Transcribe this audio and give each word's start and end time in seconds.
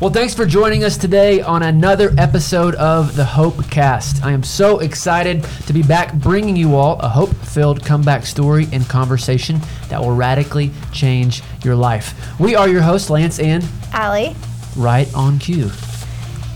Well, 0.00 0.10
thanks 0.10 0.32
for 0.32 0.46
joining 0.46 0.84
us 0.84 0.96
today 0.96 1.40
on 1.40 1.64
another 1.64 2.14
episode 2.18 2.76
of 2.76 3.16
the 3.16 3.24
Hope 3.24 3.68
Cast. 3.68 4.24
I 4.24 4.30
am 4.30 4.44
so 4.44 4.78
excited 4.78 5.42
to 5.66 5.72
be 5.72 5.82
back 5.82 6.14
bringing 6.14 6.54
you 6.54 6.76
all 6.76 7.00
a 7.00 7.08
hope 7.08 7.34
filled 7.34 7.84
comeback 7.84 8.24
story 8.24 8.68
and 8.70 8.88
conversation 8.88 9.60
that 9.88 10.00
will 10.00 10.14
radically 10.14 10.70
change 10.92 11.42
your 11.64 11.74
life. 11.74 12.14
We 12.38 12.54
are 12.54 12.68
your 12.68 12.82
hosts, 12.82 13.10
Lance 13.10 13.40
and 13.40 13.66
Allie. 13.92 14.36
Right 14.76 15.12
on 15.16 15.40
cue. 15.40 15.68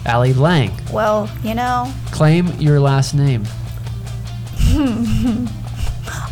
Allie 0.07 0.35
Lang. 0.35 0.71
Well, 0.93 1.29
you 1.43 1.55
know, 1.55 1.93
Claim 2.13 2.47
your 2.61 2.79
last 2.79 3.13
name. 3.13 3.45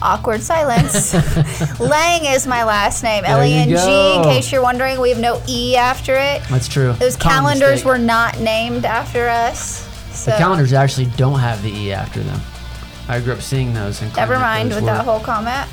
awkward 0.03 0.43
silence. 0.43 1.13
Lang 1.81 2.25
is 2.25 2.47
my 2.47 2.65
last 2.65 3.03
name. 3.03 3.25
L 3.25 3.43
E 3.43 3.53
N 3.55 3.69
G. 3.69 3.75
In 4.17 4.23
case 4.25 4.51
you're 4.53 4.63
wondering, 4.63 5.01
we 5.01 5.11
have 5.11 5.19
no 5.21 5.41
E 5.49 5.77
after 5.77 6.15
it. 6.17 6.43
That's 6.51 6.69
true. 6.69 6.93
Those 6.95 7.17
Common 7.17 7.37
calendars 7.59 7.71
mistake. 7.71 7.87
were 7.87 7.99
not 7.99 8.39
named 8.41 8.85
after 8.85 9.29
us. 9.29 9.87
So 10.17 10.31
The 10.33 10.37
calendars 10.39 10.73
actually 10.73 11.07
don't 11.17 11.39
have 11.39 11.63
the 11.63 11.71
E 11.73 11.93
after 11.93 12.21
them. 12.21 12.41
I 13.09 13.21
grew 13.21 13.33
up 13.33 13.41
seeing 13.43 13.73
those. 13.75 14.03
And 14.03 14.15
Never 14.17 14.39
mind 14.39 14.69
with 14.71 14.81
were. 14.81 14.87
that 14.87 15.05
whole 15.05 15.21
comment. 15.21 15.69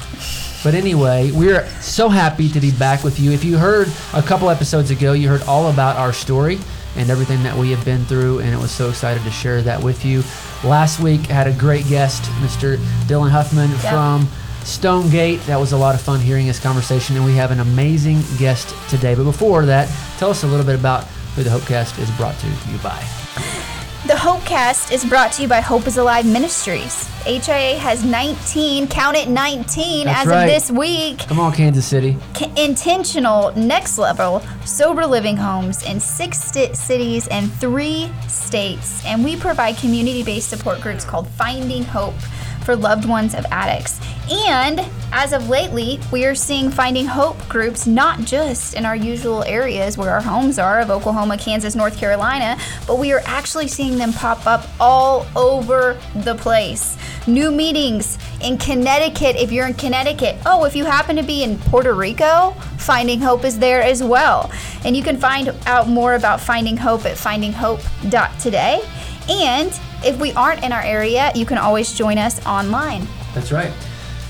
But 0.63 0.73
anyway, 0.73 1.31
we're 1.31 1.67
so 1.81 2.09
happy 2.09 2.49
to 2.49 2.59
be 2.59 2.71
back 2.71 3.03
with 3.03 3.19
you. 3.19 3.31
If 3.31 3.43
you 3.43 3.57
heard 3.57 3.87
a 4.13 4.21
couple 4.23 4.49
episodes 4.49 4.89
ago, 4.91 5.13
you 5.13 5.29
heard 5.29 5.43
all 5.43 5.69
about 5.69 5.97
our 5.97 6.11
story 6.13 6.59
and 6.97 7.09
everything 7.09 7.41
that 7.43 7.55
we 7.55 7.71
have 7.71 7.83
been 7.85 8.03
through, 8.05 8.39
and 8.39 8.53
it 8.53 8.57
was 8.57 8.71
so 8.71 8.89
excited 8.89 9.23
to 9.23 9.31
share 9.31 9.61
that 9.61 9.81
with 9.81 10.03
you. 10.03 10.23
Last 10.63 10.99
week, 10.99 11.29
I 11.29 11.33
had 11.33 11.47
a 11.47 11.53
great 11.53 11.87
guest, 11.87 12.23
Mr. 12.41 12.77
Dylan 13.07 13.29
Huffman 13.29 13.69
Yep. 13.71 13.79
from 13.79 14.27
Stonegate. 14.63 15.41
That 15.45 15.59
was 15.59 15.71
a 15.71 15.77
lot 15.77 15.95
of 15.95 16.01
fun 16.01 16.19
hearing 16.19 16.45
his 16.47 16.59
conversation, 16.59 17.15
and 17.15 17.23
we 17.25 17.35
have 17.35 17.51
an 17.51 17.59
amazing 17.59 18.21
guest 18.37 18.73
today. 18.89 19.15
But 19.15 19.23
before 19.23 19.65
that, 19.65 19.87
tell 20.17 20.29
us 20.29 20.43
a 20.43 20.47
little 20.47 20.65
bit 20.65 20.75
about 20.75 21.05
who 21.35 21.43
the 21.43 21.49
Hopecast 21.49 21.99
is 22.01 22.09
brought 22.11 22.37
to 22.39 22.47
you 22.47 22.77
by. 22.83 23.56
The 24.07 24.13
Hopecast 24.13 24.93
is 24.93 25.03
brought 25.03 25.33
to 25.33 25.41
you 25.41 25.49
by 25.49 25.59
Hope 25.59 25.85
is 25.85 25.97
Alive 25.97 26.25
Ministries. 26.25 27.07
HIA 27.25 27.77
has 27.77 28.05
19, 28.05 28.87
count 28.87 29.17
it 29.17 29.27
19 29.27 30.05
That's 30.05 30.21
as 30.21 30.27
right. 30.27 30.43
of 30.45 30.49
this 30.49 30.71
week. 30.71 31.19
Come 31.27 31.41
on, 31.41 31.51
Kansas 31.51 31.85
City. 31.85 32.15
Intentional 32.55 33.51
next 33.57 33.97
level 33.97 34.41
sober 34.63 35.05
living 35.05 35.35
homes 35.35 35.83
in 35.83 35.99
six 35.99 36.41
sti- 36.41 36.71
cities 36.71 37.27
and 37.27 37.51
three 37.55 38.09
states 38.29 39.03
and 39.05 39.25
we 39.25 39.35
provide 39.35 39.75
community-based 39.75 40.47
support 40.49 40.79
groups 40.79 41.03
called 41.03 41.27
finding 41.27 41.83
hope 41.83 42.15
for 42.67 42.75
loved 42.75 43.07
ones 43.07 43.33
of 43.33 43.45
addicts 43.49 43.97
and 44.29 44.81
as 45.13 45.31
of 45.31 45.47
lately 45.47 46.01
we 46.11 46.25
are 46.25 46.35
seeing 46.35 46.69
finding 46.69 47.05
hope 47.05 47.37
groups 47.47 47.87
not 47.87 48.19
just 48.19 48.73
in 48.73 48.85
our 48.85 48.93
usual 48.93 49.41
areas 49.45 49.97
where 49.97 50.11
our 50.11 50.19
homes 50.19 50.59
are 50.59 50.81
of 50.81 50.91
oklahoma 50.91 51.37
kansas 51.37 51.75
north 51.75 51.97
carolina 51.97 52.57
but 52.85 52.99
we 52.99 53.13
are 53.13 53.21
actually 53.23 53.69
seeing 53.69 53.97
them 53.97 54.11
pop 54.11 54.45
up 54.45 54.67
all 54.81 55.25
over 55.37 55.97
the 56.25 56.35
place 56.35 56.97
new 57.25 57.51
meetings 57.51 58.17
in 58.41 58.57
Connecticut. 58.57 59.35
If 59.35 59.51
you're 59.51 59.67
in 59.67 59.73
Connecticut, 59.73 60.37
oh, 60.45 60.63
if 60.63 60.75
you 60.75 60.85
happen 60.85 61.15
to 61.17 61.23
be 61.23 61.43
in 61.43 61.57
Puerto 61.59 61.93
Rico, 61.93 62.51
Finding 62.77 63.19
Hope 63.19 63.43
is 63.43 63.59
there 63.59 63.81
as 63.81 64.01
well. 64.01 64.49
And 64.85 64.95
you 64.95 65.03
can 65.03 65.17
find 65.17 65.53
out 65.65 65.87
more 65.87 66.15
about 66.15 66.39
Finding 66.39 66.77
Hope 66.77 67.05
at 67.05 67.17
findinghope.today. 67.17 68.81
And 69.29 69.79
if 70.03 70.19
we 70.19 70.33
aren't 70.33 70.63
in 70.63 70.71
our 70.71 70.81
area, 70.83 71.31
you 71.35 71.45
can 71.45 71.57
always 71.57 71.93
join 71.93 72.17
us 72.17 72.45
online. 72.45 73.07
That's 73.33 73.51
right. 73.51 73.71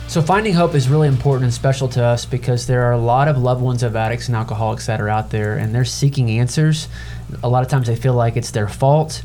So 0.08 0.22
finding 0.22 0.54
hope 0.54 0.74
is 0.74 0.88
really 0.88 1.10
important 1.10 1.44
and 1.44 1.54
special 1.54 1.90
to 1.90 2.04
us 2.04 2.26
because 2.26 2.66
there 2.66 2.84
are 2.84 2.94
a 2.94 2.98
lot 2.98 3.28
of 3.28 3.38
loved 3.38 3.62
ones 3.62 3.84
of 3.84 3.96
addicts 3.96 4.28
and 4.28 4.38
alcoholics 4.38 4.86
that 4.86 5.02
are 5.02 5.10
out 5.10 5.32
there 5.32 5.58
and 5.58 5.76
they're 5.76 5.84
seeking 5.84 6.30
answers. 6.30 6.88
A 7.44 7.50
lot 7.50 7.62
of 7.62 7.70
times 7.70 7.88
they 7.88 7.96
feel 7.98 8.14
like 8.14 8.38
it's 8.38 8.52
their 8.52 8.70
fault, 8.70 9.22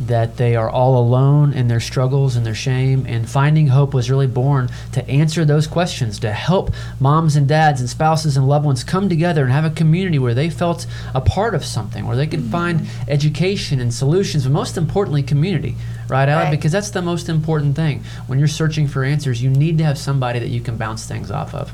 that 0.00 0.36
they 0.36 0.54
are 0.56 0.68
all 0.68 0.98
alone 0.98 1.52
in 1.52 1.68
their 1.68 1.80
struggles 1.80 2.36
and 2.36 2.44
their 2.44 2.54
shame. 2.54 3.06
And 3.06 3.28
finding 3.28 3.68
hope 3.68 3.94
was 3.94 4.10
really 4.10 4.26
born 4.26 4.68
to 4.92 5.08
answer 5.08 5.44
those 5.44 5.66
questions, 5.66 6.18
to 6.20 6.32
help 6.32 6.72
moms 7.00 7.36
and 7.36 7.48
dads 7.48 7.80
and 7.80 7.88
spouses 7.88 8.36
and 8.36 8.48
loved 8.48 8.64
ones 8.64 8.84
come 8.84 9.08
together 9.08 9.44
and 9.44 9.52
have 9.52 9.64
a 9.64 9.70
community 9.70 10.18
where 10.18 10.34
they 10.34 10.50
felt 10.50 10.86
a 11.14 11.20
part 11.20 11.54
of 11.54 11.64
something, 11.64 12.06
where 12.06 12.16
they 12.16 12.26
could 12.26 12.40
mm-hmm. 12.40 12.50
find 12.50 12.86
education 13.08 13.80
and 13.80 13.92
solutions, 13.92 14.44
but 14.44 14.52
most 14.52 14.76
importantly, 14.76 15.22
community. 15.22 15.74
Right, 16.08 16.28
Allie? 16.28 16.44
Right. 16.44 16.50
Because 16.50 16.72
that's 16.72 16.90
the 16.90 17.02
most 17.02 17.28
important 17.28 17.74
thing. 17.74 18.04
When 18.26 18.38
you're 18.38 18.48
searching 18.48 18.86
for 18.86 19.02
answers, 19.02 19.42
you 19.42 19.50
need 19.50 19.78
to 19.78 19.84
have 19.84 19.98
somebody 19.98 20.38
that 20.38 20.48
you 20.48 20.60
can 20.60 20.76
bounce 20.76 21.06
things 21.06 21.30
off 21.30 21.54
of. 21.54 21.72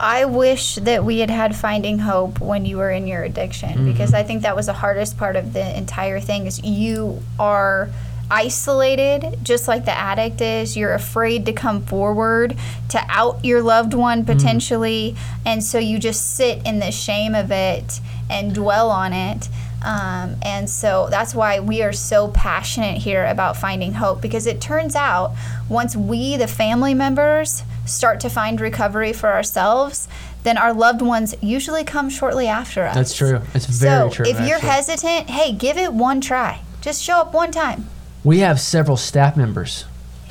I 0.00 0.24
wish 0.24 0.76
that 0.76 1.04
we 1.04 1.18
had 1.18 1.28
had 1.28 1.54
finding 1.54 1.98
hope 1.98 2.40
when 2.40 2.64
you 2.64 2.78
were 2.78 2.90
in 2.90 3.06
your 3.06 3.22
addiction 3.22 3.84
because 3.84 4.14
I 4.14 4.22
think 4.22 4.42
that 4.42 4.56
was 4.56 4.64
the 4.66 4.72
hardest 4.72 5.18
part 5.18 5.36
of 5.36 5.52
the 5.52 5.76
entire 5.76 6.20
thing 6.20 6.46
is 6.46 6.62
you 6.64 7.20
are 7.38 7.90
isolated 8.30 9.38
just 9.42 9.68
like 9.68 9.84
the 9.84 9.96
addict 9.96 10.40
is. 10.40 10.74
You're 10.74 10.94
afraid 10.94 11.44
to 11.46 11.52
come 11.52 11.84
forward 11.84 12.56
to 12.88 13.04
out 13.10 13.44
your 13.44 13.60
loved 13.60 13.92
one 13.92 14.24
potentially 14.24 15.16
and 15.44 15.62
so 15.62 15.78
you 15.78 15.98
just 15.98 16.34
sit 16.34 16.64
in 16.64 16.78
the 16.78 16.92
shame 16.92 17.34
of 17.34 17.50
it 17.50 18.00
and 18.30 18.54
dwell 18.54 18.90
on 18.90 19.12
it. 19.12 19.50
Um, 19.84 20.36
and 20.42 20.68
so 20.68 21.08
that's 21.10 21.34
why 21.34 21.60
we 21.60 21.82
are 21.82 21.92
so 21.92 22.28
passionate 22.28 22.98
here 22.98 23.26
about 23.26 23.56
finding 23.56 23.94
hope 23.94 24.22
because 24.22 24.46
it 24.46 24.60
turns 24.60 24.94
out 24.94 25.34
once 25.68 25.96
we, 25.96 26.36
the 26.36 26.46
family 26.46 26.94
members, 26.94 27.64
start 27.90 28.20
to 28.20 28.28
find 28.30 28.60
recovery 28.60 29.12
for 29.12 29.32
ourselves, 29.32 30.08
then 30.42 30.56
our 30.56 30.72
loved 30.72 31.02
ones 31.02 31.34
usually 31.42 31.84
come 31.84 32.08
shortly 32.08 32.46
after 32.46 32.84
us. 32.84 32.94
That's 32.94 33.16
true. 33.16 33.40
It's 33.54 33.66
very 33.66 34.10
so 34.10 34.14
true. 34.14 34.26
if 34.26 34.40
you're 34.46 34.58
hesitant, 34.58 35.28
hey, 35.28 35.52
give 35.52 35.76
it 35.76 35.92
one 35.92 36.20
try. 36.20 36.60
Just 36.80 37.02
show 37.02 37.18
up 37.18 37.34
one 37.34 37.50
time. 37.50 37.86
we 38.24 38.38
have 38.38 38.58
several 38.60 38.96
staff 38.96 39.36
members 39.36 39.84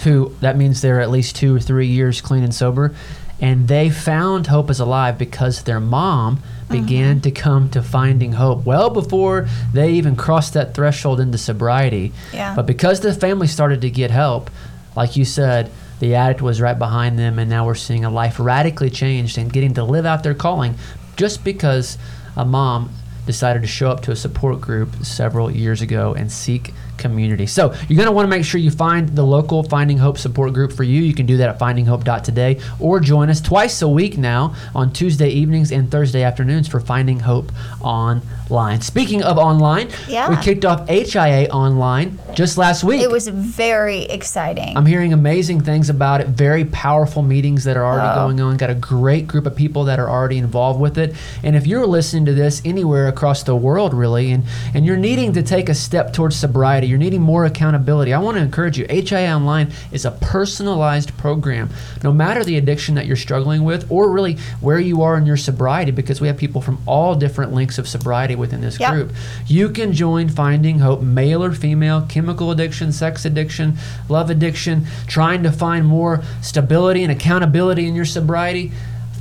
who 0.04 0.34
that 0.42 0.56
means 0.58 0.82
they're 0.82 1.02
at 1.02 1.12
least 1.12 1.36
two 1.36 1.56
or 1.56 1.60
three 1.60 1.88
years 1.88 2.22
clean 2.22 2.44
and 2.44 2.56
sober, 2.56 2.96
and 3.42 3.68
they 3.68 3.90
found 3.90 4.48
Hope 4.48 4.70
is 4.70 4.80
Alive 4.80 5.18
because 5.18 5.64
their 5.64 5.80
mom 5.80 6.40
began 6.70 7.16
Mm-hmm. 7.16 7.22
to 7.22 7.32
come 7.32 7.70
to 7.72 7.82
finding 7.82 8.34
hope 8.34 8.64
well 8.64 8.92
before 8.92 9.48
they 9.74 9.92
even 9.94 10.16
crossed 10.16 10.54
that 10.54 10.76
threshold 10.76 11.20
into 11.20 11.38
sobriety. 11.38 12.12
Yeah. 12.32 12.56
But 12.56 12.68
because 12.68 13.00
the 13.00 13.12
family 13.14 13.48
started 13.48 13.82
to 13.82 13.90
get 13.90 14.12
help, 14.12 14.52
like 14.96 15.16
you 15.16 15.26
said, 15.26 15.72
the 16.00 16.16
addict 16.16 16.42
was 16.42 16.62
right 16.62 16.78
behind 16.78 17.20
them, 17.20 17.40
and 17.40 17.50
now 17.50 17.66
we're 17.66 17.76
seeing 17.76 18.06
a 18.06 18.10
life 18.10 18.40
radically 18.40 18.90
changed 18.90 19.38
and 19.38 19.52
getting 19.52 19.74
to 19.76 19.84
live 19.84 20.06
out 20.06 20.24
their 20.24 20.34
calling 20.34 20.76
just 21.16 21.44
because 21.44 21.98
a 22.38 22.46
mom 22.46 22.90
decided 23.26 23.62
to 23.62 23.68
show 23.68 23.92
up 23.92 24.02
to 24.02 24.12
a 24.12 24.16
support 24.16 24.62
group 24.62 24.96
several 25.04 25.52
years 25.52 25.82
ago 25.82 26.14
and 26.14 26.32
seek 26.32 26.74
community. 27.00 27.48
So 27.48 27.74
you're 27.88 27.98
going 27.98 28.06
to 28.08 28.12
want 28.12 28.26
to 28.26 28.30
make 28.30 28.46
sure 28.46 28.60
you 28.62 28.70
find 28.72 29.10
the 29.10 29.24
local 29.24 29.64
Finding 29.64 29.98
Hope 29.98 30.18
support 30.18 30.54
group 30.54 30.72
for 30.72 30.84
you. 30.84 31.02
You 31.02 31.14
can 31.16 31.26
do 31.26 31.38
that 31.38 31.50
at 31.50 31.58
findinghope.today 31.60 32.60
or 32.80 33.00
join 33.00 33.30
us 33.30 33.42
twice 33.42 33.82
a 33.82 33.88
week 33.90 34.18
now 34.18 34.54
on 34.76 34.94
Tuesday 34.94 35.30
evenings 35.30 35.72
and 35.72 35.90
Thursday 35.90 36.22
afternoons 36.24 36.68
for 36.68 36.80
Finding 36.80 37.20
Hope 37.22 37.52
online. 37.82 38.82
Speaking 38.82 39.24
of 39.24 39.38
online, 39.38 39.90
Yeah. 40.08 40.30
we 40.30 40.36
kicked 40.38 40.66
off 40.66 40.88
HIA 40.90 41.50
online 41.50 42.18
just 42.34 42.58
last 42.58 42.84
week. 42.84 43.02
It 43.02 43.10
was 43.12 43.28
very 43.28 44.04
exciting. 44.04 44.76
I'm 44.78 44.86
hearing 44.86 45.14
amazing 45.14 45.62
things 45.62 45.90
about 45.90 46.22
it. 46.22 46.28
Very 46.30 46.66
powerful 46.66 47.22
meetings 47.22 47.64
that 47.66 47.78
are 47.78 47.86
already 47.86 48.10
Oh. 48.12 48.26
going 48.26 48.42
on. 48.42 48.58
Got 48.58 48.70
a 48.72 48.76
great 48.76 49.28
group 49.28 49.46
of 49.46 49.56
people 49.56 49.86
that 49.86 50.00
are 50.00 50.10
already 50.10 50.38
involved 50.38 50.80
with 50.80 50.98
it. 50.98 51.14
And 51.44 51.56
if 51.56 51.68
you're 51.68 51.86
listening 51.86 52.26
to 52.26 52.34
this 52.34 52.62
anywhere 52.66 53.08
across 53.08 53.44
the 53.44 53.56
world, 53.56 53.94
really, 53.94 54.32
and, 54.32 54.44
and 54.74 54.86
you're 54.86 54.98
needing 54.98 55.34
to 55.34 55.44
take 55.44 55.70
a 55.70 55.76
step 55.76 56.14
towards 56.14 56.36
sobriety, 56.36 56.88
you're 56.90 56.98
needing 56.98 57.22
more 57.22 57.46
accountability, 57.46 58.14
I 58.14 58.20
want 58.20 58.38
to 58.38 58.44
encourage 58.44 58.78
you. 58.78 58.86
HIA 58.90 59.34
Online 59.36 59.72
is 59.92 60.06
a 60.06 60.12
personalized 60.12 61.16
program. 61.18 61.70
No 62.04 62.12
matter 62.12 62.44
the 62.44 62.58
addiction 62.58 62.96
that 62.96 63.06
you're 63.06 63.16
struggling 63.16 63.64
with, 63.64 63.90
or 63.92 64.12
really 64.12 64.38
where 64.60 64.80
you 64.80 65.02
are 65.04 65.18
in 65.18 65.26
your 65.26 65.38
sobriety, 65.38 65.92
because 65.92 66.20
we 66.20 66.28
have 66.28 66.38
people 66.38 66.62
from 66.62 66.80
all 66.86 67.16
different 67.16 67.54
lengths 67.54 67.78
of 67.78 67.88
sobriety 67.88 68.36
within 68.36 68.62
this 68.62 68.80
Yep. 68.80 68.92
group, 68.94 69.14
you 69.48 69.70
can 69.70 69.94
join 69.94 70.30
Finding 70.30 70.80
Hope, 70.80 71.02
male 71.02 71.44
or 71.44 71.52
female, 71.52 72.02
chemical 72.02 72.52
addiction, 72.52 72.92
sex 72.92 73.26
addiction, 73.26 73.78
love 74.08 74.30
addiction, 74.30 74.86
trying 75.08 75.44
to 75.44 75.52
find 75.52 75.86
more 75.86 76.22
stability 76.42 77.04
and 77.04 77.12
accountability 77.12 77.88
in 77.88 77.96
your 77.96 78.06
sobriety. 78.06 78.72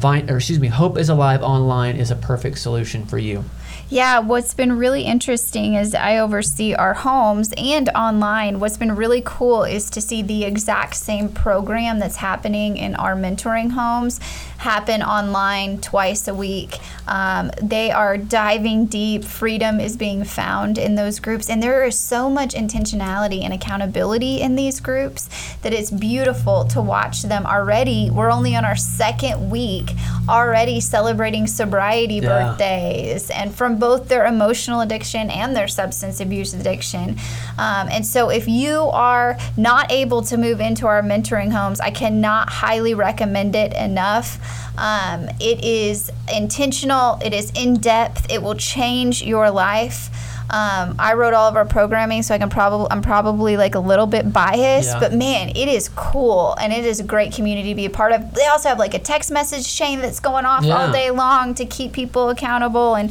Find, 0.01 0.31
or 0.31 0.37
excuse 0.37 0.61
me, 0.61 0.69
Hope 0.69 0.97
is 0.97 1.09
Alive 1.09 1.43
online 1.43 1.97
is 1.97 2.11
a 2.11 2.15
perfect 2.17 2.59
solution 2.59 3.05
for 3.05 3.19
you. 3.19 3.45
Yeah, 3.91 4.19
what's 4.19 4.53
been 4.53 4.77
really 4.77 5.05
interesting 5.05 5.73
is 5.73 5.95
I 5.95 6.19
oversee 6.19 6.75
our 6.75 6.93
homes 6.93 7.55
and 7.57 7.89
online. 7.95 8.61
What's 8.61 8.77
been 8.77 8.95
really 8.95 9.23
cool 9.25 9.65
is 9.65 9.89
to 9.91 10.03
see 10.03 10.21
the 10.21 10.45
exact 10.45 10.95
same 10.95 11.31
program 11.31 11.99
that's 11.99 12.17
happening 12.17 12.77
in 12.77 12.95
our 12.97 13.17
mentoring 13.17 13.71
homes 13.71 14.21
happen 14.59 15.03
online 15.03 15.81
twice 15.81 16.29
a 16.29 16.35
week. 16.35 16.77
Um, 17.07 17.51
they 17.63 17.91
are 17.91 18.19
diving 18.19 18.87
deep. 18.87 19.25
Freedom 19.25 19.81
is 19.81 19.97
being 19.97 20.25
found 20.25 20.77
in 20.77 20.97
those 20.97 21.19
groups, 21.21 21.49
and 21.49 21.63
there 21.63 21.85
is 21.85 21.99
so 21.99 22.29
much 22.29 22.53
intentionality 22.55 23.43
and 23.43 23.55
accountability 23.55 24.43
in 24.43 24.57
these 24.57 24.81
groups 24.81 25.31
that 25.63 25.73
it's 25.73 25.91
beautiful 25.91 26.65
to 26.67 26.83
watch 26.83 27.23
them 27.23 27.47
already. 27.47 28.11
We're 28.11 28.31
only 28.33 28.55
on 28.55 28.67
our 28.67 28.77
second 28.77 29.49
week, 29.49 29.93
already 30.29 30.81
celebrating 30.81 31.47
sobriety 31.47 32.17
Yeah. 32.17 32.29
birthdays 32.29 33.31
and 33.31 33.55
from 33.55 33.78
from 33.79 33.89
both 33.89 34.09
their 34.09 34.27
emotional 34.27 34.81
addiction 34.81 35.31
and 35.31 35.55
their 35.57 35.69
substance 35.69 36.21
abuse 36.21 36.55
addiction. 36.55 37.17
Um, 37.59 37.89
and 37.91 38.05
so, 38.07 38.31
if 38.31 38.49
you 38.49 38.81
are 38.93 39.39
not 39.57 39.91
able 39.91 40.23
to 40.23 40.37
move 40.37 40.61
into 40.61 40.87
our 40.87 41.03
mentoring 41.03 41.53
homes, 41.53 41.81
I 41.81 41.91
cannot 41.91 42.49
highly 42.51 42.95
recommend 42.95 43.55
it 43.55 43.73
enough. 43.75 44.39
Um, 44.79 45.29
it 45.41 45.65
is 45.65 46.11
intentional, 46.33 47.19
it 47.25 47.33
is 47.33 47.51
in 47.55 47.75
depth, 47.79 48.31
it 48.31 48.43
will 48.43 48.55
change 48.55 49.23
your 49.23 49.51
life. 49.51 50.11
Um, 50.51 50.95
I 50.99 51.13
wrote 51.13 51.35
all 51.35 51.47
of 51.47 51.57
our 51.57 51.67
programming, 51.67 52.23
so 52.23 52.35
I 52.35 52.39
can 52.39 52.49
probably 52.49 52.87
I'm 52.91 53.03
probably 53.03 53.59
like 53.59 53.75
a 53.75 53.81
little 53.81 54.07
bit 54.07 54.33
biased, 54.33 54.89
Yeah. 54.89 55.01
but 55.01 55.13
man, 55.13 55.51
it 55.51 55.69
is 55.69 55.91
cool 55.95 56.55
and 56.59 56.73
it 56.73 56.87
is 56.87 57.01
a 57.01 57.05
great 57.05 57.35
community 57.35 57.69
to 57.71 57.75
be 57.75 57.85
a 57.85 57.91
part 57.91 58.13
of. 58.13 58.33
They 58.33 58.47
also 58.47 58.71
have 58.71 58.79
like 58.79 58.95
a 58.95 58.99
text 58.99 59.31
message 59.31 59.69
chain 59.77 60.01
that's 60.01 60.21
going 60.21 60.47
off 60.47 60.65
Yeah. 60.65 60.79
all 60.87 60.91
day 60.93 61.11
long 61.11 61.53
to 61.57 61.67
keep 61.67 61.93
people 61.93 62.31
accountable 62.31 62.95
and 62.95 63.11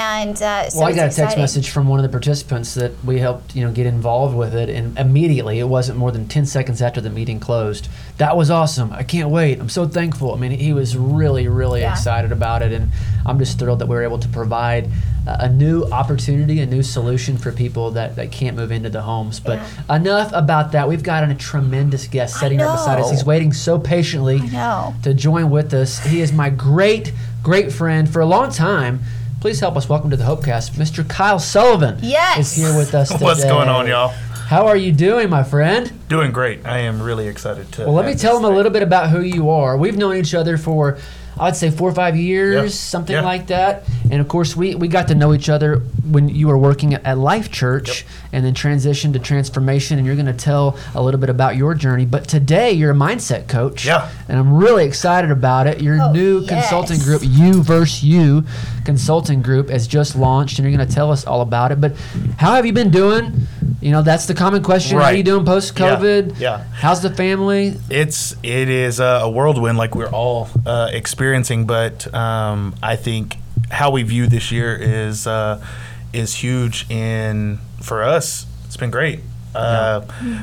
and 0.00 0.40
uh, 0.42 0.70
so 0.70 0.78
well, 0.78 0.88
I 0.88 0.92
got 0.92 0.98
a 0.98 1.02
text 1.04 1.18
exciting. 1.18 1.40
message 1.42 1.70
from 1.70 1.86
one 1.86 1.98
of 1.98 2.02
the 2.02 2.08
participants 2.08 2.72
that 2.74 2.92
we 3.04 3.18
helped, 3.18 3.54
you 3.54 3.62
know, 3.62 3.70
get 3.70 3.84
involved 3.86 4.34
with 4.34 4.54
it, 4.54 4.70
and 4.70 4.98
immediately 4.98 5.58
it 5.58 5.68
wasn't 5.68 5.98
more 5.98 6.10
than 6.10 6.26
ten 6.26 6.46
seconds 6.46 6.80
after 6.80 7.02
the 7.02 7.10
meeting 7.10 7.38
closed. 7.38 7.88
That 8.16 8.34
was 8.36 8.50
awesome. 8.50 8.92
I 8.92 9.02
can't 9.02 9.28
wait. 9.28 9.60
I'm 9.60 9.68
so 9.68 9.86
thankful. 9.86 10.34
I 10.34 10.38
mean, 10.38 10.52
he 10.52 10.72
was 10.72 10.96
really, 10.96 11.48
really 11.48 11.80
Yeah. 11.80 11.92
excited 11.92 12.32
about 12.32 12.62
it, 12.62 12.72
and 12.72 12.90
I'm 13.26 13.38
just 13.38 13.58
thrilled 13.58 13.78
that 13.80 13.88
we 13.88 13.94
were 13.94 14.02
able 14.02 14.18
to 14.18 14.28
provide 14.28 14.90
a 15.26 15.48
new 15.50 15.84
opportunity, 15.92 16.60
a 16.60 16.66
new 16.66 16.82
solution 16.82 17.36
for 17.36 17.52
people 17.52 17.90
that, 17.90 18.16
that 18.16 18.32
can't 18.32 18.56
move 18.56 18.72
into 18.72 18.88
the 18.88 19.02
homes. 19.02 19.38
But 19.38 19.60
enough 19.88 20.30
about 20.32 20.72
that. 20.72 20.88
We've 20.88 21.02
got 21.02 21.28
a 21.28 21.34
tremendous 21.34 22.06
guest 22.06 22.40
sitting 22.40 22.58
right 22.58 22.72
beside 22.72 22.98
us. 23.00 23.10
He's 23.10 23.24
waiting 23.24 23.52
so 23.52 23.78
patiently 23.78 24.40
to 24.40 25.12
join 25.14 25.50
with 25.50 25.74
us. 25.74 25.98
He 26.06 26.20
is 26.22 26.32
my 26.32 26.48
great, 26.48 27.12
great 27.42 27.70
friend 27.70 28.08
for 28.08 28.20
a 28.20 28.26
long 28.26 28.50
time. 28.50 29.00
Please 29.40 29.58
help 29.60 29.76
us 29.76 29.88
welcome 29.88 30.10
to 30.10 30.16
the 30.18 30.24
Hopecast, 30.24 30.72
Mr. 30.72 31.08
Kyle 31.08 31.38
Sullivan. 31.38 31.98
Yes. 32.02 32.38
is 32.38 32.56
here 32.56 32.76
with 32.76 32.94
us 32.94 33.08
today. 33.12 33.24
What's 33.24 33.42
going 33.44 33.68
on, 33.70 33.86
y'all? 33.86 34.08
How 34.08 34.66
are 34.66 34.76
you 34.76 34.92
doing, 34.92 35.30
my 35.30 35.42
friend? 35.44 35.90
Doing 36.08 36.30
great. 36.32 36.66
I 36.66 36.78
am 36.80 37.00
really 37.00 37.26
excited 37.26 37.70
to. 37.72 37.84
Well, 37.84 37.94
let 37.94 38.04
me 38.04 38.14
tell 38.14 38.34
this 38.34 38.42
them 38.42 38.52
a 38.52 38.54
little 38.54 38.72
bit 38.72 38.82
about 38.82 39.08
who 39.08 39.20
you 39.22 39.48
are. 39.50 39.76
We've 39.78 39.96
known 39.96 40.16
each 40.16 40.34
other 40.34 40.58
for, 40.58 40.98
I'd 41.38 41.56
say, 41.56 41.70
four 41.70 41.88
or 41.88 41.94
five 41.94 42.16
years, 42.16 42.64
Yeah. 42.64 42.68
something 42.68 43.14
Yeah. 43.14 43.22
like 43.22 43.46
that. 43.46 43.84
And 44.10 44.20
of 44.20 44.28
course, 44.28 44.54
we, 44.54 44.74
we 44.74 44.88
got 44.88 45.08
to 45.08 45.14
know 45.14 45.32
each 45.32 45.48
other 45.48 45.82
when 46.10 46.28
you 46.28 46.48
were 46.48 46.58
working 46.58 46.94
at, 46.94 47.04
at 47.04 47.18
Life 47.18 47.50
Church 47.50 48.04
and 48.32 48.44
then 48.44 48.54
transitioned 48.54 49.12
to 49.14 49.18
transformation. 49.18 49.98
And 49.98 50.06
you're 50.06 50.16
going 50.16 50.26
to 50.26 50.32
tell 50.32 50.76
a 50.94 51.02
little 51.02 51.20
bit 51.20 51.30
about 51.30 51.56
your 51.56 51.74
journey. 51.74 52.06
But 52.06 52.28
today, 52.28 52.72
you're 52.72 52.90
a 52.90 52.94
mindset 52.94 53.48
coach. 53.48 53.84
Yeah. 53.86 54.10
And 54.28 54.38
I'm 54.38 54.52
really 54.52 54.84
excited 54.84 55.30
about 55.30 55.66
it. 55.66 55.80
Your 55.80 56.00
Oh, 56.00 56.12
new 56.12 56.40
yes. 56.40 56.48
consulting 56.48 56.98
group, 57.00 57.22
You 57.24 57.62
versus 57.62 58.02
You 58.04 58.44
Consulting 58.84 59.42
Group, 59.42 59.68
has 59.70 59.86
just 59.86 60.16
launched, 60.16 60.58
and 60.58 60.66
you're 60.68 60.76
going 60.76 60.86
to 60.88 60.94
tell 60.94 61.12
us 61.12 61.24
all 61.26 61.40
about 61.42 61.72
it. 61.72 61.80
But 61.80 61.96
how 62.38 62.54
have 62.54 62.64
you 62.66 62.72
been 62.72 62.90
doing? 62.90 63.32
You 63.80 63.92
know, 63.92 64.02
that's 64.02 64.26
the 64.26 64.34
common 64.34 64.62
question. 64.62 64.98
How 64.98 65.04
are 65.04 65.12
you 65.14 65.22
doing 65.22 65.44
post 65.44 65.74
COVID? 65.74 66.38
Yeah, 66.38 66.58
yeah. 66.58 66.64
How's 66.72 67.00
the 67.02 67.10
family? 67.10 67.74
It's 67.88 68.34
it 68.42 68.68
is 68.68 69.00
a, 69.00 69.20
a 69.22 69.30
whirlwind 69.30 69.78
like 69.78 69.94
we're 69.94 70.08
all 70.10 70.48
uh, 70.66 70.90
experiencing, 70.92 71.66
but 71.66 72.12
um, 72.14 72.74
I 72.82 72.96
think 72.96 73.36
how 73.70 73.90
we 73.90 74.02
view 74.02 74.26
this 74.26 74.50
year 74.50 74.74
is 74.76 75.26
uh, 75.26 75.64
is 76.12 76.36
huge 76.36 76.86
in 76.90 77.58
for 77.82 78.02
us. 78.02 78.46
It's 78.66 78.76
been 78.76 78.90
great. 78.90 79.20
Uh, 79.54 80.02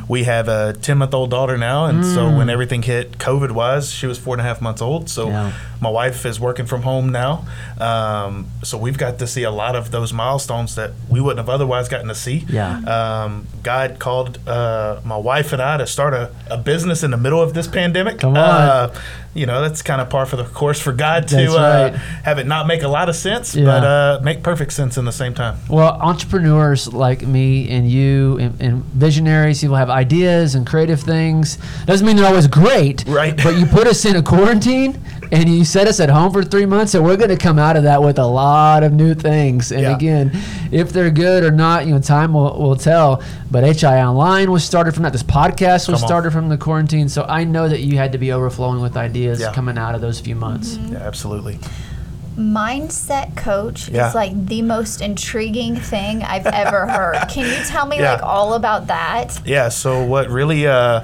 We 0.10 0.26
have 0.26 0.50
a 0.50 0.74
ten 0.74 0.98
month 0.98 1.14
old 1.14 1.30
daughter 1.30 1.58
now, 1.58 1.86
and 1.86 2.06
so 2.06 2.30
when 2.30 2.50
everything 2.50 2.82
hit 2.84 3.18
COVID 3.18 3.52
wise, 3.52 3.90
she 3.92 4.06
was 4.06 4.18
four 4.18 4.34
and 4.36 4.42
a 4.42 4.44
half 4.44 4.62
months 4.62 4.82
old. 4.82 5.10
So 5.10 5.30
Yeah. 5.30 5.52
My 5.82 5.90
wife 5.90 6.26
is 6.26 6.40
working 6.40 6.66
from 6.66 6.82
home 6.84 7.12
now, 7.12 7.46
um, 7.80 8.48
so 8.64 8.78
we've 8.78 8.98
got 8.98 9.20
to 9.20 9.28
see 9.28 9.44
a 9.44 9.52
lot 9.52 9.76
of 9.76 9.92
those 9.92 10.12
milestones 10.14 10.76
that 10.76 10.92
we 11.10 11.22
wouldn't 11.22 11.40
have 11.40 11.50
otherwise 11.50 11.88
gotten 11.90 12.08
to 12.08 12.16
see. 12.16 12.46
Yeah. 12.50 12.80
Um, 12.80 13.48
God 13.64 14.00
called 14.00 14.40
uh, 14.48 15.02
my 15.06 15.18
wife 15.18 15.54
and 15.54 15.62
I 15.62 15.78
to 15.78 15.88
start 15.88 16.14
a, 16.14 16.32
a 16.50 16.58
business 16.58 17.04
in 17.04 17.12
the 17.12 17.18
middle 17.18 17.42
of 17.42 17.54
this 17.54 17.68
pandemic. 17.68 18.20
Come 18.20 18.32
on. 18.32 18.38
Uh, 18.38 18.96
you 19.34 19.46
know, 19.46 19.62
that's 19.62 19.84
kind 19.84 20.02
of 20.02 20.10
par 20.10 20.26
for 20.26 20.36
the 20.36 20.46
course 20.46 20.80
for 20.82 20.92
God 20.92 21.28
to 21.28 21.36
That's 21.36 21.54
uh, 21.54 21.92
have 22.24 22.40
it 22.40 22.48
not 22.48 22.66
make 22.66 22.82
a 22.82 22.88
lot 22.88 23.08
of 23.08 23.16
sense, 23.16 23.54
Yeah. 23.56 23.66
but 23.66 23.84
uh, 23.84 24.20
make 24.24 24.42
perfect 24.42 24.74
sense 24.74 24.98
in 24.98 25.06
the 25.06 25.12
same 25.12 25.36
time. 25.36 25.58
Well, 25.70 25.92
entrepreneurs 26.02 26.92
like 26.92 27.22
me 27.22 27.70
and 27.70 27.88
you 27.90 28.38
and, 28.40 28.60
and 28.60 28.84
visionaries, 28.86 29.62
people 29.62 29.76
have 29.76 29.92
ideas 29.92 30.56
and 30.56 30.66
creative 30.66 31.02
things. 31.02 31.60
Doesn't 31.86 32.08
mean 32.08 32.16
they're 32.16 32.26
always 32.26 32.48
great, 32.48 33.06
Right. 33.08 33.38
But 33.44 33.60
you 33.60 33.68
put 33.68 33.86
us 33.86 34.06
in 34.06 34.16
a 34.16 34.24
quarantine 34.24 35.00
and 35.32 35.50
you 35.50 35.66
set 35.66 35.88
us 35.88 36.00
at 36.00 36.10
home 36.10 36.32
for 36.32 36.44
three 36.44 36.66
months, 36.66 36.94
and 36.94 37.04
we're 37.04 37.18
going 37.18 37.30
to 37.30 37.38
come 37.38 37.60
out 37.60 37.76
of 37.78 37.84
that 37.84 38.02
with 38.02 38.18
a 38.20 38.26
lot 38.26 38.84
of 38.84 38.94
new 38.94 39.14
things. 39.14 39.72
And 39.72 39.82
Yeah. 39.82 39.96
again, 39.96 40.32
if 40.72 40.92
they're 40.94 41.10
good 41.12 41.44
or 41.44 41.52
not, 41.52 41.86
you 41.86 41.94
know, 41.94 42.00
time 42.00 42.34
will, 42.34 42.58
will 42.62 42.76
tell. 42.76 43.22
But 43.52 43.64
HI 43.64 44.02
Online 44.04 44.52
was 44.52 44.64
started 44.64 44.94
from 44.94 45.04
that. 45.04 45.12
This 45.14 45.24
podcast 45.24 45.88
was 45.90 46.00
Come 46.00 46.04
on. 46.04 46.08
started 46.08 46.32
from 46.34 46.50
the 46.50 46.58
quarantine. 46.58 47.10
So 47.10 47.26
I 47.28 47.44
know 47.44 47.68
that 47.70 47.82
you 47.82 47.98
had 47.98 48.12
to 48.14 48.18
be 48.18 48.32
overflowing 48.32 48.82
with 48.82 48.96
ideas 48.98 49.40
Yeah. 49.42 49.52
coming 49.54 49.78
out 49.78 49.96
of 49.96 50.02
those 50.02 50.20
few 50.20 50.36
months. 50.36 50.78
Yeah, 50.92 50.98
absolutely. 51.00 51.60
mindset 52.40 53.36
coach 53.36 53.90
Yeah. 53.90 54.10
is 54.10 54.14
like 54.16 54.46
the 54.48 54.62
most 54.62 55.02
intriguing 55.02 55.76
thing 55.76 56.22
I've 56.24 56.46
ever 56.46 56.86
heard. 56.86 57.28
Can 57.30 57.46
you 57.48 57.66
tell 57.66 57.88
me 57.88 57.98
Yeah. 58.00 58.14
like 58.14 58.24
all 58.24 58.54
about 58.54 58.88
that? 58.88 59.40
Yeah. 59.44 59.70
So 59.70 60.04
what 60.06 60.30
really, 60.30 60.68
uh, 60.68 61.02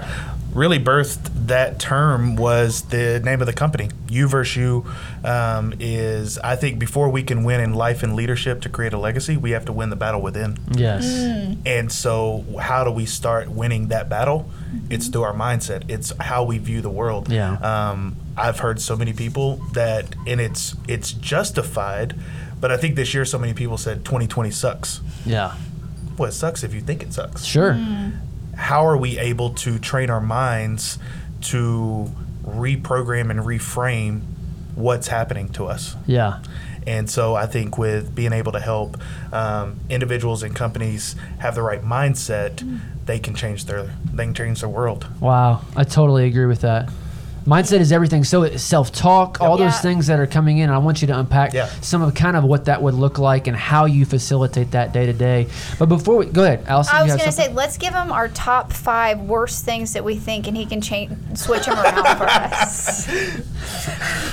really 0.54 0.80
birthed 0.80 1.30
that 1.48 1.80
term 1.80 2.36
was 2.36 2.84
the 2.84 3.20
name 3.24 3.42
of 3.42 3.48
the 3.48 3.54
company. 3.54 3.90
You 4.10 4.28
versus 4.28 4.56
you 4.56 4.86
um, 5.24 5.74
is, 5.80 6.38
I 6.40 6.56
think, 6.56 6.80
before 6.80 7.10
we 7.10 7.24
can 7.24 7.44
win 7.44 7.60
in 7.60 7.74
life 7.74 8.04
and 8.04 8.16
leadership 8.16 8.62
to 8.62 8.70
create 8.70 8.94
a 8.94 8.98
legacy, 8.98 9.38
we 9.38 9.52
have 9.52 9.66
to 9.66 9.74
win 9.74 9.90
the 9.90 9.96
battle 9.96 10.22
within. 10.22 10.58
Yes. 10.72 11.06
And 11.66 11.92
so, 11.92 12.46
how 12.62 12.84
do 12.84 12.92
we 12.92 13.06
start 13.06 13.50
winning 13.50 13.88
that 13.88 14.10
battle? 14.10 14.50
It's 14.90 15.08
through 15.08 15.24
our 15.24 15.34
mindset. 15.34 15.90
It's 15.90 16.14
how 16.20 16.44
we 16.44 16.58
view 16.58 16.82
the 16.82 16.90
world. 16.90 17.30
Yeah. 17.30 17.54
Um, 17.58 18.18
I've 18.38 18.60
heard 18.60 18.82
so 18.82 18.96
many 18.96 19.14
people 19.14 19.58
that, 19.74 20.16
and 20.26 20.42
it's 20.42 20.76
it's 20.88 21.12
justified, 21.14 22.16
but 22.60 22.72
I 22.72 22.78
think 22.78 22.96
this 22.96 23.14
year 23.14 23.26
so 23.26 23.38
many 23.38 23.54
people 23.54 23.78
said 23.78 24.06
2020 24.06 24.50
sucks. 24.52 25.02
Yeah. 25.26 25.56
Well, 26.18 26.30
it 26.30 26.34
sucks 26.34 26.64
if 26.64 26.74
you 26.74 26.82
think 26.82 27.04
it 27.04 27.14
sucks. 27.14 27.44
Sure. 27.44 27.78
How 28.56 28.86
are 28.86 28.98
we 28.98 29.18
able 29.20 29.52
to 29.56 29.80
train 29.80 30.10
our 30.10 30.22
minds 30.22 31.00
to 31.42 32.12
reprogram 32.46 33.30
and 33.32 33.40
reframe 33.40 34.22
what's 34.76 35.08
happening 35.08 35.50
to 35.50 35.66
us? 35.66 35.96
Yeah. 36.06 36.42
And 36.86 37.10
so 37.10 37.36
I 37.36 37.46
think 37.46 37.78
with 37.78 38.14
being 38.14 38.34
able 38.34 38.52
to 38.52 38.60
help 38.60 38.98
um, 39.32 39.80
individuals 39.90 40.44
and 40.44 40.56
companies 40.56 41.16
have 41.40 41.56
the 41.56 41.62
right 41.62 41.82
mindset, 41.82 42.62
they 43.06 43.20
can 43.20 43.36
change 43.36 43.66
their 43.66 43.84
they 44.14 44.26
can 44.26 44.34
change 44.34 44.62
the 44.62 44.70
world. 44.70 45.08
Wow, 45.20 45.62
I 45.76 45.84
totally 45.84 46.26
agree 46.26 46.46
with 46.46 46.62
that. 46.62 46.90
Mindset 47.46 47.82
is 47.82 47.92
everything. 47.92 48.24
So 48.24 48.56
self-talk, 48.56 49.42
all 49.42 49.58
those 49.58 49.74
Yeah. 49.74 49.80
things 49.82 50.08
that 50.08 50.18
are 50.20 50.26
coming 50.28 50.60
in. 50.60 50.70
I 50.70 50.78
want 50.78 51.02
you 51.02 51.08
to 51.08 51.20
unpack 51.20 51.54
Yeah. 51.54 51.68
some 51.82 52.02
of 52.02 52.14
kind 52.14 52.38
of 52.38 52.44
what 52.46 52.66
that 52.66 52.82
would 52.82 52.94
look 52.94 53.18
like 53.20 53.48
and 53.48 53.58
how 53.58 53.84
you 53.86 54.06
facilitate 54.06 54.72
that 54.72 54.94
day 54.94 55.06
to 55.06 55.14
day. 55.14 55.48
But 55.78 55.90
before 55.90 56.16
we 56.16 56.26
go 56.28 56.44
ahead, 56.44 56.64
Allison, 56.68 56.96
I 56.96 57.04
was 57.04 57.12
going 57.16 57.26
to 57.26 57.32
say, 57.34 57.52
let's 57.52 57.78
give 57.78 57.94
him 57.94 58.12
our 58.14 58.30
top 58.30 58.72
five 58.72 59.20
worst 59.20 59.66
things 59.66 59.92
that 59.94 60.06
we 60.06 60.16
think, 60.16 60.48
and 60.48 60.56
he 60.56 60.66
can 60.66 60.80
change, 60.80 61.12
switch 61.36 61.66
them 61.66 61.78
around 61.78 62.18
for 62.18 62.24
us. 62.30 63.08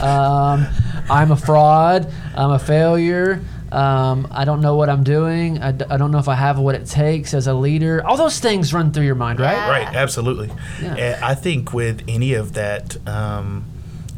um, 0.00 0.66
I'm 1.10 1.32
a 1.32 1.36
fraud. 1.36 2.06
I'm 2.36 2.50
a 2.52 2.58
failure. 2.60 3.40
Um, 3.72 4.26
I 4.30 4.44
don't 4.44 4.60
know 4.60 4.74
what 4.76 4.88
I'm 4.88 5.04
doing. 5.04 5.62
I, 5.62 5.72
d- 5.72 5.84
I 5.88 5.96
don't 5.96 6.10
know 6.10 6.18
if 6.18 6.28
I 6.28 6.34
have 6.34 6.58
what 6.58 6.74
it 6.74 6.86
takes 6.86 7.34
as 7.34 7.46
a 7.46 7.54
leader. 7.54 8.04
All 8.04 8.16
those 8.16 8.38
things 8.40 8.74
run 8.74 8.92
through 8.92 9.04
your 9.04 9.14
mind, 9.14 9.38
right? 9.40 9.52
Yeah. 9.52 9.70
Right, 9.70 9.94
absolutely. 9.94 10.50
Yeah. 10.82 11.20
I 11.22 11.34
think 11.34 11.72
with 11.72 12.02
any 12.08 12.34
of 12.34 12.54
that, 12.54 12.96
um, 13.08 13.64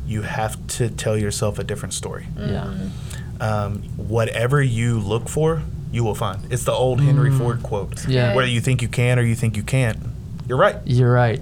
you 0.07 0.23
have 0.23 0.65
to 0.79 0.89
tell 0.89 1.17
yourself 1.19 1.59
a 1.59 1.65
different 1.65 1.93
story. 1.95 2.27
Yeah. 2.39 2.75
Um, 3.41 3.83
whatever 3.97 4.63
you 4.63 4.99
look 5.01 5.29
for, 5.29 5.63
you 5.91 6.05
will 6.05 6.15
find. 6.15 6.51
It's 6.53 6.65
the 6.65 6.73
old 6.73 7.01
Henry 7.01 7.31
Ford 7.31 7.63
quote. 7.63 8.07
Yeah. 8.09 8.35
Whether 8.35 8.49
you 8.49 8.61
think 8.61 8.81
you 8.83 8.89
can 8.89 9.19
or 9.19 9.23
you 9.23 9.35
think 9.35 9.57
you 9.57 9.63
can't, 9.63 9.99
you're 10.49 10.59
right. 10.59 10.77
You're 10.87 11.13
right. 11.13 11.41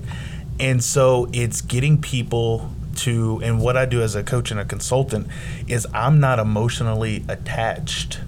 And 0.58 0.82
so 0.82 1.28
it's 1.32 1.60
getting 1.60 2.00
people 2.00 2.70
to, 2.96 3.40
and 3.42 3.60
what 3.60 3.76
I 3.76 3.84
do 3.86 4.02
as 4.02 4.14
a 4.14 4.22
coach 4.22 4.50
and 4.50 4.58
a 4.60 4.64
consultant 4.64 5.26
is 5.68 5.86
I'm 5.94 6.20
not 6.20 6.38
emotionally 6.38 7.24
attached 7.28 8.20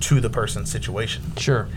to 0.00 0.20
the 0.20 0.30
person's 0.30 0.70
situation. 0.70 1.32
Sure. 1.36 1.68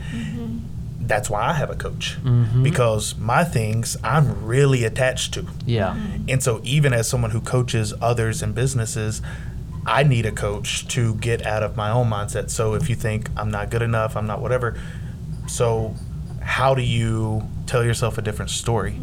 That's 0.99 1.29
why 1.29 1.43
I 1.43 1.53
have 1.53 1.69
a 1.69 1.75
coach 1.75 2.17
Mm-hmm. 2.23 2.63
because 2.63 3.15
my 3.17 3.43
things 3.43 3.95
I'm 4.03 4.43
really 4.43 4.83
attached 4.85 5.33
to. 5.35 5.45
Yeah. 5.65 5.95
And 6.27 6.41
so, 6.41 6.61
even 6.63 6.93
as 6.93 7.07
someone 7.07 7.29
who 7.31 7.41
coaches 7.41 7.93
others 8.01 8.41
and 8.41 8.55
businesses, 8.55 9.21
I 9.85 10.01
need 10.01 10.25
a 10.25 10.31
coach 10.31 10.87
to 10.89 11.13
get 11.15 11.45
out 11.45 11.61
of 11.61 11.75
my 11.75 11.91
own 11.91 12.09
mindset. 12.09 12.49
So, 12.49 12.73
if 12.73 12.89
you 12.89 12.95
think 12.95 13.29
I'm 13.37 13.51
not 13.51 13.69
good 13.69 13.83
enough, 13.83 14.17
I'm 14.17 14.25
not 14.25 14.41
whatever, 14.41 14.79
so 15.47 15.93
how 16.41 16.73
do 16.73 16.81
you 16.81 17.47
tell 17.65 17.83
yourself 17.83 18.17
a 18.17 18.21
different 18.21 18.51
story? 18.51 18.99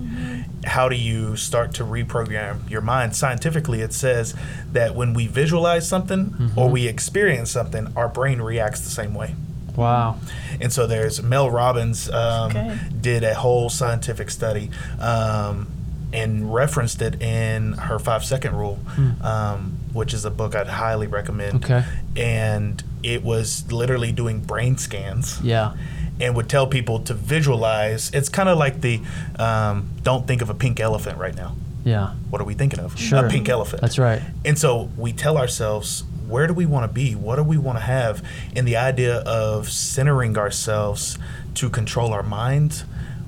How 0.65 0.89
do 0.89 0.97
you 0.97 1.37
start 1.37 1.75
to 1.75 1.85
reprogram 1.85 2.69
your 2.71 2.81
mind? 2.81 3.17
Scientifically, 3.17 3.81
it 3.81 3.93
says 3.93 4.35
that 4.73 4.95
when 4.95 5.13
we 5.15 5.27
visualize 5.27 5.89
something 5.89 6.53
or 6.57 6.69
we 6.69 6.87
experience 6.87 7.51
something, 7.51 7.93
our 7.97 8.09
brain 8.09 8.41
reacts 8.41 8.81
the 8.81 8.91
same 8.91 9.15
way. 9.15 9.35
Wow. 9.77 10.19
And 10.61 10.73
so 10.73 10.87
there's 10.87 11.23
Mel 11.23 11.51
Robbins 11.51 12.09
um, 12.11 12.53
Good. 12.53 13.03
did 13.03 13.25
a 13.25 13.35
whole 13.35 13.71
scientific 13.71 14.31
study 14.31 14.71
um, 15.01 15.67
and 16.13 16.53
referenced 16.53 17.01
it 17.01 17.23
in 17.23 17.73
her 17.73 17.99
five 17.99 18.23
second 18.25 18.55
rule, 18.55 18.79
um, 19.23 19.79
which 19.95 20.13
is 20.13 20.25
a 20.27 20.31
book 20.31 20.55
I'd 20.55 20.67
highly 20.67 21.07
recommend. 21.07 21.65
Okay. 21.65 21.85
And 22.17 22.83
it 23.03 23.23
was 23.25 23.73
literally 23.73 24.13
doing 24.13 24.41
brain 24.41 24.77
scans 24.77 25.41
Yeah. 25.43 25.73
And 26.21 26.35
would 26.37 26.49
tell 26.49 26.67
people 26.67 27.01
to 27.01 27.15
visualize. 27.15 28.11
It's 28.13 28.29
kind 28.29 28.49
of 28.49 28.59
like 28.59 28.81
the 28.81 29.01
um, 29.39 29.91
don't 30.03 30.27
think 30.27 30.43
of 30.43 30.51
a 30.51 30.55
pink 30.55 30.81
elephant 30.81 31.19
right 31.19 31.35
now. 31.35 31.55
Yeah. 31.85 32.15
What 32.31 32.41
are 32.41 32.45
we 32.45 32.55
thinking 32.55 32.79
of? 32.81 32.99
Sure. 32.99 33.27
A 33.27 33.29
pink 33.31 33.49
elephant. 33.49 33.81
That's 33.83 33.99
right. 33.99 34.23
And 34.45 34.57
so 34.59 34.91
we 34.97 35.13
tell 35.13 35.37
ourselves, 35.37 36.05
where 36.29 36.47
do 36.47 36.55
we 36.55 36.65
want 36.65 36.89
to 36.89 36.93
be? 36.95 37.15
What 37.15 37.37
do 37.37 37.43
we 37.43 37.59
want 37.59 37.77
to 37.79 37.83
have? 37.85 38.25
And 38.55 38.67
the 38.69 38.77
idea 38.77 39.17
of 39.19 39.69
centering 39.69 40.39
ourselves 40.39 41.19
to 41.55 41.69
control 41.69 42.13
our 42.13 42.23
minds, 42.23 42.85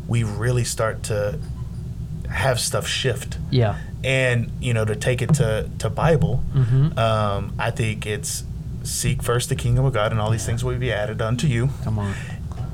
we 0.06 0.22
really 0.22 0.64
start 0.64 1.02
to 1.04 1.38
have 2.30 2.60
stuff 2.60 2.86
shift. 2.86 3.38
Yeah. 3.50 3.76
And, 4.04 4.50
you 4.60 4.72
know, 4.74 4.84
to 4.84 4.94
take 4.94 5.22
it 5.22 5.34
to, 5.34 5.68
to 5.78 5.90
Bible, 5.90 6.42
Mhm. 6.54 6.96
um, 6.98 7.54
I 7.58 7.70
think 7.70 8.06
it's 8.06 8.44
seek 8.82 9.22
first 9.22 9.48
the 9.48 9.56
kingdom 9.56 9.84
of 9.86 9.94
God 9.94 10.12
and 10.12 10.20
all 10.20 10.30
these 10.30 10.44
things 10.44 10.62
will 10.62 10.76
be 10.78 10.92
added 10.92 11.22
unto 11.22 11.46
you. 11.46 11.70
Come 11.84 11.98
on. 11.98 12.14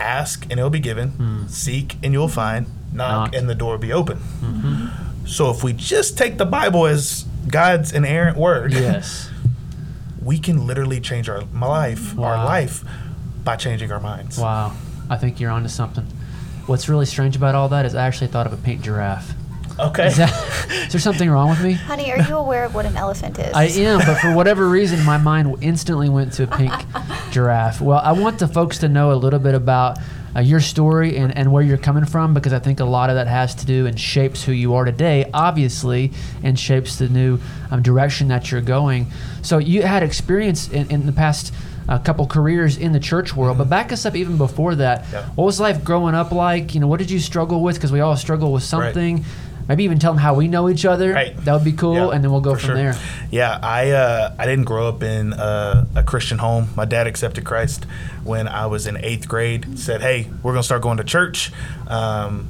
Ask 0.01 0.45
and 0.45 0.53
it'll 0.53 0.71
be 0.71 0.81
given. 0.81 1.11
Hmm. 1.11 1.47
Seek 1.47 1.97
and 2.03 2.13
you'll 2.13 2.29
find. 2.29 2.67
Knock, 2.93 3.33
Knock. 3.33 3.35
and 3.37 3.49
the 3.49 3.55
door 3.55 3.73
will 3.73 3.79
be 3.79 3.93
open. 3.93 4.19
Mm-hmm. 4.19 5.27
So 5.27 5.51
if 5.51 5.63
we 5.63 5.73
just 5.73 6.19
take 6.19 6.39
the 6.39 6.45
Bible 6.47 6.87
as 6.87 7.25
God's 7.47 7.93
inerrant 7.93 8.37
word, 8.37 8.73
Yes. 8.73 9.31
we 10.23 10.39
can 10.39 10.67
literally 10.67 11.01
change 11.01 11.29
our 11.29 11.43
life, 11.55 12.19
our 12.19 12.45
life, 12.45 12.85
by 13.45 13.57
changing 13.57 13.93
our 13.93 14.01
minds. 14.01 14.39
Wow. 14.39 14.73
I 15.09 15.17
think 15.17 15.39
you're 15.41 15.51
onto 15.51 15.69
something. 15.69 16.05
What's 16.67 16.89
really 16.89 17.07
strange 17.07 17.37
about 17.37 17.55
all 17.55 17.69
that 17.71 17.87
is 17.87 17.95
I 17.95 18.07
actually 18.07 18.29
thought 18.29 18.47
of 18.47 18.53
a 18.53 18.57
pink 18.57 18.83
giraffe. 18.83 19.33
Okay. 19.79 20.09
Is, 20.09 20.17
that, 20.17 20.31
is 20.87 20.93
there 20.93 21.01
something 21.01 21.31
wrong 21.31 21.51
with 21.51 21.63
me? 21.63 21.73
Honey, 21.73 22.11
are 22.13 22.23
you 22.23 22.37
aware 22.37 22.65
of 22.65 22.75
what 22.75 22.87
an 22.87 22.97
elephant 22.97 23.39
is? 23.39 23.53
I 23.55 23.65
am, 23.65 23.99
but 23.99 24.17
for 24.19 24.35
whatever 24.35 24.69
reason, 24.69 25.05
my 25.05 25.19
mind 25.19 25.57
instantly 25.63 26.09
went 26.09 26.33
to 26.35 26.45
a 26.45 26.47
pink 26.47 26.73
giraffe. 27.31 27.81
Well, 27.81 28.01
I 28.03 28.13
want 28.13 28.39
the 28.39 28.49
folks 28.49 28.79
to 28.79 28.89
know 28.89 29.13
a 29.13 29.15
little 29.15 29.39
bit 29.39 29.55
about 29.55 29.99
uh, 30.35 30.41
your 30.41 30.61
story 30.61 31.17
and, 31.17 31.37
and 31.37 31.53
where 31.53 31.63
you're 31.63 31.77
coming 31.77 32.05
from 32.05 32.35
because 32.35 32.53
I 32.53 32.59
think 32.59 32.81
a 32.81 32.85
lot 32.85 33.11
of 33.11 33.17
that 33.17 33.27
has 33.27 33.55
to 33.57 33.67
do 33.67 33.87
and 33.87 33.99
shapes 33.99 34.45
who 34.45 34.53
you 34.53 34.75
are 34.75 34.85
today, 34.85 35.29
obviously, 35.35 36.13
and 36.43 36.59
shapes 36.59 36.97
the 36.97 37.09
new 37.09 37.39
um, 37.71 37.83
direction 37.83 38.29
that 38.29 38.51
you're 38.51 38.61
going. 38.61 39.07
So 39.43 39.59
you 39.59 39.83
had 39.83 40.03
experience 40.03 40.69
in, 40.69 40.91
in 40.91 41.07
the 41.07 41.13
past. 41.13 41.53
A 41.89 41.99
couple 41.99 42.25
careers 42.25 42.77
in 42.77 42.93
the 42.93 43.01
church 43.01 43.35
world, 43.35 43.59
but 43.59 43.69
back 43.69 43.91
us 43.91 44.07
up 44.07 44.15
even 44.15 44.37
before 44.37 44.77
that. 44.77 45.07
Yeah. 45.11 45.27
What 45.31 45.47
was 45.47 45.59
life 45.59 45.83
growing 45.83 46.15
up 46.15 46.31
like? 46.31 46.73
You 46.73 46.79
know, 46.79 46.87
what 46.87 47.01
did 47.01 47.11
you 47.11 47.19
struggle 47.19 47.63
with? 47.65 47.75
Because 47.75 47.91
we 47.91 47.99
all 47.99 48.17
struggle 48.17 48.53
with 48.53 48.63
something. 48.63 49.25
Maybe 49.71 49.85
even 49.85 50.01
tell 50.01 50.13
them 50.13 50.19
how 50.21 50.35
we 50.35 50.49
know 50.49 50.69
each 50.69 50.85
other. 50.85 51.13
Right. 51.13 51.37
That 51.45 51.53
would 51.55 51.63
be 51.63 51.71
cool, 51.73 51.95
Yeah, 51.95 52.11
and 52.11 52.25
then 52.25 52.33
we'll 52.33 52.41
go 52.41 52.57
from 52.57 52.61
sure. 52.71 52.75
there. 52.75 52.99
Yeah, 53.31 53.57
I 53.63 53.91
uh, 53.93 54.35
I 54.37 54.45
didn't 54.45 54.65
grow 54.65 54.89
up 54.89 55.05
in 55.05 55.33
uh, 55.33 55.85
a 55.95 56.03
Christian 56.03 56.39
home. 56.39 56.71
My 56.75 56.85
dad 56.85 57.07
accepted 57.07 57.45
Christ 57.45 57.85
when 58.25 58.49
I 58.49 58.67
was 58.67 58.89
in 58.89 58.97
eighth 58.97 59.29
grade. 59.29 59.79
Said, 59.79 60.01
"Hey, 60.01 60.29
we're 60.43 60.53
gonna 60.53 60.65
start 60.65 60.83
going 60.83 60.97
to 60.97 61.05
church." 61.05 61.53
Um, 61.87 62.49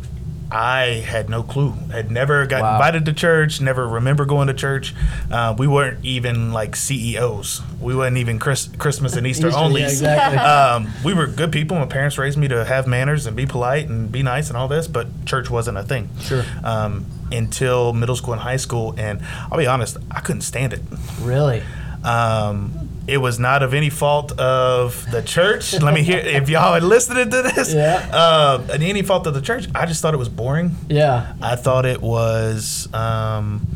I 0.52 1.04
had 1.06 1.28
no 1.28 1.42
clue. 1.44 1.74
Had 1.92 2.10
never 2.10 2.44
got 2.46 2.62
Wow. 2.62 2.72
invited 2.74 3.04
to 3.06 3.12
church. 3.12 3.60
Never 3.60 3.86
remember 3.88 4.24
going 4.24 4.48
to 4.48 4.54
church. 4.54 4.94
Uh, 5.30 5.54
we 5.56 5.66
weren't 5.68 6.04
even 6.04 6.52
like 6.52 6.74
CEOs. 6.74 7.62
We 7.80 7.94
weren't 7.94 8.16
even 8.16 8.38
Chris, 8.40 8.68
Christmas 8.78 9.14
and 9.16 9.26
Easter, 9.26 9.48
Easter, 9.50 9.58
only. 9.60 9.82
yeah, 9.82 9.88
exactly. 9.88 10.38
um, 10.40 10.88
we 11.04 11.14
were 11.14 11.26
good 11.28 11.52
people. 11.52 11.78
My 11.78 11.86
parents 11.86 12.18
raised 12.18 12.36
me 12.36 12.48
to 12.48 12.64
have 12.64 12.86
manners 12.88 13.26
and 13.26 13.36
be 13.36 13.46
polite 13.46 13.88
and 13.88 14.10
be 14.10 14.22
nice 14.24 14.48
and 14.48 14.56
all 14.56 14.66
this, 14.68 14.88
but 14.88 15.06
church 15.24 15.50
wasn't 15.50 15.78
a 15.78 15.82
thing. 15.84 16.08
Sure. 16.20 16.44
Um, 16.64 17.06
until 17.32 17.92
middle 17.92 18.16
school 18.16 18.32
and 18.32 18.42
high 18.42 18.56
school, 18.56 18.92
and 18.98 19.20
I'll 19.52 19.58
be 19.58 19.68
honest, 19.68 19.98
I 20.10 20.18
couldn't 20.20 20.40
stand 20.42 20.72
it. 20.72 20.80
Really? 21.20 21.62
Um, 22.04 22.88
it 23.06 23.18
was 23.18 23.38
not 23.38 23.62
of 23.62 23.74
any 23.74 23.90
fault 23.90 24.38
of 24.38 25.10
the 25.10 25.22
church. 25.22 25.78
Let 25.80 25.92
me 25.92 26.02
hear 26.02 26.18
if 26.18 26.48
y'all 26.48 26.74
had 26.74 26.82
listened 26.82 27.30
to 27.30 27.42
this. 27.42 27.74
Yeah. 27.74 28.08
Uh, 28.12 28.66
any 28.72 29.02
fault 29.02 29.26
of 29.26 29.34
the 29.34 29.40
church. 29.40 29.66
I 29.74 29.86
just 29.86 30.00
thought 30.00 30.14
it 30.14 30.18
was 30.18 30.28
boring. 30.28 30.76
Yeah. 30.88 31.34
I 31.42 31.56
thought 31.56 31.86
it 31.86 32.00
was. 32.00 32.92
Um, 32.94 33.66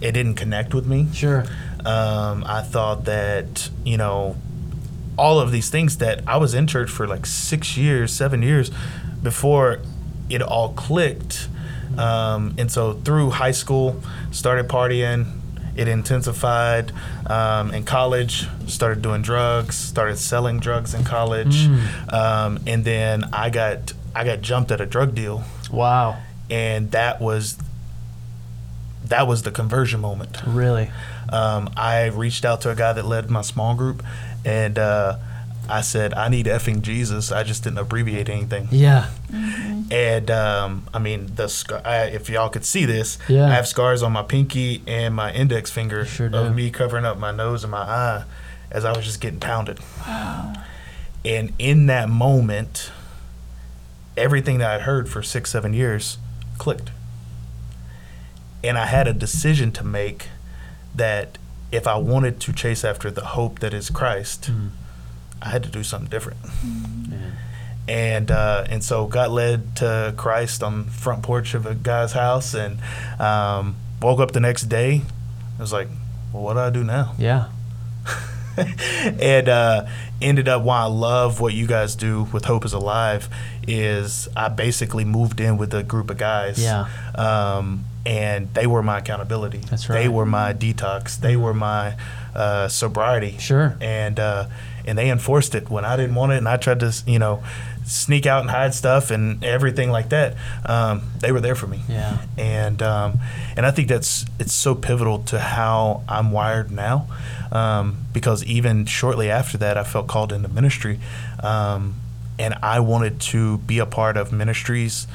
it 0.00 0.12
didn't 0.12 0.34
connect 0.34 0.74
with 0.74 0.86
me. 0.86 1.08
Sure. 1.12 1.44
Um, 1.84 2.44
I 2.46 2.62
thought 2.62 3.04
that 3.04 3.70
you 3.84 3.96
know 3.96 4.36
all 5.16 5.38
of 5.38 5.52
these 5.52 5.68
things 5.68 5.98
that 5.98 6.22
I 6.26 6.38
was 6.38 6.54
in 6.54 6.66
church 6.66 6.90
for 6.90 7.06
like 7.06 7.26
six 7.26 7.76
years, 7.76 8.12
seven 8.12 8.42
years 8.42 8.70
before 9.22 9.80
it 10.30 10.42
all 10.42 10.72
clicked. 10.72 11.48
Um, 11.98 12.54
and 12.56 12.70
so 12.70 12.94
through 12.94 13.30
high 13.30 13.50
school, 13.50 14.00
started 14.30 14.68
partying. 14.68 15.39
It 15.76 15.88
intensified 15.88 16.92
um, 17.26 17.72
in 17.72 17.84
college. 17.84 18.46
Started 18.66 19.02
doing 19.02 19.22
drugs. 19.22 19.76
Started 19.76 20.16
selling 20.18 20.58
drugs 20.60 20.94
in 20.94 21.04
college, 21.04 21.68
um, 22.08 22.58
and 22.66 22.84
then 22.84 23.24
I 23.32 23.50
got 23.50 23.92
I 24.14 24.24
got 24.24 24.40
jumped 24.42 24.70
at 24.72 24.80
a 24.80 24.86
drug 24.86 25.14
deal, 25.14 25.44
Wow. 25.70 26.18
and 26.50 26.90
that 26.90 27.20
was 27.20 27.56
that 29.04 29.26
was 29.26 29.42
the 29.42 29.50
conversion 29.50 30.00
moment 30.00 30.38
Really? 30.46 30.90
um, 31.30 31.70
I 31.76 32.06
reached 32.06 32.44
out 32.44 32.60
to 32.62 32.70
a 32.70 32.74
guy 32.74 32.92
that 32.92 33.04
led 33.06 33.30
my 33.30 33.42
small 33.42 33.74
group, 33.74 34.02
and 34.44 34.78
uh, 34.78 35.16
I 35.70 35.80
said, 35.82 36.12
"I 36.14 36.28
need 36.28 36.46
effing 36.46 36.82
Jesus." 36.82 37.30
I 37.32 37.42
just 37.42 37.64
didn't 37.64 37.78
abbreviate 37.78 38.28
anything. 38.28 38.68
Yeah. 38.70 39.10
And 39.90 40.30
um, 40.30 40.86
I 40.94 40.98
mean, 40.98 41.32
the 41.34 41.48
scar- 41.48 41.82
I, 41.84 42.04
if 42.04 42.28
y'all 42.30 42.48
could 42.48 42.64
see 42.64 42.84
this, 42.84 43.18
Yeah. 43.28 43.46
I 43.46 43.50
have 43.54 43.66
scars 43.66 44.02
on 44.02 44.12
my 44.12 44.22
pinky 44.22 44.82
and 44.86 45.14
my 45.14 45.32
index 45.32 45.70
finger 45.70 46.04
sure 46.04 46.28
do. 46.28 46.36
of 46.38 46.54
me 46.54 46.70
covering 46.70 47.04
up 47.04 47.18
my 47.18 47.32
nose 47.32 47.64
and 47.64 47.70
my 47.70 47.82
eye 47.82 48.24
as 48.70 48.84
I 48.84 48.92
was 48.92 49.04
just 49.04 49.20
getting 49.20 49.40
pounded. 49.40 49.78
Wow. 50.06 50.52
And 51.24 51.52
in 51.58 51.86
that 51.86 52.08
moment, 52.08 52.92
everything 54.16 54.58
that 54.58 54.70
I'd 54.70 54.82
heard 54.82 55.08
for 55.08 55.22
six, 55.22 55.50
seven 55.50 55.74
years 55.74 56.18
clicked. 56.58 56.90
And 58.62 58.76
I 58.78 58.86
had 58.86 59.08
a 59.08 59.12
decision 59.12 59.72
to 59.72 59.84
make 59.84 60.28
that 60.94 61.38
if 61.72 61.86
I 61.86 61.96
wanted 61.96 62.40
to 62.40 62.52
chase 62.52 62.84
after 62.84 63.10
the 63.10 63.24
hope 63.24 63.60
that 63.60 63.72
is 63.74 63.90
Christ, 63.90 64.50
I 65.42 65.48
had 65.48 65.62
to 65.64 65.68
do 65.68 65.82
something 65.82 66.10
different. 66.10 66.38
Man. 67.08 67.36
And 67.88 68.30
uh, 68.30 68.66
and 68.68 68.84
so 68.84 69.06
got 69.06 69.30
led 69.30 69.76
to 69.76 70.14
Christ 70.16 70.62
on 70.62 70.86
the 70.86 70.90
front 70.90 71.22
porch 71.22 71.54
of 71.54 71.66
a 71.66 71.74
guy's 71.74 72.12
house, 72.12 72.54
and 72.54 72.78
um, 73.18 73.76
woke 74.00 74.20
up 74.20 74.32
the 74.32 74.40
next 74.40 74.64
day. 74.64 75.02
I 75.58 75.60
was 75.60 75.72
like, 75.72 75.88
"Well, 76.32 76.42
what 76.42 76.54
do 76.54 76.60
I 76.60 76.70
do 76.70 76.84
now?" 76.84 77.14
Yeah. 77.18 77.48
and 79.20 79.48
uh, 79.48 79.86
ended 80.20 80.48
up 80.48 80.62
why 80.62 80.80
I 80.80 80.86
love 80.86 81.40
what 81.40 81.54
you 81.54 81.66
guys 81.66 81.96
do 81.96 82.24
with 82.24 82.44
Hope 82.44 82.64
is 82.64 82.72
Alive 82.72 83.28
is 83.66 84.28
I 84.36 84.48
basically 84.48 85.04
moved 85.04 85.40
in 85.40 85.56
with 85.56 85.72
a 85.74 85.82
group 85.82 86.10
of 86.10 86.18
guys. 86.18 86.62
Yeah. 86.62 86.88
Um, 87.14 87.84
and 88.06 88.52
they 88.54 88.66
were 88.66 88.82
my 88.82 88.98
accountability. 88.98 89.58
That's 89.58 89.88
right. 89.88 90.00
They 90.00 90.08
were 90.08 90.26
my 90.26 90.52
detox. 90.54 91.18
They 91.18 91.36
were 91.36 91.54
my 91.54 91.96
uh, 92.34 92.68
sobriety. 92.68 93.36
Sure. 93.38 93.76
And 93.80 94.18
uh, 94.18 94.46
and 94.86 94.96
they 94.98 95.10
enforced 95.10 95.54
it 95.54 95.70
when 95.70 95.84
I 95.84 95.96
didn't 95.96 96.14
want 96.14 96.32
it, 96.32 96.38
and 96.38 96.48
I 96.48 96.56
tried 96.56 96.80
to 96.80 96.92
you 97.06 97.18
know 97.18 97.42
sneak 97.84 98.24
out 98.26 98.42
and 98.42 98.50
hide 98.50 98.72
stuff 98.74 99.10
and 99.10 99.42
everything 99.42 99.90
like 99.90 100.10
that. 100.10 100.36
Um, 100.64 101.02
they 101.18 101.32
were 101.32 101.40
there 101.40 101.54
for 101.56 101.66
me 101.66 101.82
Yeah. 101.88 102.18
and 102.38 102.80
um, 102.82 103.18
and 103.56 103.66
I 103.66 103.70
think 103.72 103.88
that's 103.88 104.24
it's 104.38 104.52
so 104.52 104.74
pivotal 104.74 105.18
to 105.24 105.38
how 105.40 106.02
I'm 106.08 106.30
wired 106.30 106.70
now, 106.70 107.06
um, 107.50 107.98
because 108.12 108.44
even 108.44 108.86
shortly 108.86 109.30
after 109.30 109.58
that, 109.58 109.76
I 109.76 109.84
felt 109.84 110.06
called 110.06 110.32
into 110.32 110.48
ministry, 110.48 111.00
um, 111.42 111.94
and 112.38 112.54
I 112.62 112.80
wanted 112.80 113.20
to 113.32 113.58
be 113.58 113.78
a 113.78 113.86
part 113.86 114.16
of 114.16 114.32
ministries 114.32 115.06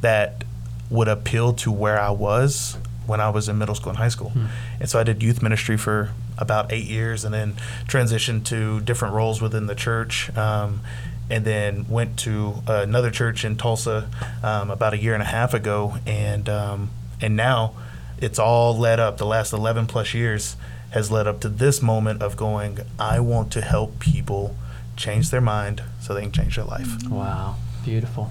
that 0.00 0.44
would 0.90 1.08
appeal 1.08 1.52
to 1.52 1.72
where 1.72 2.00
I 2.00 2.10
was 2.10 2.76
when 3.06 3.20
I 3.20 3.30
was 3.30 3.48
in 3.48 3.56
middle 3.58 3.74
school 3.74 3.90
and 3.90 3.98
high 3.98 4.08
school, 4.08 4.32
and 4.80 4.88
so 4.88 4.98
I 4.98 5.04
did 5.04 5.22
youth 5.22 5.42
ministry 5.42 5.76
for 5.76 6.10
about 6.38 6.72
eight 6.72 6.86
years, 6.86 7.24
and 7.24 7.34
then 7.34 7.54
transitioned 7.86 8.44
to 8.46 8.80
different 8.80 9.14
roles 9.14 9.40
within 9.40 9.66
the 9.66 9.74
church. 9.74 10.34
Um, 10.36 10.80
and 11.28 11.44
then 11.44 11.88
went 11.88 12.16
to 12.20 12.62
another 12.68 13.10
church 13.10 13.44
in 13.44 13.56
Tulsa 13.56 14.08
um, 14.44 14.70
about 14.70 14.94
a 14.94 14.98
year 14.98 15.12
and 15.12 15.22
a 15.22 15.26
half 15.26 15.54
ago, 15.54 15.96
and 16.06 16.48
um, 16.48 16.90
and 17.20 17.36
now 17.36 17.74
it's 18.18 18.38
all 18.38 18.76
led 18.78 19.00
up. 19.00 19.18
The 19.18 19.26
last 19.26 19.52
eleven 19.52 19.86
plus 19.86 20.14
years 20.14 20.56
has 20.90 21.10
led 21.10 21.26
up 21.26 21.40
to 21.40 21.48
this 21.48 21.82
moment 21.82 22.22
of 22.22 22.36
going. 22.36 22.78
I 22.98 23.18
want 23.20 23.50
to 23.52 23.60
help 23.60 23.98
people 23.98 24.56
change 24.96 25.30
their 25.30 25.40
mind 25.40 25.82
so 26.00 26.14
they 26.14 26.22
can 26.22 26.32
change 26.32 26.56
their 26.56 26.64
life. 26.64 26.88
Wow. 27.08 27.56
Beautiful. 27.84 28.30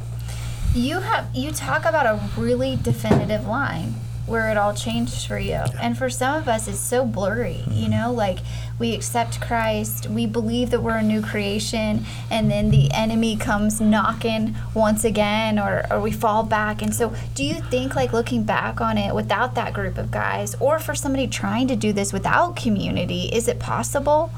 You 0.74 1.00
have 1.00 1.34
you 1.34 1.52
talk 1.52 1.86
about 1.86 2.06
a 2.06 2.20
really 2.40 2.78
definitive 2.82 3.48
line 3.48 3.96
where 4.28 4.50
it 4.50 4.58
all 4.58 4.74
changed 4.74 5.28
for 5.28 5.38
you. 5.38 5.62
And 5.82 5.98
for 5.98 6.10
some 6.10 6.36
of 6.36 6.48
us 6.48 6.68
it's 6.68 6.80
so 6.80 7.06
blurry, 7.06 7.64
you 7.70 7.88
know, 7.88 8.12
like 8.12 8.40
we 8.80 8.94
accept 8.94 9.40
Christ, 9.40 10.10
we 10.10 10.26
believe 10.26 10.72
that 10.72 10.82
we're 10.82 10.98
a 10.98 11.04
new 11.04 11.22
creation, 11.22 12.06
and 12.30 12.50
then 12.50 12.72
the 12.72 12.92
enemy 12.92 13.38
comes 13.38 13.80
knocking 13.80 14.56
once 14.74 15.04
again 15.04 15.60
or, 15.60 15.86
or 15.92 16.02
we 16.02 16.12
fall 16.12 16.44
back. 16.44 16.82
And 16.82 16.94
so 16.94 17.14
do 17.36 17.44
you 17.44 17.56
think 17.56 17.96
like 17.96 18.14
looking 18.14 18.44
back 18.44 18.82
on 18.82 18.98
it 18.98 19.14
without 19.14 19.56
that 19.56 19.74
group 19.74 19.98
of 19.98 20.12
guys 20.12 20.56
or 20.56 20.80
for 20.80 20.96
somebody 20.96 21.28
trying 21.28 21.68
to 21.68 21.76
do 21.76 21.94
this 21.94 22.12
without 22.12 22.56
community, 22.56 23.30
is 23.32 23.48
it 23.48 23.60
possible? 23.60 24.32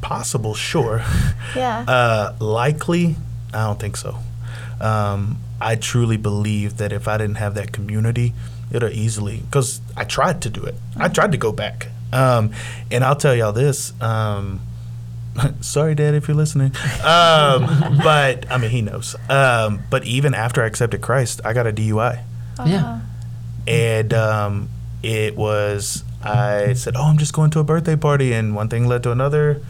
Possible, 0.00 0.54
sure. 0.54 1.02
Yeah. 1.56 1.84
Uh, 1.88 2.36
likely, 2.38 3.16
I 3.52 3.66
don't 3.66 3.80
think 3.80 3.96
so. 3.96 4.18
Um, 4.80 5.38
I 5.60 5.74
truly 5.74 6.16
believe 6.16 6.76
that 6.76 6.92
if 6.92 7.08
I 7.08 7.18
didn't 7.18 7.36
have 7.36 7.54
that 7.54 7.72
community, 7.72 8.32
it'll 8.70 8.90
easily 8.90 9.38
because 9.38 9.80
I 9.96 10.04
tried 10.04 10.42
to 10.42 10.50
do 10.50 10.62
it. 10.64 10.74
I 10.96 11.08
tried 11.08 11.32
to 11.32 11.38
go 11.38 11.52
back, 11.52 11.88
um, 12.12 12.52
and 12.90 13.04
I'll 13.04 13.16
tell 13.16 13.34
y'all 13.34 13.52
this. 13.52 13.92
Um, 14.02 14.60
sorry, 15.60 15.94
Dad, 15.94 16.14
if 16.14 16.28
you're 16.28 16.36
listening. 16.36 16.72
Um, 17.04 18.00
but 18.02 18.50
I 18.50 18.58
mean, 18.60 18.70
he 18.70 18.82
knows. 18.82 19.16
Um, 19.28 19.80
but 19.90 20.04
even 20.04 20.34
after 20.34 20.62
I 20.62 20.66
accepted 20.66 21.00
Christ, 21.00 21.40
I 21.44 21.52
got 21.52 21.66
a 21.66 21.72
DUI, 21.72 22.22
Yeah. 22.66 23.00
and 23.66 24.12
um, 24.14 24.68
it 25.02 25.36
was. 25.36 26.04
I 26.22 26.74
said, 26.74 26.96
"Oh, 26.96 27.04
I'm 27.04 27.16
just 27.18 27.32
going 27.32 27.50
to 27.52 27.60
a 27.60 27.64
birthday 27.64 27.96
party," 27.96 28.32
and 28.34 28.54
one 28.54 28.68
thing 28.68 28.86
led 28.86 29.02
to 29.04 29.12
another. 29.12 29.62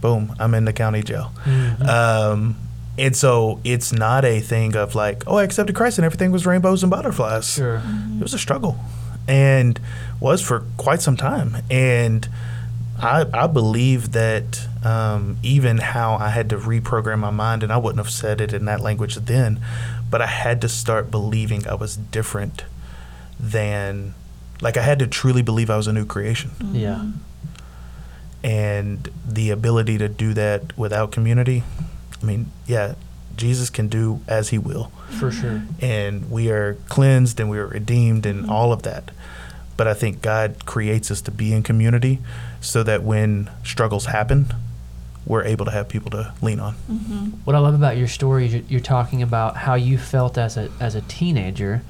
Boom, 0.00 0.34
I'm 0.38 0.52
in 0.54 0.66
the 0.66 0.72
county 0.72 1.02
jail. 1.02 1.32
Um, 1.80 2.56
and 2.98 3.16
so 3.16 3.60
it's 3.64 3.92
not 3.92 4.24
a 4.24 4.40
thing 4.40 4.76
of 4.76 4.94
like, 4.94 5.24
oh, 5.26 5.36
I 5.36 5.44
accepted 5.44 5.74
Christ 5.74 5.98
and 5.98 6.04
everything 6.04 6.32
was 6.32 6.46
rainbows 6.46 6.82
and 6.82 6.90
butterflies. 6.90 7.54
Sure. 7.54 7.82
It 8.18 8.22
was 8.22 8.34
a 8.34 8.38
struggle 8.38 8.78
and 9.26 9.80
was 10.20 10.40
for 10.40 10.64
quite 10.76 11.00
some 11.02 11.16
time. 11.16 11.56
And 11.70 12.28
I, 12.98 13.26
I 13.32 13.46
believe 13.46 14.12
that 14.12 14.68
um, 14.84 15.38
even 15.42 15.78
how 15.78 16.14
I 16.14 16.28
had 16.28 16.48
to 16.50 16.56
reprogram 16.56 17.18
my 17.18 17.30
mind, 17.30 17.62
and 17.62 17.72
I 17.72 17.76
wouldn't 17.76 17.98
have 17.98 18.12
said 18.12 18.40
it 18.40 18.52
in 18.52 18.66
that 18.66 18.80
language 18.80 19.16
then, 19.16 19.60
but 20.10 20.22
I 20.22 20.26
had 20.26 20.60
to 20.60 20.68
start 20.68 21.10
believing 21.10 21.66
I 21.66 21.74
was 21.74 21.96
different 21.96 22.64
than, 23.40 24.14
like, 24.60 24.76
I 24.76 24.82
had 24.82 25.00
to 25.00 25.06
truly 25.06 25.42
believe 25.42 25.70
I 25.70 25.76
was 25.76 25.88
a 25.88 25.92
new 25.92 26.06
creation. 26.06 26.52
Yeah. 26.72 27.06
And 28.44 29.10
the 29.26 29.50
ability 29.50 29.98
to 29.98 30.08
do 30.08 30.34
that 30.34 30.76
without 30.78 31.10
community, 31.10 31.64
I 32.24 32.26
mean, 32.26 32.50
yeah, 32.66 32.94
Jesus 33.36 33.68
can 33.68 33.88
do 33.88 34.20
as 34.26 34.48
he 34.48 34.58
will 34.58 34.90
For 35.18 35.30
sure. 35.30 35.62
and 35.80 36.30
we 36.30 36.50
are 36.50 36.74
cleansed 36.88 37.38
and 37.38 37.50
we 37.50 37.58
are 37.58 37.66
redeemed 37.66 38.24
and 38.26 38.48
all 38.48 38.72
of 38.72 38.82
that. 38.82 39.10
But 39.76 39.88
I 39.88 39.94
think 39.94 40.22
God 40.22 40.64
creates 40.66 41.10
us 41.10 41.20
to 41.22 41.30
be 41.30 41.52
in 41.52 41.62
community 41.62 42.20
so 42.60 42.82
that 42.84 43.02
when 43.02 43.50
struggles 43.64 44.06
happen, 44.06 44.54
we're 45.26 45.44
able 45.44 45.64
to 45.64 45.70
have 45.72 45.88
people 45.88 46.10
to 46.12 46.32
lean 46.40 46.60
on. 46.60 46.74
Mm-hmm. 46.90 47.26
What 47.44 47.56
I 47.56 47.58
love 47.58 47.74
about 47.74 47.96
your 47.96 48.08
story 48.08 48.46
is 48.46 48.54
you're, 48.54 48.62
you're 48.68 48.80
talking 48.80 49.20
about 49.20 49.56
how 49.56 49.74
you 49.74 49.98
felt 49.98 50.38
as 50.38 50.56
a 50.56 50.70
as 50.80 50.94
a 50.94 51.00
teenager, 51.02 51.82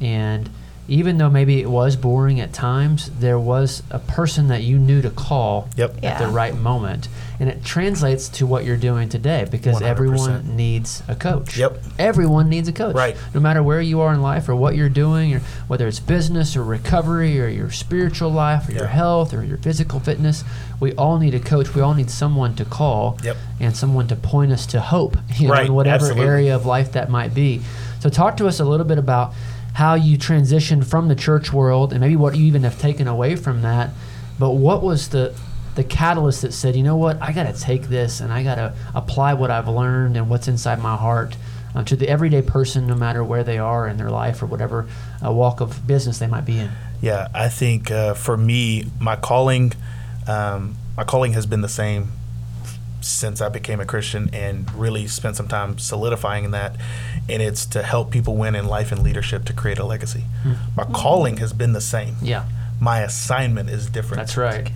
and 0.00 0.50
even 0.92 1.16
though 1.16 1.30
maybe 1.30 1.60
it 1.60 1.70
was 1.70 1.96
boring 1.96 2.38
at 2.38 2.52
times, 2.52 3.10
there 3.18 3.38
was 3.38 3.82
a 3.90 3.98
person 3.98 4.48
that 4.48 4.62
you 4.62 4.78
knew 4.78 5.00
to 5.00 5.08
call 5.10 5.68
Yep. 5.76 6.04
at 6.04 6.18
the 6.18 6.26
right 6.28 6.54
moment, 6.54 7.08
and 7.40 7.48
it 7.48 7.64
translates 7.64 8.28
to 8.28 8.46
what 8.46 8.64
you're 8.66 8.76
doing 8.76 9.08
today 9.08 9.46
because 9.50 9.76
100%. 9.80 9.82
everyone 9.88 10.56
needs 10.56 11.02
a 11.08 11.14
coach. 11.14 11.56
Yep. 11.56 11.78
Everyone 11.98 12.48
needs 12.50 12.68
a 12.68 12.72
coach. 12.72 12.94
Right. 12.94 13.16
No 13.32 13.40
matter 13.40 13.62
where 13.62 13.80
you 13.80 14.00
are 14.02 14.12
in 14.12 14.20
life 14.20 14.48
or 14.50 14.54
what 14.54 14.76
you're 14.76 14.90
doing, 14.90 15.34
or 15.34 15.40
whether 15.66 15.86
it's 15.88 15.98
business 15.98 16.56
or 16.56 16.62
recovery 16.62 17.40
or 17.40 17.48
your 17.48 17.70
spiritual 17.70 18.30
life 18.30 18.68
or 18.68 18.72
your 18.72 18.88
health 18.88 19.32
or 19.32 19.42
your 19.42 19.58
physical 19.58 19.98
fitness, 19.98 20.44
we 20.78 20.92
all 20.94 21.18
need 21.18 21.34
a 21.34 21.40
coach. 21.40 21.74
We 21.74 21.80
all 21.80 21.94
need 21.94 22.10
someone 22.10 22.54
to 22.56 22.64
call 22.66 23.18
Yep. 23.24 23.36
and 23.60 23.74
someone 23.76 24.08
to 24.08 24.16
point 24.16 24.52
us 24.52 24.66
to 24.66 24.80
hope, 24.80 25.16
you 25.36 25.46
know, 25.48 25.54
Right, 25.54 25.66
in 25.66 25.74
whatever 25.74 26.04
absolutely. 26.06 26.26
area 26.26 26.54
of 26.54 26.66
life 26.66 26.92
that 26.92 27.08
might 27.08 27.32
be. 27.34 27.62
So, 28.00 28.10
talk 28.10 28.36
to 28.38 28.46
us 28.46 28.60
a 28.60 28.64
little 28.64 28.84
bit 28.86 28.98
about 28.98 29.32
how 29.74 29.94
you 29.94 30.18
transitioned 30.18 30.84
from 30.84 31.08
the 31.08 31.14
church 31.14 31.52
world 31.52 31.92
and 31.92 32.00
maybe 32.00 32.16
what 32.16 32.36
you 32.36 32.44
even 32.44 32.62
have 32.62 32.78
taken 32.78 33.08
away 33.08 33.36
from 33.36 33.62
that. 33.62 33.90
But 34.38 34.50
what 34.50 34.82
was 34.82 35.08
the 35.08 35.34
the 35.74 35.84
catalyst 35.84 36.42
that 36.42 36.52
said, 36.52 36.76
you 36.76 36.82
know 36.82 36.96
what, 36.96 37.20
I 37.22 37.32
got 37.32 37.44
to 37.44 37.58
take 37.58 37.84
this 37.84 38.20
and 38.20 38.30
I 38.30 38.42
got 38.42 38.56
to 38.56 38.74
apply 38.94 39.32
what 39.32 39.50
I've 39.50 39.68
learned 39.68 40.18
and 40.18 40.28
what's 40.28 40.46
inside 40.46 40.82
my 40.82 40.96
heart 40.96 41.34
uh, 41.74 41.82
to 41.84 41.96
the 41.96 42.06
everyday 42.08 42.42
person, 42.42 42.86
no 42.86 42.94
matter 42.94 43.24
where 43.24 43.42
they 43.42 43.56
are 43.56 43.88
in 43.88 43.96
their 43.96 44.10
life 44.10 44.42
or 44.42 44.46
whatever 44.46 44.86
uh, 45.24 45.32
walk 45.32 45.60
of 45.62 45.86
business 45.86 46.18
they 46.18 46.26
might 46.26 46.44
be 46.44 46.58
in. 46.58 46.70
Yeah, 47.00 47.28
I 47.34 47.48
think 47.48 47.90
uh, 47.90 48.12
for 48.12 48.36
me, 48.36 48.84
my 49.00 49.16
calling, 49.16 49.72
um, 50.26 50.76
my 50.94 51.04
calling 51.04 51.32
has 51.32 51.46
been 51.46 51.62
the 51.62 51.68
same 51.68 52.12
since 53.02 53.40
I 53.40 53.48
became 53.48 53.80
a 53.80 53.84
Christian 53.86 54.30
and 54.32 54.72
really 54.74 55.06
spent 55.06 55.36
some 55.36 55.48
time 55.48 55.78
solidifying 55.78 56.50
that. 56.52 56.76
And 57.28 57.42
it's 57.42 57.66
to 57.66 57.82
help 57.82 58.10
people 58.10 58.36
win 58.36 58.54
in 58.54 58.66
life 58.66 58.92
and 58.92 59.02
leadership 59.02 59.44
to 59.46 59.52
create 59.52 59.78
a 59.78 59.84
legacy. 59.84 60.24
Hmm. 60.42 60.52
My 60.76 60.84
calling 60.84 61.36
has 61.38 61.52
been 61.52 61.72
the 61.72 61.80
same. 61.80 62.16
Yeah, 62.22 62.46
My 62.80 63.00
assignment 63.00 63.70
is 63.70 63.88
different. 63.90 64.18
that's 64.22 64.36
right. 64.36 64.70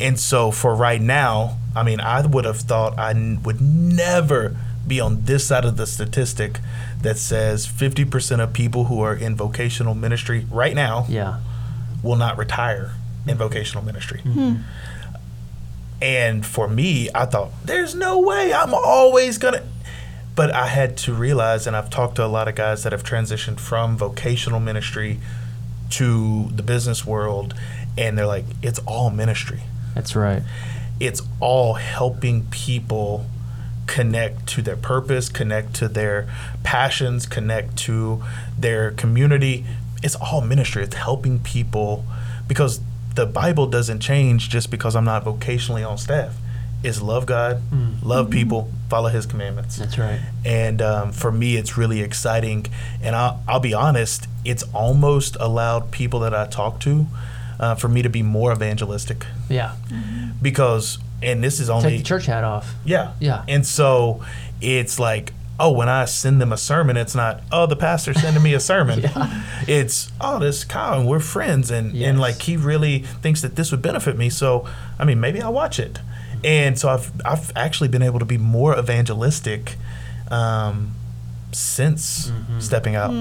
And 0.00 0.18
so 0.20 0.50
for 0.50 0.74
right 0.74 1.00
now, 1.00 1.58
I 1.74 1.82
mean, 1.82 2.00
I 2.00 2.24
would 2.26 2.44
have 2.44 2.58
thought 2.58 2.98
I 2.98 3.10
n- 3.10 3.42
would 3.44 3.60
never 3.60 4.56
be 4.86 5.00
on 5.00 5.24
this 5.24 5.46
side 5.46 5.64
of 5.64 5.76
the 5.76 5.86
statistic 5.86 6.60
that 7.02 7.16
says 7.18 7.66
50% 7.66 8.40
of 8.40 8.52
people 8.52 8.84
who 8.84 9.00
are 9.00 9.14
in 9.14 9.34
vocational 9.34 9.94
ministry 9.94 10.46
right 10.50 10.74
now 10.74 11.06
Yeah, 11.08 11.38
will 12.02 12.16
not 12.16 12.36
retire 12.38 12.92
in 13.26 13.36
vocational 13.36 13.84
ministry. 13.84 14.20
Hmm. 14.20 14.56
And 16.00 16.44
for 16.44 16.68
me, 16.68 17.08
I 17.14 17.24
thought, 17.24 17.50
there's 17.64 17.94
no 17.94 18.18
way 18.20 18.52
I'm 18.52 18.74
always 18.74 19.38
going 19.38 19.54
to. 19.54 19.62
But 20.34 20.50
I 20.50 20.66
had 20.66 20.98
to 20.98 21.14
realize, 21.14 21.66
and 21.66 21.74
I've 21.74 21.88
talked 21.88 22.16
to 22.16 22.24
a 22.24 22.28
lot 22.28 22.46
of 22.46 22.54
guys 22.54 22.82
that 22.82 22.92
have 22.92 23.02
transitioned 23.02 23.58
from 23.58 23.96
vocational 23.96 24.60
ministry 24.60 25.18
to 25.90 26.50
the 26.54 26.62
business 26.62 27.06
world, 27.06 27.54
and 27.96 28.18
they're 28.18 28.26
like, 28.26 28.44
it's 28.62 28.78
all 28.80 29.08
ministry 29.10 29.62
that's 29.94 30.14
right. 30.14 30.42
it's 31.00 31.22
all 31.40 31.74
helping 31.74 32.46
people 32.48 33.24
connect 33.86 34.46
to 34.48 34.60
their 34.62 34.76
purpose, 34.76 35.28
connect 35.30 35.72
to 35.76 35.88
their 35.88 36.28
passions, 36.64 37.24
connect 37.24 37.76
to 37.76 38.22
their 38.58 38.90
community. 38.90 39.64
It's 40.02 40.16
all 40.16 40.42
ministry. 40.42 40.82
It's 40.82 40.96
helping 40.96 41.38
people 41.38 42.04
because 42.46 42.80
the 43.16 43.26
Bible 43.26 43.66
doesn't 43.66 44.00
change 44.00 44.48
just 44.48 44.70
because 44.70 44.94
I'm 44.94 45.04
not 45.04 45.24
vocationally 45.24 45.86
on 45.88 45.98
staff. 45.98 46.36
It's 46.84 47.00
love 47.02 47.26
God, 47.26 47.62
love 48.02 48.30
people, 48.30 48.70
follow 48.88 49.08
His 49.08 49.26
commandments. 49.26 49.76
That's 49.76 49.98
right. 49.98 50.20
And 50.44 50.80
um, 50.80 51.10
for 51.12 51.32
me, 51.32 51.56
it's 51.56 51.76
really 51.76 52.00
exciting. 52.02 52.66
And 53.02 53.16
I'll, 53.16 53.42
I'll 53.48 53.60
be 53.60 53.74
honest, 53.74 54.28
it's 54.44 54.62
almost 54.72 55.36
allowed 55.40 55.90
people 55.90 56.20
that 56.20 56.32
I 56.34 56.46
talk 56.46 56.78
to 56.80 57.06
uh, 57.58 57.74
for 57.74 57.88
me 57.88 58.02
to 58.02 58.08
be 58.10 58.22
more 58.22 58.52
evangelistic 58.52 59.26
Yeah. 59.48 59.74
because, 60.42 60.98
and 61.22 61.42
this 61.42 61.58
is 61.60 61.70
only 61.70 61.88
Take 61.90 61.98
the 61.98 62.04
church 62.04 62.26
hat 62.26 62.44
off. 62.44 62.74
yeah. 62.84 63.12
Yeah. 63.20 63.44
And 63.48 63.66
so 63.66 64.22
it's 64.60 65.00
like, 65.00 65.32
oh, 65.58 65.72
when 65.72 65.88
I 65.88 66.04
send 66.04 66.40
them 66.40 66.52
a 66.52 66.56
sermon, 66.56 66.96
it's 66.96 67.14
not, 67.14 67.40
oh, 67.50 67.66
the 67.66 67.76
pastor 67.76 68.12
sending 68.14 68.42
me 68.42 68.52
a 68.54 68.60
sermon. 68.60 69.04
It's, 69.68 70.12
oh, 70.20 70.38
this 70.38 70.62
Kyle 70.64 71.00
and 71.00 71.08
we're 71.08 71.18
friends. 71.20 71.70
And, 71.70 71.92
Yes. 71.92 72.08
and 72.10 72.20
like 72.20 72.42
he 72.42 72.56
really 72.56 73.00
thinks 73.22 73.40
that 73.42 73.56
this 73.56 73.70
would 73.72 73.82
benefit 73.82 74.16
me. 74.16 74.28
So, 74.30 74.68
I 74.98 75.04
mean, 75.04 75.18
maybe 75.18 75.40
I'll 75.42 75.52
watch 75.52 75.78
it. 75.80 75.98
And 76.44 76.78
so 76.78 76.88
I've, 76.90 77.10
I've 77.24 77.50
actually 77.56 77.88
been 77.88 78.02
able 78.02 78.18
to 78.20 78.24
be 78.26 78.38
more 78.38 78.78
evangelistic 78.78 79.76
um, 80.30 80.94
since 81.52 82.28
Mm-hmm. 82.30 82.60
stepping 82.60 82.94
out. 82.94 83.12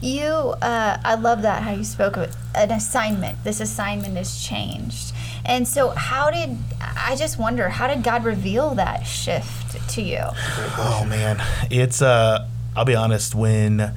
You, 0.00 0.24
uh, 0.62 0.98
I 1.04 1.14
love 1.16 1.42
that 1.42 1.62
how 1.62 1.72
you 1.72 1.84
spoke 1.84 2.16
of. 2.16 2.36
An 2.54 2.70
assignment. 2.70 3.42
This 3.44 3.60
assignment 3.60 4.16
has 4.16 4.40
changed. 4.40 5.12
And 5.44 5.66
so, 5.66 5.90
how 5.90 6.30
did, 6.30 6.56
I 6.80 7.16
just 7.16 7.38
wonder, 7.38 7.68
how 7.68 7.86
did 7.88 8.02
God 8.02 8.24
reveal 8.24 8.74
that 8.74 9.04
shift 9.04 9.88
to 9.90 10.02
you? 10.02 10.20
Oh 10.22 11.06
man, 11.08 11.42
it's 11.70 12.02
uh 12.02 12.46
I'll 12.76 12.84
be 12.84 12.94
honest 12.94 13.34
when 13.34 13.92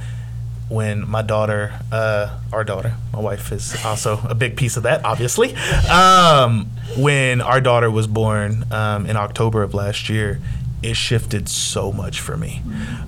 when 0.69 1.07
my 1.07 1.21
daughter 1.21 1.73
uh 1.91 2.39
our 2.53 2.63
daughter, 2.63 2.93
my 3.13 3.19
wife 3.19 3.51
is 3.51 3.75
also 3.85 4.19
a 4.29 4.35
big 4.35 4.55
piece 4.57 4.77
of 4.77 4.83
that 4.83 5.03
obviously. 5.05 5.53
Um 5.89 6.67
when 6.97 7.41
our 7.41 7.61
daughter 7.61 7.91
was 7.91 8.07
born 8.07 8.65
um 8.71 9.05
in 9.05 9.15
October 9.17 9.63
of 9.63 9.73
last 9.73 10.09
year, 10.09 10.39
it 10.81 10.95
shifted 10.95 11.49
so 11.49 11.91
much 11.91 12.21
for 12.21 12.37
me. 12.37 12.61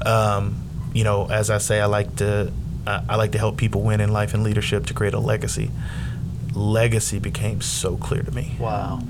Um 0.06 0.62
you 0.94 1.04
know, 1.04 1.28
as 1.32 1.50
I 1.50 1.58
say 1.58 1.80
I 1.82 1.86
like 1.86 2.16
to 2.18 2.52
uh, 2.86 3.02
I 3.08 3.16
like 3.16 3.32
to 3.32 3.38
help 3.38 3.58
people 3.58 3.82
win 3.82 4.02
in 4.02 4.12
life 4.12 4.34
and 4.34 4.44
leadership 4.44 4.86
to 4.88 4.94
create 4.94 5.14
a 5.14 5.20
legacy. 5.20 5.72
Legacy 6.54 7.20
became 7.20 7.62
so 7.62 7.98
clear 7.98 8.24
to 8.24 8.32
me. 8.32 8.56
Wow. 8.60 9.02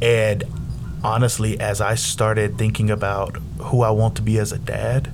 And 0.00 0.44
honestly, 1.02 1.58
as 1.60 1.80
I 1.80 1.94
started 1.94 2.58
thinking 2.58 2.90
about 2.90 3.36
who 3.58 3.82
I 3.82 3.90
want 3.90 4.16
to 4.16 4.22
be 4.22 4.38
as 4.38 4.52
a 4.52 4.58
dad, 4.58 5.10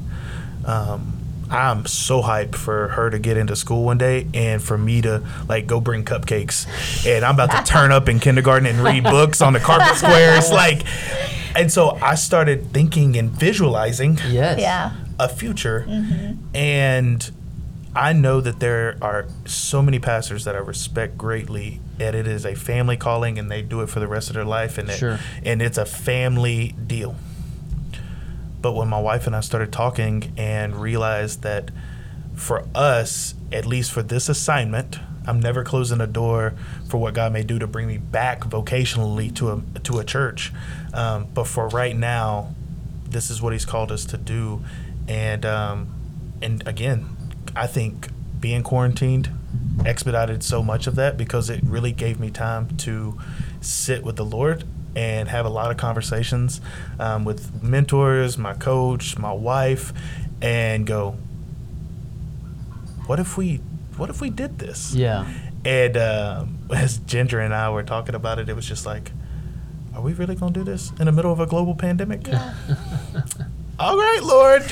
um, 0.65 1.19
I'm 1.51 1.85
so 1.87 2.23
hyped 2.23 2.55
for 2.55 2.89
her 2.89 3.11
to 3.11 3.19
get 3.19 3.37
into 3.37 3.55
school 3.55 3.85
one 3.85 3.99
day 3.99 4.27
and 4.35 4.63
for 4.63 4.79
me 4.79 5.03
to 5.03 5.23
like 5.47 5.67
go 5.67 5.79
bring 5.81 6.05
cupcakes 6.05 6.67
and 7.07 7.25
I'm 7.25 7.35
about 7.35 7.51
to 7.53 7.63
turn 7.71 7.93
up 7.93 8.09
in 8.09 8.19
kindergarten 8.19 8.67
and 8.67 8.79
read 8.81 9.05
books 9.05 9.43
on 9.43 9.53
the 9.53 9.61
carpet 9.61 9.95
squares 9.97 10.51
like 10.63 10.83
and 11.55 11.71
so 11.71 11.91
I 12.03 12.15
started 12.15 12.73
thinking 12.73 13.17
and 13.19 13.31
visualizing 13.31 14.19
Yes. 14.27 14.59
Yeah. 14.59 14.93
a 15.21 15.29
future 15.29 15.87
and 16.55 17.31
I 17.97 18.13
know 18.13 18.41
that 18.41 18.59
there 18.61 18.97
are 19.01 19.27
so 19.47 19.81
many 19.83 19.99
pastors 19.99 20.45
that 20.45 20.57
I 20.57 20.59
respect 20.59 21.17
greatly 21.17 21.81
and 22.01 22.17
it 22.17 22.27
is 22.27 22.45
a 22.45 22.55
family 22.55 22.97
calling 22.97 23.39
and 23.39 23.51
they 23.51 23.63
do 23.63 23.83
it 23.83 23.89
for 23.89 24.01
the 24.01 24.09
rest 24.09 24.29
of 24.31 24.35
their 24.35 24.45
life 24.45 24.79
and 24.79 24.89
it, 24.91 24.99
and 25.45 25.63
it's 25.63 25.79
a 25.79 25.85
family 25.87 26.75
deal. 26.87 27.15
But 28.61 28.73
when 28.73 28.89
my 28.89 29.01
wife 29.01 29.27
and 29.27 29.37
I 29.37 29.41
started 29.41 29.73
talking 29.73 30.33
and 30.37 30.75
realized 30.77 31.43
that 31.43 31.71
for 32.35 32.67
us, 32.75 33.35
at 33.53 33.67
least 33.67 33.93
for 33.93 34.03
this 34.03 34.29
assignment, 34.29 34.99
I'm 35.27 35.39
never 35.41 35.63
closing 35.65 36.01
a 36.01 36.07
door 36.07 36.55
for 36.89 36.99
what 36.99 37.15
God 37.15 37.33
may 37.33 37.43
do 37.43 37.59
to 37.59 37.67
bring 37.67 37.87
me 37.87 37.99
back 37.99 38.41
vocationally 38.41 39.35
to 39.37 39.51
a 39.53 39.79
to 39.81 39.99
a 39.99 40.05
church. 40.05 40.53
Um, 40.93 41.29
but 41.33 41.47
for 41.47 41.69
right 41.69 41.97
now, 41.97 42.55
this 43.09 43.31
is 43.31 43.41
what 43.41 43.53
He's 43.53 43.65
called 43.65 43.91
us 43.93 44.05
to 44.07 44.19
do, 44.19 44.63
and 45.09 45.47
um, 45.47 45.89
and 46.43 46.67
again, 46.67 47.14
I 47.57 47.67
think 47.67 48.09
being 48.41 48.63
quarantined 48.63 49.31
expedited 49.87 50.43
so 50.43 50.63
much 50.63 50.87
of 50.87 50.97
that 50.97 51.17
because 51.17 51.51
it 51.51 51.63
really 51.65 51.93
gave 51.93 52.19
me 52.21 52.31
time 52.31 52.77
to 52.79 53.19
sit 53.61 54.03
with 54.03 54.17
the 54.17 54.25
Lord 54.25 54.65
and 54.97 55.29
have 55.29 55.47
a 55.47 55.49
lot 55.49 55.71
of 55.71 55.77
conversations 55.77 56.61
um, 56.99 57.25
with 57.25 57.63
mentors, 57.63 58.39
my 58.39 58.55
coach, 58.55 59.19
my 59.19 59.33
wife, 59.33 59.93
and 60.41 60.87
go, 60.87 61.17
what 63.07 63.19
if 63.19 63.37
we, 63.37 63.57
what 63.97 64.11
if 64.11 64.21
we 64.21 64.31
did 64.31 64.59
this? 64.59 64.95
Yeah. 64.95 65.29
And 65.65 65.97
um, 65.97 66.59
as 66.75 66.99
Ginger 66.99 67.41
and 67.41 67.55
I 67.55 67.71
were 67.71 67.83
talking 67.83 68.15
about 68.15 68.39
it, 68.39 68.49
it 68.49 68.57
was 68.57 68.67
just 68.67 68.87
like, 68.87 69.13
are 69.95 70.03
we 70.03 70.13
really 70.13 70.35
going 70.35 70.53
to 70.53 70.61
do 70.61 70.65
this 70.65 70.93
in 70.99 71.07
the 71.07 71.13
middle 71.13 71.33
of 71.33 71.41
a 71.41 71.47
global 71.47 71.75
pandemic? 71.75 72.27
Yeah. 72.27 72.55
All 73.79 73.97
right, 73.97 74.21
Lord. 74.23 74.63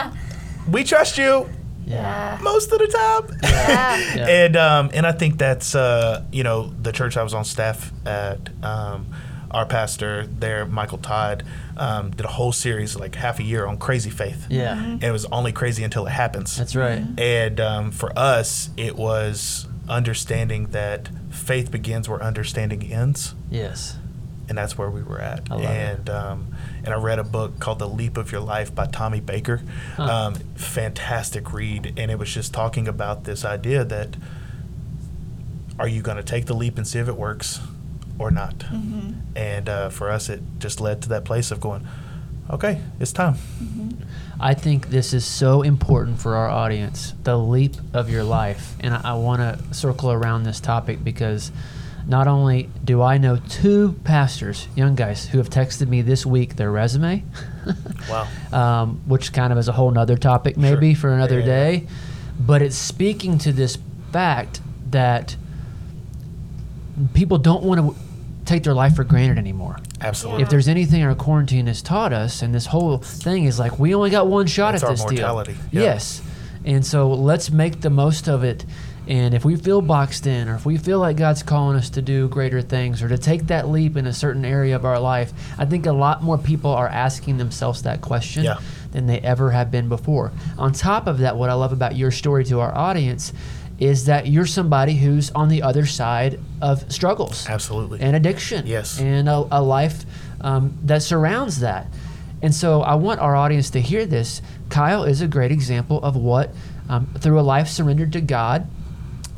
we 0.70 0.84
trust 0.84 1.18
you 1.18 1.48
Yeah. 1.88 2.38
most 2.42 2.70
of 2.72 2.78
the 2.78 2.86
time. 2.86 3.38
Yeah. 3.42 4.14
Yeah. 4.16 4.26
and 4.44 4.56
um, 4.56 4.90
and 4.94 5.06
I 5.06 5.12
think 5.12 5.38
that's 5.38 5.74
uh, 5.74 6.24
you 6.32 6.42
know 6.42 6.72
the 6.82 6.92
church 6.92 7.16
I 7.16 7.22
was 7.22 7.34
on 7.34 7.44
staff 7.44 7.92
at. 8.06 8.38
Um, 8.62 9.06
our 9.50 9.64
pastor 9.64 10.26
there, 10.26 10.66
Michael 10.66 10.98
Todd, 10.98 11.42
um, 11.78 12.10
did 12.10 12.26
a 12.26 12.28
whole 12.28 12.52
series 12.52 12.96
like 12.96 13.14
half 13.14 13.38
a 13.38 13.42
year 13.42 13.64
on 13.64 13.78
crazy 13.78 14.10
faith. 14.10 14.46
Yeah. 14.50 14.78
and 14.78 15.02
it 15.02 15.10
was 15.10 15.24
only 15.32 15.52
crazy 15.52 15.82
until 15.84 16.06
it 16.06 16.10
happens. 16.10 16.54
That's 16.54 16.76
right. 16.76 17.02
And 17.16 17.58
um, 17.58 17.90
for 17.90 18.12
us, 18.14 18.68
it 18.76 18.94
was 18.94 19.66
understanding 19.88 20.66
that 20.72 21.08
faith 21.30 21.70
begins 21.70 22.10
where 22.10 22.22
understanding 22.22 22.82
ends, 22.92 23.34
Yes. 23.50 23.96
And 24.48 24.56
that's 24.56 24.78
where 24.78 24.90
we 24.90 25.02
were 25.02 25.20
at. 25.20 25.50
I 25.50 25.56
and 25.56 26.10
um, 26.10 26.54
and 26.84 26.94
I 26.94 26.96
read 26.96 27.18
a 27.18 27.24
book 27.24 27.58
called 27.58 27.78
The 27.78 27.88
Leap 27.88 28.16
of 28.16 28.32
Your 28.32 28.40
Life 28.40 28.74
by 28.74 28.86
Tommy 28.86 29.20
Baker. 29.20 29.62
Huh. 29.96 30.02
Um, 30.02 30.34
fantastic 30.54 31.52
read, 31.52 31.94
and 31.96 32.10
it 32.10 32.18
was 32.18 32.32
just 32.32 32.54
talking 32.54 32.88
about 32.88 33.24
this 33.24 33.44
idea 33.44 33.84
that 33.84 34.16
are 35.78 35.88
you 35.88 36.02
going 36.02 36.16
to 36.16 36.22
take 36.22 36.46
the 36.46 36.54
leap 36.54 36.76
and 36.76 36.86
see 36.86 36.98
if 36.98 37.08
it 37.08 37.16
works 37.16 37.60
or 38.18 38.30
not? 38.30 38.58
Mm-hmm. 38.58 39.12
And 39.36 39.68
uh, 39.68 39.90
for 39.90 40.10
us, 40.10 40.28
it 40.28 40.40
just 40.58 40.80
led 40.80 41.02
to 41.02 41.08
that 41.10 41.24
place 41.24 41.50
of 41.50 41.60
going, 41.60 41.86
okay, 42.50 42.80
it's 42.98 43.12
time. 43.12 43.36
I 44.40 44.54
think 44.54 44.88
this 44.88 45.12
is 45.12 45.24
so 45.24 45.62
important 45.62 46.20
for 46.20 46.36
our 46.36 46.48
audience 46.48 47.14
the 47.22 47.36
leap 47.36 47.76
of 47.92 48.10
your 48.10 48.24
life. 48.24 48.74
And 48.80 48.94
I, 48.94 49.00
I 49.04 49.14
want 49.14 49.40
to 49.40 49.74
circle 49.74 50.10
around 50.10 50.44
this 50.44 50.60
topic 50.60 51.04
because 51.04 51.52
not 52.08 52.26
only 52.26 52.70
do 52.84 53.02
I 53.02 53.18
know 53.18 53.36
two 53.36 53.94
pastors, 54.02 54.66
young 54.74 54.94
guys, 54.94 55.28
who 55.28 55.38
have 55.38 55.50
texted 55.50 55.88
me 55.88 56.00
this 56.02 56.24
week 56.26 56.56
their 56.56 56.70
resume, 56.72 57.22
Wow. 58.10 58.26
um, 58.52 59.00
which 59.06 59.32
kind 59.32 59.52
of 59.52 59.58
is 59.58 59.68
a 59.68 59.72
whole 59.72 59.90
nother 59.90 60.16
topic 60.16 60.56
maybe 60.56 60.94
Sure. 60.94 61.02
for 61.02 61.14
another 61.14 61.38
Yeah, 61.40 61.46
yeah, 61.46 61.68
yeah. 61.70 61.78
day. 61.80 61.86
But 62.40 62.62
it's 62.62 62.76
speaking 62.76 63.36
to 63.38 63.52
this 63.52 63.76
fact 64.10 64.60
that 64.90 65.36
people 67.14 67.38
don't 67.38 67.62
want 67.62 67.80
to 67.80 67.96
take 68.44 68.62
their 68.64 68.74
life 68.74 68.96
for 68.96 69.04
granted 69.04 69.38
anymore. 69.38 69.78
Absolutely. 70.00 70.42
If 70.42 70.48
there's 70.48 70.68
anything 70.68 71.02
our 71.02 71.14
quarantine 71.14 71.66
has 71.66 71.82
taught 71.82 72.12
us, 72.12 72.40
and 72.42 72.54
this 72.54 72.66
whole 72.66 72.98
thing 72.98 73.44
is 73.44 73.58
like 73.58 73.78
we 73.78 73.94
only 73.94 74.10
got 74.10 74.26
one 74.28 74.46
shot 74.46 74.74
at 74.74 74.80
this 74.80 75.04
deal. 75.04 75.44
Yeah. 75.46 75.54
Yes, 75.82 76.22
and 76.64 76.84
so 76.86 77.12
let's 77.12 77.50
make 77.50 77.80
the 77.82 77.90
most 77.90 78.28
of 78.28 78.44
it. 78.44 78.64
And 79.08 79.32
if 79.32 79.42
we 79.42 79.56
feel 79.56 79.80
boxed 79.80 80.26
in, 80.26 80.48
or 80.50 80.54
if 80.54 80.66
we 80.66 80.76
feel 80.76 80.98
like 80.98 81.16
God's 81.16 81.42
calling 81.42 81.78
us 81.78 81.88
to 81.90 82.02
do 82.02 82.28
greater 82.28 82.60
things, 82.60 83.02
or 83.02 83.08
to 83.08 83.16
take 83.16 83.46
that 83.46 83.66
leap 83.68 83.96
in 83.96 84.06
a 84.06 84.12
certain 84.12 84.44
area 84.44 84.76
of 84.76 84.84
our 84.84 85.00
life, 85.00 85.32
I 85.56 85.64
think 85.64 85.86
a 85.86 85.92
lot 85.92 86.22
more 86.22 86.36
people 86.36 86.70
are 86.70 86.86
asking 86.88 87.38
themselves 87.38 87.82
that 87.84 88.02
question 88.02 88.44
Yeah. 88.44 88.58
than 88.92 89.06
they 89.06 89.18
ever 89.20 89.50
have 89.52 89.70
been 89.70 89.88
before. 89.88 90.30
On 90.58 90.72
top 90.72 91.06
of 91.06 91.18
that, 91.18 91.36
what 91.36 91.48
I 91.48 91.54
love 91.54 91.72
about 91.72 91.96
your 91.96 92.10
story 92.10 92.44
to 92.44 92.60
our 92.60 92.76
audience 92.76 93.32
is 93.78 94.04
that 94.04 94.26
you're 94.26 94.44
somebody 94.44 94.96
who's 94.96 95.30
on 95.30 95.48
the 95.48 95.62
other 95.62 95.86
side 95.86 96.38
of 96.60 96.90
struggles 96.92 97.46
Absolutely. 97.48 98.00
and 98.00 98.14
addiction. 98.14 98.66
Yes. 98.66 99.00
And 99.00 99.26
a, 99.28 99.46
a 99.52 99.62
life 99.62 100.04
um, 100.42 100.76
that 100.84 101.02
surrounds 101.02 101.60
that. 101.60 101.86
And 102.42 102.54
so 102.54 102.82
I 102.82 102.94
want 102.96 103.20
our 103.20 103.34
audience 103.34 103.70
to 103.70 103.80
hear 103.80 104.04
this. 104.04 104.42
Kyle 104.68 105.04
is 105.04 105.22
a 105.22 105.28
great 105.28 105.50
example 105.50 106.02
of 106.02 106.14
what, 106.14 106.52
um, 106.90 107.06
through 107.18 107.40
a 107.40 107.42
life 107.42 107.68
surrendered 107.68 108.12
to 108.12 108.20
God 108.20 108.66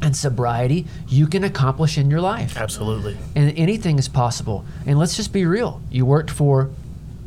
and 0.02 0.16
sobriety, 0.16 0.86
you 1.08 1.26
can 1.26 1.44
accomplish 1.44 1.98
in 1.98 2.10
your 2.10 2.20
life. 2.20 2.56
Absolutely. 2.56 3.16
And 3.34 3.56
anything 3.58 3.98
is 3.98 4.08
possible. 4.08 4.64
And 4.86 4.98
let's 4.98 5.16
just 5.16 5.32
be 5.32 5.44
real. 5.44 5.80
You 5.90 6.06
worked 6.06 6.30
for 6.30 6.70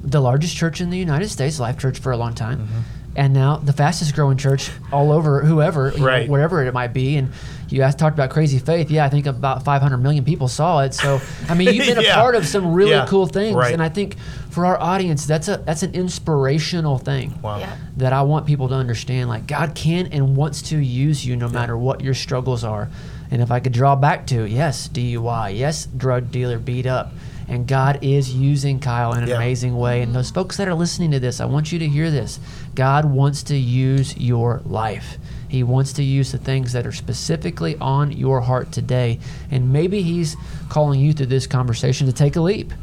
the 0.04 0.20
largest 0.20 0.56
church 0.56 0.82
in 0.82 0.90
the 0.90 0.98
United 0.98 1.30
States, 1.30 1.60
Life 1.60 1.78
Church, 1.78 2.00
for 2.00 2.12
a 2.12 2.18
long 2.18 2.34
time. 2.34 2.60
Mm-hmm. 2.60 2.80
And 3.16 3.34
now 3.34 3.58
the 3.58 3.74
fastest 3.74 4.16
growing 4.16 4.38
church 4.38 4.72
all 4.92 5.12
over, 5.12 5.42
whoever, 5.42 5.92
you 5.92 6.00
know, 6.00 6.06
Right. 6.06 6.28
wherever 6.30 6.64
it 6.66 6.74
might 6.74 6.94
be. 6.94 7.16
And 7.18 7.30
you 7.70 7.82
asked, 7.84 8.00
talked 8.00 8.16
about 8.16 8.32
crazy 8.32 8.58
faith. 8.60 8.90
Yeah, 8.90 9.06
I 9.06 9.10
think 9.10 9.26
about 9.28 9.64
500 9.64 9.98
million 9.98 10.24
people 10.24 10.48
saw 10.48 10.80
it. 10.82 10.94
So, 10.96 11.22
I 11.48 11.54
mean, 11.54 11.74
you've 11.76 11.86
been 11.96 12.02
Yeah. 12.02 12.12
a 12.14 12.16
part 12.16 12.34
of 12.36 12.48
some 12.48 12.74
really 12.74 12.92
Yeah. 12.92 13.06
cool 13.08 13.28
things. 13.28 13.56
Right. 13.56 13.72
And 13.74 13.84
I 13.84 13.90
think 13.90 14.16
for 14.50 14.66
our 14.66 14.80
audience, 14.82 15.26
that's 15.28 15.48
a 15.48 15.58
that's 15.66 15.84
an 15.84 15.94
inspirational 15.94 16.98
thing 16.98 17.34
Wow. 17.42 17.58
Yeah. 17.60 17.70
that 17.98 18.14
I 18.14 18.24
want 18.24 18.46
people 18.48 18.68
to 18.70 18.76
understand. 18.76 19.30
Like 19.30 19.46
God 19.48 19.76
can 19.76 20.08
and 20.08 20.36
wants 20.36 20.62
to 20.64 20.78
use 20.78 21.26
you 21.26 21.36
no 21.36 21.48
matter 21.50 21.78
what 21.78 22.02
your 22.02 22.14
struggles 22.16 22.64
are. 22.64 22.90
And 23.30 23.42
if 23.42 23.52
I 23.52 23.60
could 23.60 23.74
draw 23.74 23.96
back 23.96 24.26
to 24.28 24.44
yes, 24.48 24.88
DUI, 24.92 25.52
yes, 25.58 25.86
drug 25.98 26.32
dealer 26.32 26.60
beat 26.60 26.86
up, 26.86 27.14
and 27.48 27.68
God 27.68 28.00
is 28.02 28.34
using 28.34 28.80
Kyle 28.80 29.14
in 29.14 29.24
an 29.24 29.30
Yeah. 29.30 29.36
amazing 29.38 29.76
way. 29.78 30.02
And 30.02 30.14
those 30.16 30.30
folks 30.32 30.58
that 30.58 30.68
are 30.68 30.76
listening 30.76 31.12
to 31.12 31.20
this, 31.20 31.42
I 31.42 31.46
want 31.46 31.72
you 31.72 31.80
to 31.80 31.88
hear 31.88 32.10
this. 32.12 32.40
God 32.76 33.06
wants 33.06 33.44
to 33.44 33.56
use 33.56 34.18
your 34.18 34.62
life. 34.66 35.18
He 35.48 35.64
wants 35.64 35.94
to 35.94 36.04
use 36.04 36.32
the 36.32 36.38
things 36.38 36.74
that 36.74 36.88
are 36.88 36.92
specifically 36.92 37.76
on 37.78 38.12
your 38.12 38.42
heart 38.42 38.72
today. 38.72 39.20
And 39.52 39.72
maybe 39.72 40.02
He's 40.02 40.36
calling 40.70 41.00
you 41.00 41.14
through 41.14 41.28
this 41.28 41.48
conversation 41.48 42.08
to 42.08 42.14
take 42.14 42.36
a 42.36 42.42
leap 42.42 42.74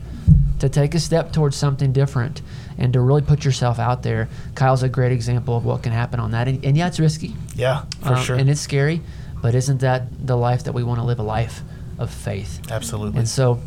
to 0.61 0.69
take 0.69 0.95
a 0.95 1.01
step 1.01 1.33
towards 1.33 1.57
something 1.57 1.93
different 1.93 2.43
and 2.79 2.93
to 2.93 3.01
really 3.01 3.23
put 3.23 3.45
yourself 3.45 3.79
out 3.79 4.03
there. 4.03 4.29
Kyle's 4.55 4.83
a 4.83 4.89
great 4.89 5.13
example 5.13 5.57
of 5.57 5.65
what 5.65 5.83
can 5.83 5.93
happen 5.93 6.21
on 6.21 6.31
that. 6.31 6.49
And, 6.49 6.65
and 6.65 6.77
yeah, 6.77 6.87
it's 6.87 7.01
risky. 7.01 7.35
Yeah, 7.55 7.85
for 8.03 8.15
um, 8.15 8.23
sure. 8.23 8.37
And 8.37 8.49
it's 8.49 8.61
scary, 8.61 9.03
but 9.43 9.55
isn't 9.55 9.81
that 9.81 10.27
the 10.27 10.37
life 10.37 10.65
that 10.65 10.73
we 10.73 10.83
want 10.83 11.01
to 11.01 11.05
live 11.05 11.19
a 11.19 11.25
life 11.25 11.63
of 11.99 12.11
faith? 12.11 12.71
Absolutely. 12.71 13.19
And 13.19 13.29
so 13.29 13.61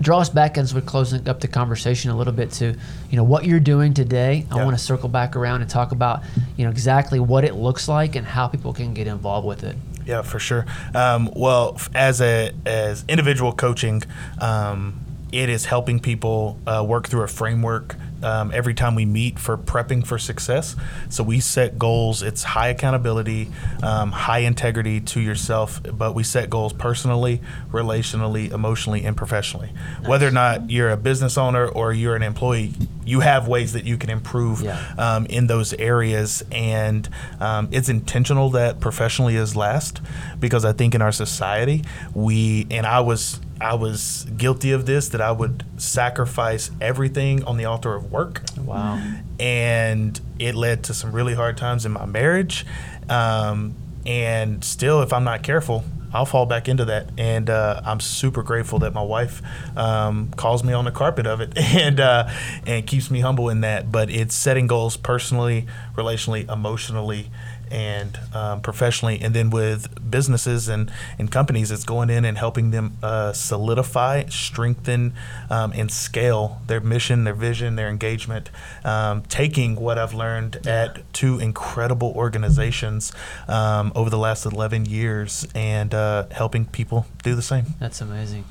draw 0.00 0.18
us 0.20 0.28
back 0.28 0.58
as 0.58 0.74
we're 0.74 0.80
closing 0.80 1.26
up 1.28 1.40
the 1.40 1.48
conversation 1.48 2.10
a 2.10 2.16
little 2.16 2.32
bit 2.32 2.50
to, 2.52 2.66
you 3.10 3.16
know, 3.16 3.24
what 3.24 3.44
you're 3.44 3.60
doing 3.60 3.94
today. 3.94 4.46
I 4.50 4.56
Yeah. 4.56 4.64
want 4.64 4.76
to 4.76 4.82
circle 4.82 5.08
back 5.08 5.36
around 5.36 5.62
and 5.62 5.70
talk 5.70 5.92
about, 5.92 6.22
you 6.56 6.64
know, 6.64 6.70
exactly 6.70 7.18
what 7.20 7.44
it 7.44 7.54
looks 7.54 7.88
like 7.88 8.14
and 8.16 8.26
how 8.26 8.46
people 8.48 8.72
can 8.72 8.92
get 8.94 9.06
involved 9.06 9.46
with 9.46 9.64
it. 9.64 9.76
Yeah, 10.04 10.22
for 10.22 10.38
sure. 10.38 10.66
Um, 10.94 11.30
well, 11.34 11.78
as 11.94 12.20
a 12.20 12.52
as 12.64 13.04
individual 13.08 13.52
coaching, 13.52 14.02
um, 14.40 15.00
it 15.32 15.48
is 15.48 15.64
helping 15.64 15.98
people 15.98 16.58
uh, 16.66 16.84
work 16.86 17.08
through 17.08 17.22
a 17.22 17.28
framework 17.28 17.96
um, 18.22 18.50
every 18.52 18.74
time 18.74 18.94
we 18.94 19.04
meet 19.04 19.38
for 19.38 19.56
prepping 19.56 20.06
for 20.06 20.18
success. 20.18 20.76
So 21.08 21.22
we 21.22 21.40
set 21.40 21.78
goals. 21.78 22.22
It's 22.22 22.42
high 22.42 22.68
accountability, 22.68 23.50
um, 23.82 24.12
high 24.12 24.40
integrity 24.40 25.00
to 25.00 25.20
yourself, 25.20 25.80
but 25.92 26.14
we 26.14 26.22
set 26.22 26.50
goals 26.50 26.72
personally, 26.72 27.40
relationally, 27.70 28.50
emotionally, 28.50 29.04
and 29.04 29.16
professionally. 29.16 29.70
Whether 30.04 30.28
or 30.28 30.32
not 30.32 30.70
you're 30.70 30.90
a 30.90 30.96
business 30.96 31.36
owner 31.38 31.66
or 31.66 31.92
you're 31.92 32.16
an 32.16 32.22
employee, 32.22 32.72
you 33.04 33.20
have 33.20 33.46
ways 33.48 33.72
that 33.74 33.84
you 33.84 33.96
can 33.96 34.10
improve 34.10 34.62
Yeah. 34.62 34.80
um, 34.98 35.26
in 35.26 35.46
those 35.46 35.72
areas. 35.74 36.42
And 36.50 37.08
um, 37.40 37.68
it's 37.70 37.88
intentional 37.88 38.50
that 38.50 38.80
professionally 38.80 39.36
is 39.36 39.54
last 39.56 40.00
because 40.40 40.64
I 40.64 40.72
think 40.72 40.94
in 40.94 41.02
our 41.02 41.12
society, 41.12 41.84
we, 42.14 42.66
and 42.70 42.86
I 42.86 43.00
was 43.00 43.40
I 43.60 43.74
was 43.74 44.26
guilty 44.36 44.72
of 44.72 44.86
this 44.86 45.08
that 45.10 45.20
I 45.20 45.32
would 45.32 45.64
sacrifice 45.76 46.70
everything 46.80 47.44
on 47.44 47.56
the 47.56 47.64
altar 47.64 47.94
of 47.94 48.10
work. 48.12 48.42
Wow. 48.58 49.02
And 49.40 50.20
it 50.38 50.54
led 50.54 50.84
to 50.84 50.94
some 50.94 51.12
really 51.12 51.34
hard 51.34 51.56
times 51.56 51.86
in 51.86 51.92
my 51.92 52.06
marriage. 52.06 52.66
Um, 53.08 53.74
and 54.04 54.62
still, 54.62 55.02
if 55.02 55.12
I'm 55.12 55.24
not 55.24 55.42
careful, 55.42 55.84
I'll 56.12 56.26
fall 56.26 56.46
back 56.46 56.68
into 56.68 56.84
that. 56.86 57.10
And 57.18 57.50
uh, 57.50 57.82
I'm 57.84 58.00
super 58.00 58.42
grateful 58.42 58.78
that 58.80 58.94
my 58.94 59.02
wife 59.02 59.42
um, 59.76 60.30
calls 60.36 60.62
me 60.62 60.72
on 60.72 60.84
the 60.84 60.90
carpet 60.90 61.26
of 61.26 61.40
it 61.40 61.52
and 61.56 62.00
uh, 62.00 62.30
and 62.66 62.86
keeps 62.86 63.10
me 63.10 63.20
humble 63.20 63.48
in 63.48 63.62
that. 63.62 63.90
But 63.90 64.10
it's 64.10 64.34
setting 64.34 64.66
goals 64.66 64.96
personally, 64.96 65.66
relationally, 65.94 66.50
emotionally, 66.50 67.30
and 67.70 68.18
um, 68.34 68.60
professionally, 68.60 69.20
and 69.20 69.34
then 69.34 69.50
with 69.50 70.10
businesses 70.10 70.68
and, 70.68 70.90
and 71.18 71.30
companies, 71.30 71.70
it's 71.70 71.84
going 71.84 72.10
in 72.10 72.24
and 72.24 72.38
helping 72.38 72.70
them 72.70 72.96
uh, 73.02 73.32
solidify, 73.32 74.24
strengthen, 74.26 75.14
um, 75.50 75.72
and 75.74 75.90
scale 75.90 76.60
their 76.66 76.80
mission, 76.80 77.24
their 77.24 77.34
vision, 77.34 77.76
their 77.76 77.88
engagement. 77.88 78.50
Um, 78.84 79.22
taking 79.22 79.76
what 79.76 79.98
I've 79.98 80.14
learned 80.14 80.66
at 80.66 81.12
two 81.12 81.38
incredible 81.38 82.12
organizations 82.16 83.12
um, 83.48 83.92
over 83.94 84.10
the 84.10 84.18
last 84.18 84.46
11 84.46 84.86
years 84.86 85.46
and 85.54 85.94
uh, 85.94 86.26
helping 86.30 86.66
people 86.66 87.06
do 87.22 87.34
the 87.34 87.42
same. 87.42 87.66
That's 87.78 88.00
amazing. 88.00 88.44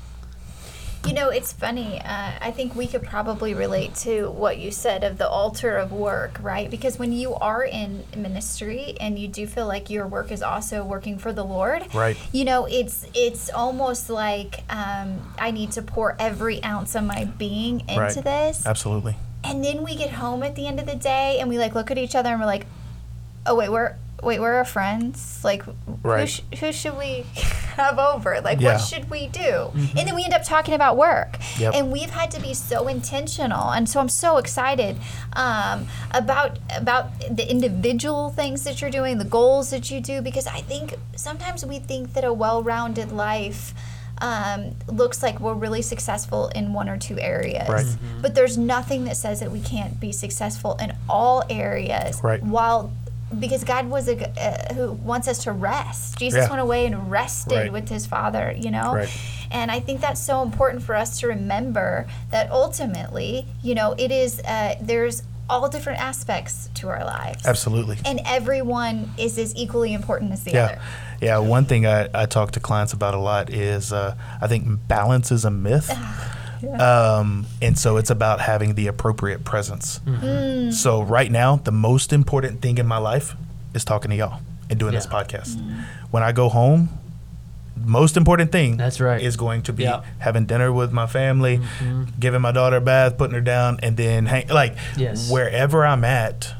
You 1.06 1.12
know, 1.12 1.28
it's 1.28 1.52
funny. 1.52 2.00
Uh, 2.00 2.32
I 2.40 2.50
think 2.50 2.74
we 2.74 2.88
could 2.88 3.04
probably 3.04 3.54
relate 3.54 3.94
to 3.96 4.28
what 4.28 4.58
you 4.58 4.72
said 4.72 5.04
of 5.04 5.18
the 5.18 5.28
altar 5.28 5.76
of 5.76 5.92
work, 5.92 6.38
right? 6.42 6.68
Because 6.68 6.98
when 6.98 7.12
you 7.12 7.34
are 7.36 7.62
in 7.64 8.04
ministry 8.16 8.96
and 9.00 9.16
you 9.16 9.28
do 9.28 9.46
feel 9.46 9.68
like 9.68 9.88
your 9.88 10.08
work 10.08 10.32
is 10.32 10.42
also 10.42 10.82
working 10.84 11.16
for 11.16 11.32
the 11.32 11.44
Lord, 11.44 11.94
Right. 11.94 12.16
You 12.32 12.44
know, 12.44 12.66
it's 12.66 13.06
it's 13.14 13.50
almost 13.50 14.10
like 14.10 14.64
um, 14.68 15.32
I 15.38 15.52
need 15.52 15.70
to 15.72 15.82
pour 15.82 16.16
every 16.18 16.62
ounce 16.64 16.96
of 16.96 17.04
my 17.04 17.24
being 17.24 17.80
into 17.88 18.00
Right. 18.00 18.24
this, 18.24 18.66
Absolutely. 18.66 19.14
and 19.44 19.62
then 19.64 19.84
we 19.84 19.94
get 19.94 20.10
home 20.10 20.42
at 20.42 20.56
the 20.56 20.66
end 20.66 20.80
of 20.80 20.86
the 20.86 20.96
day 20.96 21.38
and 21.40 21.48
we 21.48 21.56
like 21.56 21.74
look 21.76 21.90
at 21.92 21.98
each 21.98 22.16
other 22.16 22.30
and 22.30 22.40
we're 22.40 22.46
like, 22.46 22.66
oh 23.46 23.54
wait, 23.54 23.68
we're 23.70 23.94
wait, 24.22 24.40
we're 24.40 24.54
our 24.54 24.64
friends. 24.64 25.40
Like, 25.44 25.62
who, 26.02 26.26
sh- 26.26 26.40
who 26.60 26.72
should 26.72 26.96
we 26.96 27.24
have 27.76 27.98
over? 27.98 28.40
Like, 28.40 28.60
Yeah. 28.60 28.72
what 28.76 28.80
should 28.80 29.10
we 29.10 29.28
do? 29.28 29.70
And 29.74 30.08
then 30.08 30.14
we 30.14 30.24
end 30.24 30.32
up 30.34 30.42
talking 30.44 30.74
about 30.74 30.96
work. 30.96 31.38
Yep. 31.58 31.74
And 31.74 31.92
we've 31.92 32.10
had 32.10 32.30
to 32.32 32.40
be 32.40 32.54
so 32.54 32.88
intentional, 32.88 33.70
and 33.70 33.88
so 33.88 34.00
I'm 34.00 34.08
so 34.08 34.38
excited 34.38 34.96
um, 35.34 35.86
about 36.12 36.58
about 36.76 37.10
the 37.30 37.48
individual 37.50 38.30
things 38.30 38.64
that 38.64 38.80
you're 38.80 38.90
doing, 38.90 39.18
the 39.18 39.24
goals 39.24 39.70
that 39.70 39.90
you 39.90 40.00
do, 40.00 40.22
because 40.22 40.46
I 40.46 40.60
think 40.60 40.94
sometimes 41.14 41.64
we 41.66 41.78
think 41.78 42.14
that 42.14 42.24
a 42.24 42.32
well-rounded 42.32 43.12
life. 43.12 43.74
Um, 44.18 44.76
looks 44.88 45.22
like 45.22 45.40
we're 45.40 45.52
really 45.52 45.82
successful 45.82 46.48
in 46.54 46.72
one 46.72 46.88
or 46.88 46.96
two 46.96 47.18
areas, 47.20 47.68
Right. 47.68 47.84
but 48.22 48.34
there's 48.34 48.56
nothing 48.56 49.04
that 49.04 49.14
says 49.18 49.40
that 49.40 49.50
we 49.52 49.60
can't 49.60 50.00
be 50.00 50.10
successful 50.10 50.74
in 50.80 50.96
all 51.06 51.44
areas 51.50 52.18
Right. 52.24 52.42
while 52.42 52.90
because 53.40 53.64
God 53.64 53.88
was 53.88 54.08
a 54.08 54.16
uh, 54.40 54.74
who 54.74 54.92
wants 54.92 55.26
us 55.28 55.42
to 55.44 55.52
rest. 55.52 56.18
Jesus 56.18 56.44
Yeah. 56.44 56.48
went 56.50 56.60
away 56.62 56.86
and 56.86 57.10
rested 57.10 57.56
Right. 57.56 57.72
with 57.72 57.88
his 57.88 58.06
Father, 58.06 58.54
you 58.56 58.70
know. 58.70 58.94
Right. 58.94 59.08
And 59.50 59.70
I 59.70 59.80
think 59.80 60.00
that's 60.00 60.20
so 60.20 60.42
important 60.42 60.82
for 60.82 60.94
us 60.94 61.18
to 61.20 61.26
remember 61.28 62.06
that 62.30 62.50
ultimately, 62.50 63.46
you 63.62 63.74
know, 63.74 63.94
it 63.98 64.10
is 64.12 64.40
uh, 64.40 64.74
there's 64.80 65.22
all 65.48 65.68
different 65.68 66.00
aspects 66.00 66.68
to 66.74 66.88
our 66.88 67.04
lives, 67.04 67.46
Absolutely. 67.46 67.96
and 68.04 68.20
everyone 68.26 69.12
is 69.16 69.38
as 69.38 69.54
equally 69.54 69.92
important 69.94 70.32
as 70.32 70.42
the 70.42 70.50
Yeah. 70.52 70.64
other. 70.64 70.78
Yeah. 71.20 71.38
One 71.38 71.64
thing 71.66 71.86
I, 71.86 72.08
I 72.14 72.26
talk 72.26 72.50
to 72.52 72.60
clients 72.60 72.92
about 72.92 73.14
a 73.14 73.18
lot 73.18 73.48
is 73.50 73.92
uh, 73.92 74.14
I 74.40 74.46
think 74.48 74.66
balance 74.88 75.30
is 75.30 75.44
a 75.44 75.50
myth. 75.50 75.90
Um, 76.74 77.46
and 77.62 77.78
so 77.78 77.96
it's 77.96 78.10
about 78.10 78.40
having 78.40 78.74
the 78.74 78.86
appropriate 78.86 79.44
presence. 79.44 80.00
Mm. 80.06 80.72
So, 80.72 81.02
right 81.02 81.30
now, 81.30 81.56
the 81.56 81.72
most 81.72 82.12
important 82.12 82.60
thing 82.62 82.78
in 82.78 82.86
my 82.86 82.98
life 82.98 83.34
is 83.74 83.84
talking 83.84 84.10
to 84.10 84.16
y'all 84.16 84.40
and 84.70 84.78
doing 84.78 84.92
this 84.94 85.06
Yeah. 85.10 85.22
podcast. 85.22 85.60
When 86.10 86.22
I 86.22 86.32
go 86.32 86.48
home, 86.48 86.88
most 87.84 88.16
important 88.16 88.50
thing 88.52 88.76
That's 88.78 89.00
right. 89.00 89.20
is 89.20 89.36
going 89.36 89.62
to 89.62 89.72
be 89.72 89.84
Yeah. 89.84 90.00
having 90.18 90.46
dinner 90.46 90.72
with 90.72 90.92
my 90.92 91.06
family, 91.06 91.60
giving 92.18 92.40
my 92.40 92.52
daughter 92.52 92.76
a 92.76 92.80
bath, 92.80 93.18
putting 93.18 93.34
her 93.34 93.40
down, 93.42 93.78
and 93.82 93.96
then 93.96 94.26
hang, 94.26 94.48
like 94.48 94.76
Yes. 94.96 95.30
wherever 95.30 95.84
I'm 95.86 96.04
at, 96.04 96.54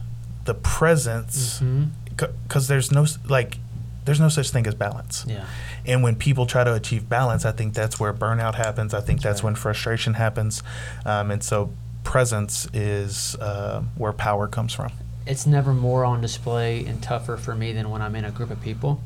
the 0.44 0.54
presence 0.54 1.60
because 2.08 2.68
there's 2.68 2.92
no 2.92 3.04
like 3.28 3.58
there's 4.04 4.20
no 4.20 4.28
such 4.28 4.50
thing 4.50 4.64
as 4.68 4.74
balance 4.74 5.24
Yeah. 5.26 5.44
And 5.86 6.02
when 6.02 6.14
people 6.16 6.46
try 6.46 6.64
to 6.64 6.74
achieve 6.74 7.08
balance 7.08 7.44
i 7.44 7.52
think 7.52 7.74
that's 7.74 7.98
where 8.00 8.12
burnout 8.12 8.54
happens 8.54 8.92
i 8.94 9.00
think 9.00 9.20
that's 9.22 9.40
right. 9.40 9.44
when 9.44 9.54
frustration 9.54 10.14
happens 10.14 10.62
um, 11.04 11.30
and 11.30 11.42
so 11.42 11.70
presence 12.04 12.68
is 12.72 13.34
uh, 13.40 13.82
where 13.96 14.12
power 14.12 14.46
comes 14.46 14.72
from 14.74 14.90
it's 15.26 15.46
never 15.46 15.72
more 15.72 16.04
on 16.04 16.20
display 16.20 16.84
and 16.86 17.02
tougher 17.02 17.36
for 17.36 17.54
me 17.56 17.72
than 17.72 17.90
when 17.90 18.00
I'm 18.00 18.14
in 18.14 18.24
a 18.24 18.30
group 18.30 18.50
of 18.52 18.60
people 18.62 19.00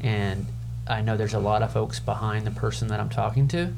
and 0.00 0.46
I 0.88 1.02
know 1.02 1.18
there's 1.18 1.34
a 1.34 1.38
lot 1.38 1.60
of 1.62 1.70
folks 1.72 2.00
behind 2.00 2.46
the 2.46 2.50
person 2.50 2.88
that 2.88 2.98
I'm 2.98 3.10
talking 3.10 3.46
to 3.48 3.74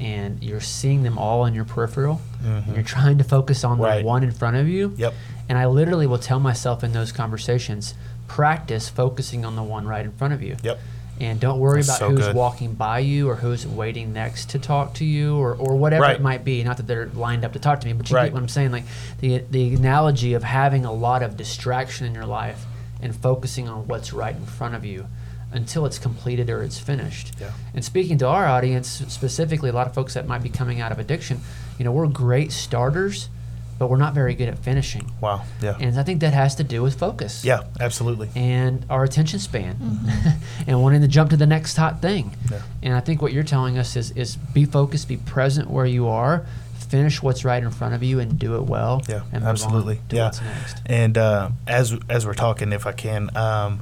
and 0.00 0.42
you're 0.42 0.60
seeing 0.60 1.04
them 1.04 1.16
all 1.16 1.44
in 1.44 1.54
your 1.54 1.64
peripheral 1.64 2.20
and 2.44 2.74
you're 2.74 2.82
trying 2.84 3.18
to 3.18 3.24
focus 3.24 3.62
on 3.62 3.74
Mm-hmm. 3.78 3.82
Right. 3.84 3.98
the 4.00 4.06
one 4.06 4.22
in 4.24 4.32
front 4.32 4.56
of 4.56 4.68
you. 4.68 4.94
Yep. 4.96 5.14
And 5.48 5.56
I 5.58 5.66
literally 5.66 6.06
will 6.08 6.18
tell 6.18 6.40
myself 6.40 6.82
in 6.82 6.92
those 6.92 7.12
conversations, 7.12 7.94
practice 8.26 8.88
focusing 8.88 9.44
on 9.44 9.54
the 9.56 9.62
one 9.62 9.86
right 9.86 10.04
in 10.04 10.12
front 10.12 10.34
of 10.34 10.42
you. 10.42 10.56
Yep. 10.62 10.78
And 11.20 11.40
don't 11.40 11.58
worry 11.58 11.82
That's 11.82 11.88
about 11.88 11.98
so 11.98 12.10
who's 12.10 12.26
good. 12.26 12.34
walking 12.36 12.74
by 12.74 13.00
you 13.00 13.28
or 13.28 13.34
who's 13.34 13.66
waiting 13.66 14.12
next 14.12 14.50
to 14.50 14.58
talk 14.60 14.94
to 14.94 15.04
you 15.04 15.36
or, 15.36 15.54
or 15.54 15.74
whatever 15.76 16.02
Right. 16.02 16.16
it 16.16 16.22
might 16.22 16.44
be. 16.44 16.62
Not 16.62 16.76
that 16.76 16.86
they're 16.86 17.06
lined 17.14 17.44
up 17.44 17.54
to 17.54 17.58
talk 17.58 17.80
to 17.80 17.86
me, 17.88 17.92
but 17.92 18.08
you 18.08 18.14
Right. 18.16 18.24
get 18.26 18.32
what 18.34 18.42
I'm 18.42 18.48
saying. 18.48 18.70
Like 18.70 18.84
the 19.20 19.42
the 19.50 19.74
analogy 19.74 20.34
of 20.34 20.44
having 20.44 20.84
a 20.84 20.92
lot 20.92 21.22
of 21.24 21.36
distraction 21.36 22.06
in 22.06 22.14
your 22.14 22.26
life 22.26 22.64
and 23.02 23.14
focusing 23.16 23.68
on 23.68 23.88
what's 23.88 24.12
right 24.12 24.34
in 24.36 24.44
front 24.46 24.74
of 24.76 24.84
you 24.84 25.06
until 25.50 25.86
it's 25.86 25.98
completed 25.98 26.50
or 26.50 26.62
it's 26.62 26.78
finished. 26.78 27.32
Yeah. 27.40 27.50
And 27.74 27.84
speaking 27.84 28.18
to 28.18 28.26
our 28.28 28.46
audience 28.46 28.88
specifically, 29.08 29.70
a 29.70 29.72
lot 29.72 29.86
of 29.86 29.94
folks 29.94 30.14
that 30.14 30.28
might 30.28 30.42
be 30.42 30.50
coming 30.50 30.80
out 30.80 30.92
of 30.92 30.98
addiction, 30.98 31.40
you 31.78 31.84
know, 31.84 31.90
we're 31.92 32.06
great 32.06 32.52
starters, 32.52 33.28
but 33.78 33.88
we're 33.90 33.96
not 33.96 34.12
very 34.14 34.34
good 34.34 34.48
at 34.48 34.58
finishing. 34.58 35.10
wow 35.20 35.42
yeah 35.62 35.76
And 35.80 35.98
I 35.98 36.02
think 36.02 36.20
that 36.20 36.32
has 36.34 36.54
to 36.56 36.64
do 36.64 36.82
with 36.82 36.98
focus 36.98 37.44
yeah 37.44 37.62
absolutely 37.80 38.28
and 38.34 38.84
our 38.90 39.04
attention 39.04 39.38
span 39.38 39.76
and 40.66 40.82
wanting 40.82 41.00
to 41.02 41.08
jump 41.08 41.30
to 41.30 41.36
the 41.36 41.46
next 41.46 41.76
hot 41.76 42.02
thing. 42.02 42.36
Yeah. 42.50 42.62
And 42.82 42.94
I 42.94 43.00
think 43.00 43.22
what 43.22 43.32
you're 43.32 43.44
telling 43.44 43.78
us 43.78 43.96
is, 43.96 44.10
is 44.12 44.36
be 44.36 44.64
focused, 44.64 45.08
be 45.08 45.16
present 45.16 45.70
where 45.70 45.86
you 45.86 46.08
are, 46.08 46.44
finish 46.88 47.22
what's 47.22 47.44
right 47.44 47.62
in 47.62 47.70
front 47.70 47.94
of 47.94 48.02
you 48.02 48.18
and 48.20 48.38
do 48.38 48.56
it 48.56 48.62
well. 48.62 49.02
Yeah, 49.08 49.22
and 49.32 49.42
move 49.42 49.50
absolutely. 49.50 49.98
On 49.98 50.08
to 50.08 50.16
yeah, 50.16 50.24
what's 50.24 50.40
next. 50.40 50.82
and 50.86 51.18
uh, 51.18 51.50
as 51.66 51.94
as 52.08 52.26
we're 52.26 52.34
talking, 52.34 52.72
if 52.72 52.86
I 52.86 52.92
can, 52.92 53.36
um, 53.36 53.80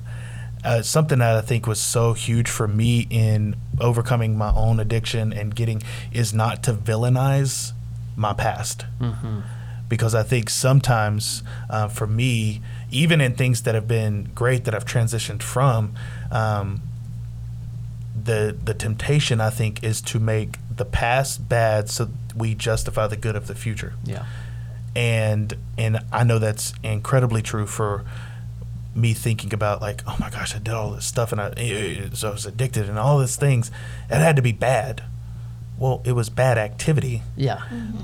uh, 0.65 0.83
something 0.83 1.21
that 1.21 1.37
I 1.37 1.41
think 1.41 1.67
was 1.69 1.81
so 1.81 2.13
huge 2.15 2.49
for 2.51 2.67
me 2.67 3.07
in 3.11 3.55
overcoming 3.81 4.37
my 4.37 4.53
own 4.55 4.81
addiction 4.81 5.33
and 5.33 5.55
getting 5.55 5.83
is 6.13 6.35
not 6.35 6.63
to 6.65 6.73
villainize 6.75 7.73
my 8.17 8.33
past, 8.33 8.85
Mm-hmm. 9.01 9.41
Because 9.89 10.15
I 10.15 10.23
think 10.23 10.51
sometimes 10.51 11.43
uh, 11.71 11.89
for 11.89 12.07
me, 12.07 12.61
even 12.91 13.21
in 13.21 13.35
things 13.35 13.63
that 13.63 13.75
have 13.75 13.87
been 13.89 14.31
great 14.35 14.65
that 14.65 14.75
I've 14.75 14.85
transitioned 14.87 15.43
from. 15.43 15.95
Um, 16.31 16.83
the 18.25 18.57
the 18.65 18.75
temptation 18.75 19.41
I 19.41 19.51
think 19.51 19.85
is 19.85 20.01
to 20.03 20.19
make 20.19 20.57
the 20.75 20.85
past 20.87 21.49
bad 21.49 21.89
so 21.91 22.09
we 22.35 22.55
justify 22.55 23.07
the 23.07 23.17
good 23.17 23.37
of 23.37 23.47
the 23.47 23.55
future 23.55 23.93
Yeah. 24.05 24.25
and 24.97 25.55
and 25.77 25.99
I 26.13 26.25
know 26.25 26.39
that's 26.39 26.73
incredibly 26.83 27.43
true 27.43 27.67
for 27.67 28.05
me 28.95 29.13
thinking 29.13 29.53
about 29.53 29.81
like 29.83 30.03
oh 30.07 30.17
my 30.19 30.31
gosh 30.31 30.55
I 30.57 30.59
did 30.59 30.73
all 30.75 30.93
this 30.93 31.05
stuff 31.05 31.31
and 31.31 31.41
I, 31.41 31.51
eh, 31.59 32.09
so 32.15 32.31
I 32.31 32.33
was 32.33 32.47
addicted 32.47 32.89
and 32.89 32.99
all 32.99 33.19
these 33.19 33.37
things 33.37 33.71
it 34.11 34.15
had 34.17 34.35
to 34.37 34.43
be 34.43 34.53
bad 34.53 35.03
well 35.79 36.01
it 36.05 36.13
was 36.13 36.31
bad 36.31 36.57
activity 36.59 37.23
Yeah. 37.37 37.61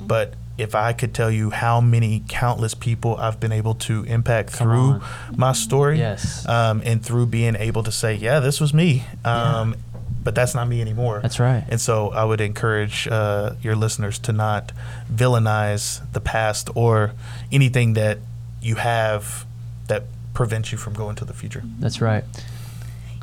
but 0.07 0.35
if 0.59 0.75
I 0.75 0.93
could 0.93 1.15
tell 1.15 1.31
you 1.31 1.51
how 1.51 1.81
many 1.81 2.23
countless 2.29 2.75
people 2.75 3.17
I've 3.17 3.41
been 3.41 3.53
able 3.53 3.75
to 3.87 4.05
impact 4.05 4.53
Come 4.53 4.69
through 4.69 4.91
on. 5.03 5.03
my 5.37 5.53
story 5.53 5.99
Yes. 5.99 6.47
um, 6.49 6.83
and 6.85 7.05
through 7.05 7.27
being 7.27 7.57
able 7.57 7.83
to 7.83 7.93
say 7.93 8.15
yeah 8.15 8.38
this 8.41 8.61
was 8.61 8.75
me 8.75 9.05
um, 9.25 9.77
but 10.23 10.35
that's 10.35 10.55
not 10.55 10.69
me 10.69 10.81
anymore 10.81 11.21
That's 11.21 11.41
right. 11.41 11.65
and 11.69 11.81
so 11.81 12.11
I 12.11 12.25
would 12.25 12.41
encourage 12.41 13.09
uh, 13.09 13.55
your 13.62 13.75
listeners 13.75 14.19
to 14.21 14.33
not 14.33 14.73
villainize 15.12 16.01
the 16.12 16.21
past 16.21 16.69
or 16.75 17.12
anything 17.51 17.95
that 17.95 18.19
you 18.61 18.77
have 18.77 19.45
that 19.88 20.05
prevents 20.35 20.71
you 20.73 20.79
from 20.79 20.93
going 20.95 21.17
to 21.17 21.25
the 21.25 21.33
future. 21.35 21.62
That's 21.81 22.01
right. 22.01 22.25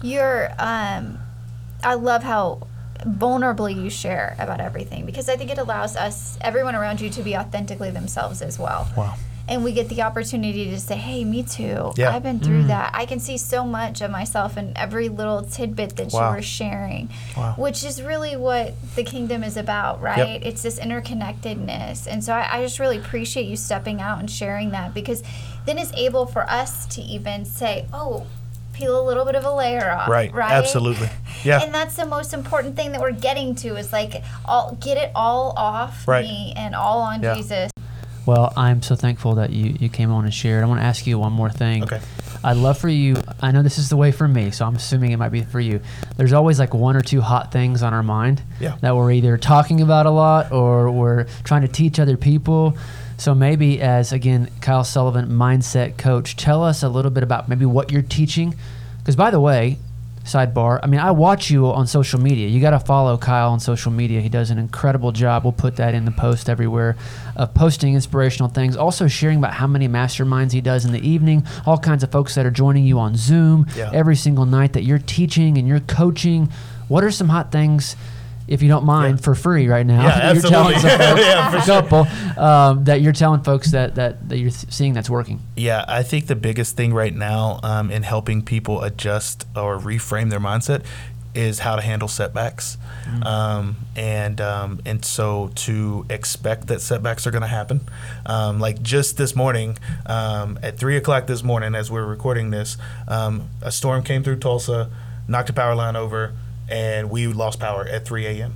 You're, 0.04 0.50
um, 0.60 1.20
I 1.84 1.96
love 1.96 2.24
how 2.24 2.68
vulnerably 3.06 3.76
you 3.82 3.90
share 3.90 4.36
about 4.40 4.60
everything 4.60 5.06
because 5.06 5.30
I 5.30 5.36
think 5.38 5.52
it 5.52 5.58
allows 5.58 5.96
us, 5.96 6.38
everyone 6.42 6.76
around 6.76 7.00
you, 7.02 7.10
to 7.12 7.22
be 7.22 7.36
authentically 7.36 7.92
themselves 7.92 8.42
as 8.42 8.60
well. 8.60 8.90
Wow. 8.98 9.16
and 9.48 9.64
we 9.64 9.72
get 9.72 9.90
the 9.90 10.04
opportunity 10.04 10.70
to 10.70 10.80
say, 10.80 10.96
"Hey, 10.96 11.24
me 11.24 11.42
too. 11.42 11.92
Yeah. 11.98 12.14
I've 12.16 12.22
been 12.22 12.40
through 12.40 12.66
mm. 12.66 12.68
that. 12.68 12.92
I 12.94 13.08
can 13.08 13.20
see 13.20 13.36
so 13.36 13.66
much 13.66 14.00
of 14.02 14.12
myself 14.12 14.58
in 14.58 14.74
every 14.76 15.10
little 15.10 15.42
tidbit 15.42 15.96
that 15.96 16.12
Wow. 16.14 16.30
you 16.30 16.36
were 16.36 16.42
sharing." 16.44 17.10
Wow. 17.36 17.56
Which 17.58 17.84
is 17.84 18.00
really 18.04 18.36
what 18.36 18.76
the 18.96 19.04
kingdom 19.04 19.44
is 19.44 19.58
about, 19.58 20.02
right? 20.04 20.40
It's 20.46 20.62
this 20.62 20.80
interconnectedness. 20.80 22.06
And 22.06 22.24
so 22.24 22.34
I, 22.34 22.58
I 22.58 22.62
just 22.62 22.78
really 22.80 22.98
appreciate 22.98 23.48
you 23.48 23.56
stepping 23.56 24.02
out 24.02 24.20
and 24.20 24.30
sharing 24.30 24.70
that 24.72 24.94
because 24.94 25.24
then 25.66 25.80
it's 25.80 25.92
able 25.94 26.28
for 26.28 26.48
us 26.48 26.86
to 26.88 27.02
even 27.02 27.44
say, 27.44 27.88
"Oh, 27.92 28.28
peel 28.80 29.00
a 29.00 29.06
little 29.06 29.26
bit 29.26 29.36
of 29.36 29.46
a 29.46 29.52
layer 29.52 29.92
off." 29.92 30.08
Right. 30.10 30.34
Right. 30.34 30.52
Absolutely. 30.52 31.10
Yeah. 31.44 31.62
And 31.62 31.74
that's 31.74 31.96
the 31.96 32.06
most 32.06 32.34
important 32.34 32.76
thing 32.76 32.92
that 32.94 33.02
we're 33.02 33.12
getting 33.12 33.56
to 33.56 33.76
is 33.78 33.92
like 33.94 34.24
all 34.46 34.78
get 34.82 34.98
it 34.98 35.12
all 35.16 35.54
off 35.56 36.08
Right. 36.08 36.26
me 36.26 36.54
and 36.58 36.74
all 36.76 37.02
on 37.02 37.22
Yeah. 37.24 37.36
Jesus. 37.36 37.72
Well, 38.26 38.54
I'm 38.56 38.82
so 38.82 38.96
thankful 38.96 39.36
that 39.36 39.50
you, 39.52 39.76
you 39.80 39.90
came 39.90 40.12
on 40.12 40.24
and 40.26 40.34
shared. 40.34 40.64
I 40.64 40.68
want 40.68 40.80
to 40.82 40.86
ask 40.86 41.08
you 41.08 41.18
one 41.18 41.32
more 41.34 41.50
thing. 41.50 41.84
Okay. 41.84 42.00
I'd 42.44 42.58
love 42.58 42.78
for 42.78 42.88
you. 42.88 43.18
I 43.42 43.52
know 43.52 43.64
this 43.64 43.78
is 43.80 43.90
the 43.90 43.98
way 43.98 44.12
for 44.12 44.28
me, 44.28 44.52
so 44.52 44.66
I'm 44.66 44.76
assuming 44.76 45.12
it 45.12 45.18
might 45.18 45.32
be 45.32 45.42
for 45.42 45.60
you. 45.60 45.82
There's 46.16 46.32
always 46.32 46.60
like 46.60 46.74
one 46.74 46.96
or 46.96 47.02
two 47.02 47.22
hot 47.22 47.52
things 47.52 47.82
on 47.84 47.94
our 47.94 48.04
mind 48.04 48.42
Yeah. 48.60 48.76
that 48.82 48.96
we're 48.96 49.12
either 49.12 49.38
talking 49.38 49.82
about 49.82 50.06
a 50.06 50.12
lot 50.12 50.52
or 50.52 50.92
we're 50.92 51.26
trying 51.44 51.64
to 51.64 51.68
teach 51.68 52.00
other 52.00 52.18
people. 52.18 52.78
So 53.20 53.36
maybe 53.36 53.82
as 53.82 54.12
again 54.14 54.50
Kyle 54.62 54.84
Sullivan, 54.86 55.28
mindset 55.30 55.98
coach, 55.98 56.36
tell 56.38 56.64
us 56.64 56.82
a 56.84 56.90
little 56.90 57.12
bit 57.12 57.22
about 57.22 57.50
maybe 57.50 57.66
what 57.66 57.92
you're 57.92 58.02
teaching. 58.02 58.56
Because 59.00 59.18
by 59.18 59.30
the 59.30 59.42
way, 59.42 59.78
sidebar, 60.24 60.80
I 60.82 60.88
mean 60.88 61.02
I 61.02 61.12
watch 61.12 61.50
you 61.52 61.66
on 61.68 61.86
social 61.86 62.20
media. 62.22 62.48
You 62.48 62.62
got 62.62 62.70
to 62.70 62.80
follow 62.80 63.18
Kyle 63.18 63.52
on 63.52 63.60
social 63.60 63.92
media. 63.92 64.22
He 64.22 64.30
does 64.30 64.52
an 64.52 64.58
incredible 64.58 65.12
job. 65.12 65.44
We'll 65.44 65.52
put 65.52 65.76
that 65.76 65.94
in 65.94 66.06
the 66.06 66.12
post 66.12 66.50
everywhere 66.50 66.96
of 67.36 67.54
posting 67.54 67.94
inspirational 67.94 68.50
things. 68.50 68.78
Also 68.78 69.08
sharing 69.10 69.40
about 69.40 69.54
how 69.56 69.68
many 69.68 69.90
masterminds 69.90 70.54
he 70.54 70.62
does 70.62 70.86
in 70.86 70.94
the 70.94 71.06
evening. 71.06 71.46
All 71.66 71.78
kinds 71.78 72.04
of 72.04 72.12
folks 72.12 72.36
that 72.36 72.46
are 72.46 72.52
joining 72.52 72.86
you 72.86 73.00
on 73.00 73.18
Zoom 73.18 73.68
Yeah. 73.76 73.90
every 73.94 74.16
single 74.16 74.46
night 74.46 74.72
that 74.74 74.84
you're 74.84 74.98
teaching 74.98 75.58
and 75.58 75.68
you're 75.68 75.82
coaching. 75.82 76.50
What 76.88 77.04
are 77.04 77.12
some 77.12 77.28
hot 77.30 77.52
things? 77.52 77.98
If 78.50 78.62
you 78.64 78.68
don't 78.68 78.84
mind, 78.86 79.20
Yeah. 79.20 79.24
for 79.24 79.36
free 79.36 79.68
right 79.68 79.86
now, 79.86 80.02
Yeah, 80.04 80.34
you're 80.34 80.42
telling 80.42 80.74
absolutely. 80.76 80.90
some 80.90 81.16
folks, 81.16 81.22
Yeah, 81.26 81.52
for 81.52 81.58
a 81.58 81.62
sure. 81.62 82.44
um, 82.44 82.84
that 82.86 83.02
you're 83.02 83.14
telling 83.14 83.42
folks 83.44 83.72
that, 83.72 83.96
that, 83.96 84.28
that 84.30 84.38
you're 84.40 84.50
th- 84.50 84.74
seeing 84.74 84.94
that's 84.94 85.10
working. 85.10 85.40
Yeah, 85.56 85.86
I 85.88 86.02
think 86.04 86.26
the 86.28 86.36
biggest 86.36 86.76
thing 86.76 86.94
right 86.94 87.14
now 87.16 87.60
um, 87.64 87.92
in 87.92 88.04
helping 88.04 88.42
people 88.42 88.82
adjust 88.82 89.46
or 89.56 89.78
reframe 89.78 90.30
their 90.32 90.40
mindset 90.40 90.84
is 91.36 91.60
how 91.60 91.76
to 91.76 91.82
handle 91.84 92.08
setbacks, 92.08 92.76
um, 93.22 93.76
and 93.96 94.42
um, 94.42 94.82
and 94.84 95.06
so 95.06 95.52
to 95.54 96.04
expect 96.10 96.66
that 96.68 96.82
setbacks 96.82 97.28
are 97.28 97.32
going 97.32 97.44
to 97.44 97.48
happen. 97.48 97.82
Um, 98.26 98.60
like 98.60 98.82
just 98.82 99.16
this 99.18 99.36
morning, 99.36 99.78
um, 100.08 100.58
at 100.64 100.80
three 100.80 100.98
o'clock 100.98 101.28
this 101.28 101.44
morning, 101.44 101.76
as 101.76 101.92
we 101.92 102.00
are 102.00 102.06
recording 102.06 102.50
this, 102.50 102.78
um, 103.08 103.48
a 103.62 103.72
storm 103.72 104.02
came 104.04 104.24
through 104.24 104.38
Tulsa, 104.40 104.90
knocked 105.28 105.52
a 105.52 105.54
power 105.54 105.76
line 105.76 105.96
over, 105.96 106.34
and 106.70 107.10
we 107.10 107.28
lost 107.28 107.60
power 107.60 107.86
at 107.86 108.06
3 108.06 108.26
a.m 108.26 108.56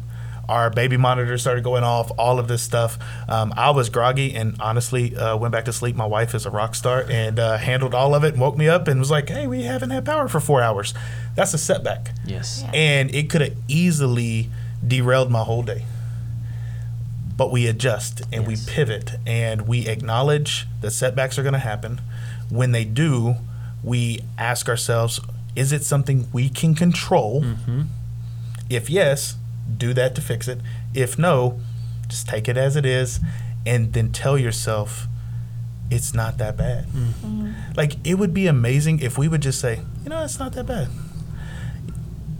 our 0.49 0.69
baby 0.69 0.97
monitor 0.97 1.37
started 1.37 1.63
going 1.63 1.85
off 1.85 2.11
all 2.17 2.37
of 2.37 2.49
this 2.49 2.61
stuff 2.61 2.97
um, 3.29 3.53
i 3.55 3.69
was 3.69 3.89
groggy 3.89 4.35
and 4.35 4.55
honestly 4.59 5.15
uh, 5.15 5.37
went 5.37 5.53
back 5.53 5.63
to 5.65 5.71
sleep 5.71 5.95
my 5.95 6.05
wife 6.05 6.35
is 6.35 6.45
a 6.45 6.49
rock 6.49 6.75
star 6.75 7.05
and 7.09 7.39
uh, 7.39 7.57
handled 7.57 7.93
all 7.95 8.13
of 8.13 8.25
it 8.25 8.33
and 8.33 8.41
woke 8.41 8.57
me 8.57 8.67
up 8.67 8.87
and 8.89 8.99
was 8.99 9.09
like 9.09 9.29
hey 9.29 9.47
we 9.47 9.63
haven't 9.63 9.91
had 9.91 10.03
power 10.05 10.27
for 10.27 10.41
four 10.41 10.61
hours 10.61 10.93
that's 11.35 11.53
a 11.53 11.57
setback 11.57 12.09
Yes. 12.25 12.61
Yeah. 12.65 12.71
and 12.73 13.15
it 13.15 13.29
could 13.29 13.39
have 13.41 13.55
easily 13.69 14.49
derailed 14.85 15.31
my 15.31 15.43
whole 15.43 15.63
day 15.63 15.85
but 17.37 17.51
we 17.51 17.65
adjust 17.67 18.21
and 18.31 18.47
Yes. 18.47 18.67
we 18.67 18.73
pivot 18.73 19.11
and 19.25 19.67
we 19.67 19.87
acknowledge 19.87 20.67
that 20.81 20.91
setbacks 20.91 21.39
are 21.39 21.43
going 21.43 21.53
to 21.53 21.59
happen 21.59 22.01
when 22.49 22.73
they 22.73 22.83
do 22.85 23.35
we 23.83 24.19
ask 24.37 24.67
ourselves 24.69 25.19
is 25.55 25.71
it 25.71 25.83
something 25.85 26.27
we 26.33 26.49
can 26.49 26.75
control 26.75 27.41
Mm-hmm. 27.41 27.81
If 28.69 28.89
yes 28.89 29.35
do 29.77 29.93
that 29.93 30.15
to 30.15 30.21
fix 30.21 30.47
it. 30.47 30.59
If 30.93 31.17
no 31.17 31.59
just 32.07 32.27
take 32.27 32.47
it 32.47 32.57
as 32.57 32.75
it 32.75 32.85
is 32.85 33.19
and 33.65 33.93
then 33.93 34.11
tell 34.11 34.37
yourself 34.37 35.07
it's 35.89 36.13
not 36.13 36.37
that 36.39 36.57
bad. 36.57 36.85
Mm. 36.87 37.07
Mm-hmm. 37.07 37.51
Like 37.75 37.95
it 38.05 38.15
would 38.15 38.33
be 38.33 38.47
amazing 38.47 38.99
if 38.99 39.17
we 39.17 39.27
would 39.27 39.41
just 39.41 39.59
say 39.59 39.81
you 40.03 40.09
know 40.09 40.23
it's 40.23 40.39
not 40.39 40.53
that 40.53 40.65
bad. 40.65 40.89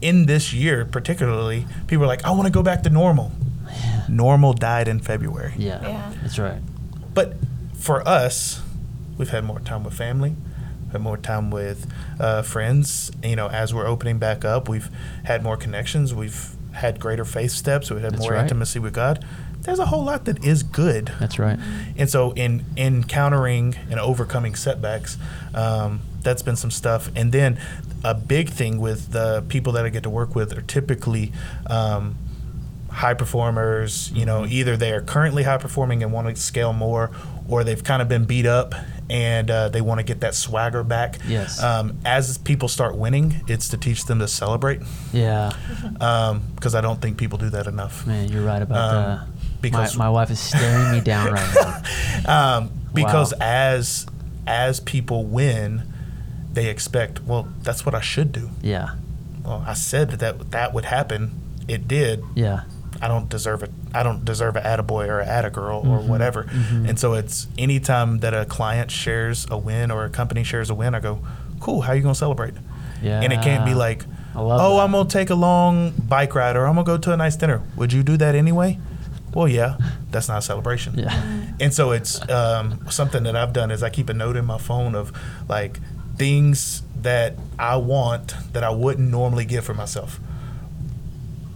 In 0.01 0.25
this 0.25 0.53
year 0.53 0.86
particularly 0.86 1.65
people 1.88 2.03
are 2.03 2.07
like 2.07 2.25
i 2.25 2.31
want 2.31 2.45
to 2.45 2.51
go 2.51 2.63
back 2.63 2.83
to 2.83 2.89
normal. 2.89 3.31
Normal 4.09 4.53
died 4.53 4.88
in 4.88 4.99
february. 4.99 5.53
Yeah. 5.57 5.81
Yeah. 5.81 6.13
That's 6.21 6.38
right. 6.39 6.62
but 7.13 7.36
for 7.75 8.05
us, 8.07 8.62
we've 9.17 9.29
had 9.29 9.43
more 9.43 9.59
time 9.59 9.83
with 9.83 9.93
family, 9.93 10.36
more 11.01 11.17
time 11.17 11.51
with 11.51 11.91
uh, 12.19 12.41
friends. 12.41 13.12
You 13.23 13.36
know, 13.36 13.47
as 13.47 13.73
we're 13.73 13.88
opening 13.88 14.19
back 14.19 14.45
up, 14.45 14.69
we've 14.69 14.89
had 15.23 15.43
more 15.43 15.58
connections. 15.58 16.13
We've 16.13 16.56
had 16.73 16.99
greater 16.99 17.25
faith 17.25 17.51
steps. 17.51 17.89
We've 17.89 18.01
had 18.01 18.13
That's 18.13 18.21
more 18.21 18.34
right. 18.34 18.41
intimacy 18.41 18.79
with 18.79 18.93
God. 18.93 19.25
There's 19.62 19.79
a 19.79 19.86
whole 19.86 20.03
lot 20.03 20.25
that 20.25 20.43
is 20.43 20.62
good. 20.62 21.12
That's 21.19 21.39
right. 21.39 21.58
And 21.97 22.10
so, 22.10 22.34
in 22.34 22.65
encountering 22.75 23.75
and 23.89 23.99
overcoming 23.99 24.56
setbacks, 24.56 25.17
um, 25.53 26.01
that's 26.21 26.41
been 26.41 26.58
some 26.58 26.71
stuff. 26.71 27.10
And 27.15 27.32
then, 27.32 27.60
a 28.03 28.13
big 28.13 28.49
thing 28.49 28.79
with 28.79 29.13
the 29.13 29.43
people 29.47 29.71
that 29.73 29.86
I 29.86 29.89
get 29.89 30.03
to 30.03 30.10
work 30.10 30.36
with 30.36 30.56
are 30.58 30.62
typically 30.62 31.32
um, 31.67 32.17
high 32.91 33.13
performers. 33.13 34.12
You 34.12 34.25
know, 34.25 34.45
either 34.45 34.75
they 34.75 34.91
are 34.91 35.01
currently 35.01 35.43
high 35.43 35.58
performing 35.58 36.03
and 36.03 36.12
want 36.12 36.27
to 36.27 36.36
scale 36.36 36.73
more, 36.73 37.12
or 37.47 37.63
they've 37.63 37.84
kind 37.84 38.01
of 38.01 38.10
been 38.10 38.25
beat 38.25 38.45
up 38.45 38.73
and 39.13 39.52
uh, 39.52 39.69
they 39.69 39.80
want 39.80 39.99
to 39.99 40.04
get 40.04 40.21
that 40.21 40.34
swagger 40.34 40.84
back. 40.84 41.19
Yes. 41.28 41.62
Um, 41.62 41.99
as 42.04 42.38
people 42.39 42.67
start 42.67 42.97
winning, 42.97 43.41
it's 43.47 43.69
to 43.69 43.78
teach 43.78 44.06
them 44.06 44.17
to 44.19 44.28
celebrate 44.28 44.82
Yeah. 45.13 45.54
because 46.56 46.73
I 46.73 46.82
don't 46.82 46.99
think 46.99 47.17
people 47.17 47.38
do 47.38 47.49
that 47.52 47.67
enough. 47.67 48.08
Man, 48.08 48.28
you're 48.30 48.43
right 48.43 48.62
about 48.62 48.93
Um, 48.95 49.04
that. 49.04 49.28
because- 49.62 49.95
my, 49.95 50.06
my 50.06 50.10
wife 50.10 50.32
is 50.32 50.39
staring 50.39 50.91
me 50.91 50.99
down 50.99 51.32
right 51.32 51.84
now. 52.26 52.58
um, 52.58 52.71
because 52.93 53.34
Wow. 53.34 53.39
as 53.45 54.06
as 54.45 54.80
people 54.82 55.23
win, 55.26 55.84
they 56.52 56.65
expect. 56.69 57.23
Well, 57.23 57.47
that's 57.62 57.86
what 57.86 57.95
I 57.95 58.02
should 58.02 58.32
do. 58.32 58.49
Yeah. 58.62 58.95
Well, 59.45 59.63
I 59.65 59.73
said 59.73 60.10
that 60.12 60.19
that, 60.19 60.52
that 60.52 60.73
would 60.73 60.86
happen. 60.86 61.32
It 61.67 61.88
did. 61.88 62.23
Yeah. 62.36 62.62
I 63.02 63.08
don't 63.08 63.30
deserve 63.30 63.63
it. 63.63 63.71
I 63.93 64.03
don't 64.03 64.25
deserve 64.25 64.56
an 64.56 64.63
attaboy 64.63 65.08
or 65.08 65.19
an 65.19 65.27
attagirl 65.29 65.86
or 65.86 65.99
Mhm, 65.99 66.08
whatever. 66.08 66.43
mhm. 66.45 66.89
And 66.89 66.99
so 66.99 67.13
it's 67.13 67.47
anytime 67.58 68.19
that 68.19 68.34
a 68.34 68.45
client 68.45 68.89
shares 68.91 69.45
a 69.51 69.58
win 69.58 69.91
or 69.91 70.03
a 70.06 70.10
company 70.10 70.43
shares 70.43 70.69
a 70.69 70.73
win, 70.75 70.95
I 70.95 70.99
go, 70.99 71.19
"Cool, 71.60 71.82
how 71.82 71.91
are 71.91 71.95
you 71.95 72.01
gonna 72.01 72.15
celebrate?" 72.15 72.53
Yeah. 73.01 73.21
And 73.21 73.32
it 73.34 73.41
can't 73.41 73.65
be 73.65 73.73
like, 73.73 74.06
"Oh, 74.36 74.49
that. 74.49 74.84
I'm 74.84 74.91
gonna 74.93 75.08
take 75.10 75.29
a 75.29 75.36
long 75.36 75.91
bike 76.08 76.34
ride 76.36 76.56
or 76.56 76.65
I'm 76.67 76.75
gonna 76.75 76.86
go 76.86 76.97
to 76.97 77.12
a 77.13 77.17
nice 77.17 77.36
dinner." 77.36 77.62
Would 77.75 77.93
you 77.93 78.01
do 78.03 78.17
that 78.17 78.34
anyway? 78.36 78.79
Well, 79.34 79.47
yeah. 79.47 79.75
That's 80.12 80.27
not 80.29 80.38
a 80.39 80.41
celebration. 80.41 80.93
Yeah. 80.95 81.12
And 81.60 81.73
so 81.73 81.91
it's 81.91 82.21
um, 82.29 82.79
something 82.89 83.23
that 83.23 83.36
I've 83.36 83.51
done 83.53 83.71
is 83.71 83.82
I 83.84 83.89
keep 83.89 84.10
a 84.10 84.13
note 84.13 84.36
in 84.38 84.45
my 84.45 84.58
phone 84.60 84.93
of 84.95 85.12
like 85.49 85.79
things 86.17 86.84
that 87.01 87.36
I 87.60 87.75
want 87.77 88.36
that 88.53 88.63
I 88.63 88.69
wouldn't 88.69 89.10
normally 89.10 89.45
get 89.45 89.63
for 89.63 89.73
myself, 89.73 90.19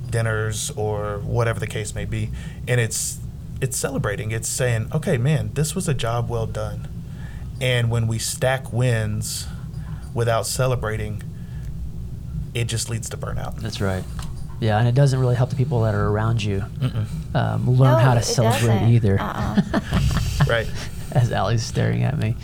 dinners 0.09 0.71
or 0.71 1.19
whatever 1.19 1.59
the 1.59 1.67
case 1.67 1.93
may 1.95 2.05
be, 2.05 2.29
and 2.67 2.79
it's 2.81 3.19
it's 3.61 3.75
celebrating. 3.77 4.31
It's 4.31 4.47
saying, 4.47 4.89
okay, 4.93 5.17
man, 5.17 5.51
this 5.53 5.73
was 5.75 5.87
a 5.87 5.93
job 5.93 6.29
well 6.29 6.45
done. 6.45 6.87
And 7.59 7.89
when 7.89 8.07
we 8.07 8.19
stack 8.19 8.71
wins 8.71 9.47
without 10.13 10.45
celebrating, 10.45 11.23
it 12.53 12.65
just 12.65 12.89
leads 12.89 13.09
to 13.09 13.17
burnout. 13.17 13.55
That's 13.59 13.81
right. 13.81 14.03
Yeah, 14.59 14.77
and 14.79 14.87
it 14.87 14.95
doesn't 14.95 15.19
really 15.19 15.35
help 15.35 15.49
the 15.51 15.55
people 15.55 15.81
that 15.83 15.93
are 15.95 16.07
around 16.07 16.43
you 16.43 16.63
um, 17.35 17.69
learn 17.69 17.93
No, 17.93 17.97
how 17.97 18.13
to 18.15 18.21
celebrate 18.23 18.67
doesn't. 18.79 18.89
either. 18.89 19.19
Uh-uh. 19.19 19.79
Right. 20.47 20.67
As 21.11 21.31
Allie's 21.31 21.63
staring 21.63 22.03
at 22.03 22.17
me, 22.17 22.35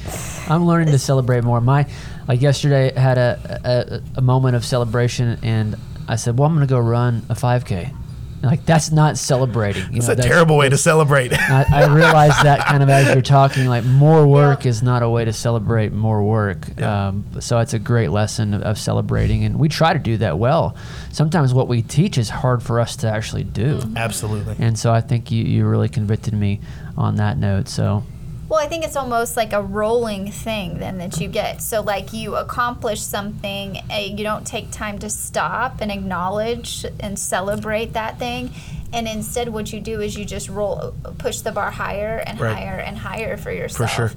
I'm 0.49 0.65
learning 0.65 0.91
to 0.91 0.99
celebrate 0.99 1.43
more. 1.43 1.61
My, 1.61 1.87
like 2.27 2.41
yesterday, 2.41 2.91
had 2.93 3.17
a, 3.17 4.01
a 4.15 4.17
a 4.17 4.21
moment 4.21 4.55
of 4.55 4.65
celebration, 4.65 5.37
and 5.43 5.75
I 6.07 6.15
said, 6.17 6.37
"Well, 6.37 6.47
I'm 6.47 6.55
going 6.55 6.67
to 6.67 6.71
go 6.73 6.79
run 6.79 7.23
a 7.29 7.33
5K." 7.35 7.93
And 8.41 8.51
like 8.51 8.65
that's 8.65 8.91
not 8.91 9.17
celebrating. 9.17 9.83
You 9.91 9.99
It's 9.99 10.07
know, 10.07 10.13
a 10.15 10.17
terrible 10.17 10.57
way 10.57 10.67
to 10.67 10.77
celebrate. 10.77 11.31
I, 11.39 11.65
I 11.71 11.85
realize 11.95 12.31
that 12.43 12.65
kind 12.67 12.83
of 12.83 12.89
as 12.89 13.13
you're 13.13 13.21
talking, 13.21 13.67
like 13.67 13.85
more 13.85 14.27
work 14.27 14.65
Yeah. 14.65 14.69
is 14.71 14.83
not 14.83 15.01
a 15.01 15.09
way 15.09 15.23
to 15.23 15.31
celebrate 15.31 15.93
more 15.93 16.21
work. 16.21 16.67
Yeah. 16.77 17.07
Um, 17.07 17.25
so 17.39 17.59
it's 17.59 17.73
a 17.73 17.79
great 17.79 18.09
lesson 18.09 18.53
of, 18.53 18.61
of 18.63 18.77
celebrating, 18.77 19.45
and 19.45 19.57
we 19.57 19.69
try 19.69 19.93
to 19.93 19.99
do 19.99 20.17
that 20.17 20.39
well. 20.39 20.75
Sometimes 21.11 21.53
what 21.53 21.69
we 21.69 21.81
teach 21.83 22.17
is 22.17 22.29
hard 22.29 22.61
for 22.61 22.81
us 22.81 22.97
to 22.97 23.07
actually 23.09 23.45
do, 23.45 23.79
Absolutely. 23.95 24.57
and 24.59 24.77
so 24.77 24.91
I 24.91 24.99
think 24.99 25.31
you, 25.31 25.41
you 25.45 25.65
really 25.65 25.87
convicted 25.87 26.33
me 26.33 26.59
on 26.97 27.15
that 27.15 27.37
note. 27.37 27.69
So 27.69 28.03
Well, 28.49 28.59
I 28.59 28.67
think 28.67 28.83
it's 28.83 28.95
almost 28.95 29.35
like 29.37 29.53
a 29.53 29.61
rolling 29.61 30.31
thing 30.31 30.79
then 30.79 30.97
that 30.99 31.19
you 31.19 31.27
get. 31.27 31.61
So, 31.61 31.81
like, 31.81 32.13
you 32.13 32.35
accomplish 32.35 33.01
something, 33.01 33.77
uh, 33.91 33.97
you 33.97 34.23
don't 34.23 34.45
take 34.45 34.69
time 34.69 34.99
to 34.99 35.09
stop 35.09 35.81
and 35.81 35.91
acknowledge 35.91 36.85
and 36.99 37.17
celebrate 37.17 37.93
that 37.93 38.19
thing. 38.19 38.51
And 38.91 39.07
instead, 39.07 39.49
what 39.49 39.73
you 39.73 39.79
do 39.79 40.01
is 40.01 40.15
you 40.17 40.25
just 40.25 40.49
roll, 40.49 40.93
push 41.17 41.39
the 41.39 41.51
bar 41.51 41.71
higher 41.71 42.17
and 42.27 42.39
Right. 42.39 42.55
higher 42.55 42.77
and 42.79 42.97
higher 42.97 43.37
for 43.37 43.51
yourself. 43.51 43.89
sure. 43.91 44.11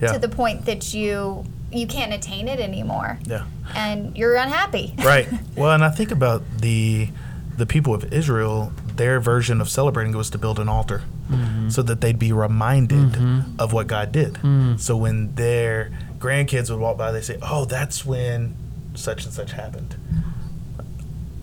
Yeah. 0.00 0.12
To 0.12 0.18
the 0.18 0.28
point 0.28 0.64
that 0.66 0.94
you 0.94 1.44
you 1.70 1.86
can't 1.86 2.12
attain 2.12 2.48
it 2.48 2.60
anymore, 2.60 3.18
Yeah. 3.24 3.44
and 3.74 4.14
you're 4.16 4.36
unhappy. 4.36 4.92
right. 4.98 5.26
Well, 5.56 5.70
and 5.72 5.82
I 5.84 5.88
think 5.90 6.10
about 6.10 6.42
the 6.58 7.08
the 7.56 7.66
people 7.66 7.94
of 7.94 8.12
Israel. 8.12 8.72
Their 8.96 9.20
version 9.20 9.60
of 9.60 9.68
celebrating 9.68 10.16
was 10.16 10.30
to 10.30 10.38
build 10.38 10.58
an 10.58 10.68
altar, 10.68 11.02
mm-hmm. 11.30 11.68
so 11.70 11.82
that 11.82 12.00
they'd 12.00 12.18
be 12.18 12.32
reminded 12.32 13.12
mm-hmm. 13.12 13.60
of 13.60 13.72
what 13.72 13.86
God 13.86 14.12
did. 14.12 14.34
Mm. 14.34 14.78
So 14.78 14.96
when 14.96 15.34
their 15.34 15.90
grandkids 16.18 16.70
would 16.70 16.78
walk 16.78 16.98
by, 16.98 17.10
they 17.12 17.22
say, 17.22 17.38
"Oh, 17.42 17.64
that's 17.64 18.04
when 18.04 18.54
such 18.94 19.24
and 19.24 19.32
such 19.32 19.52
happened." 19.52 19.96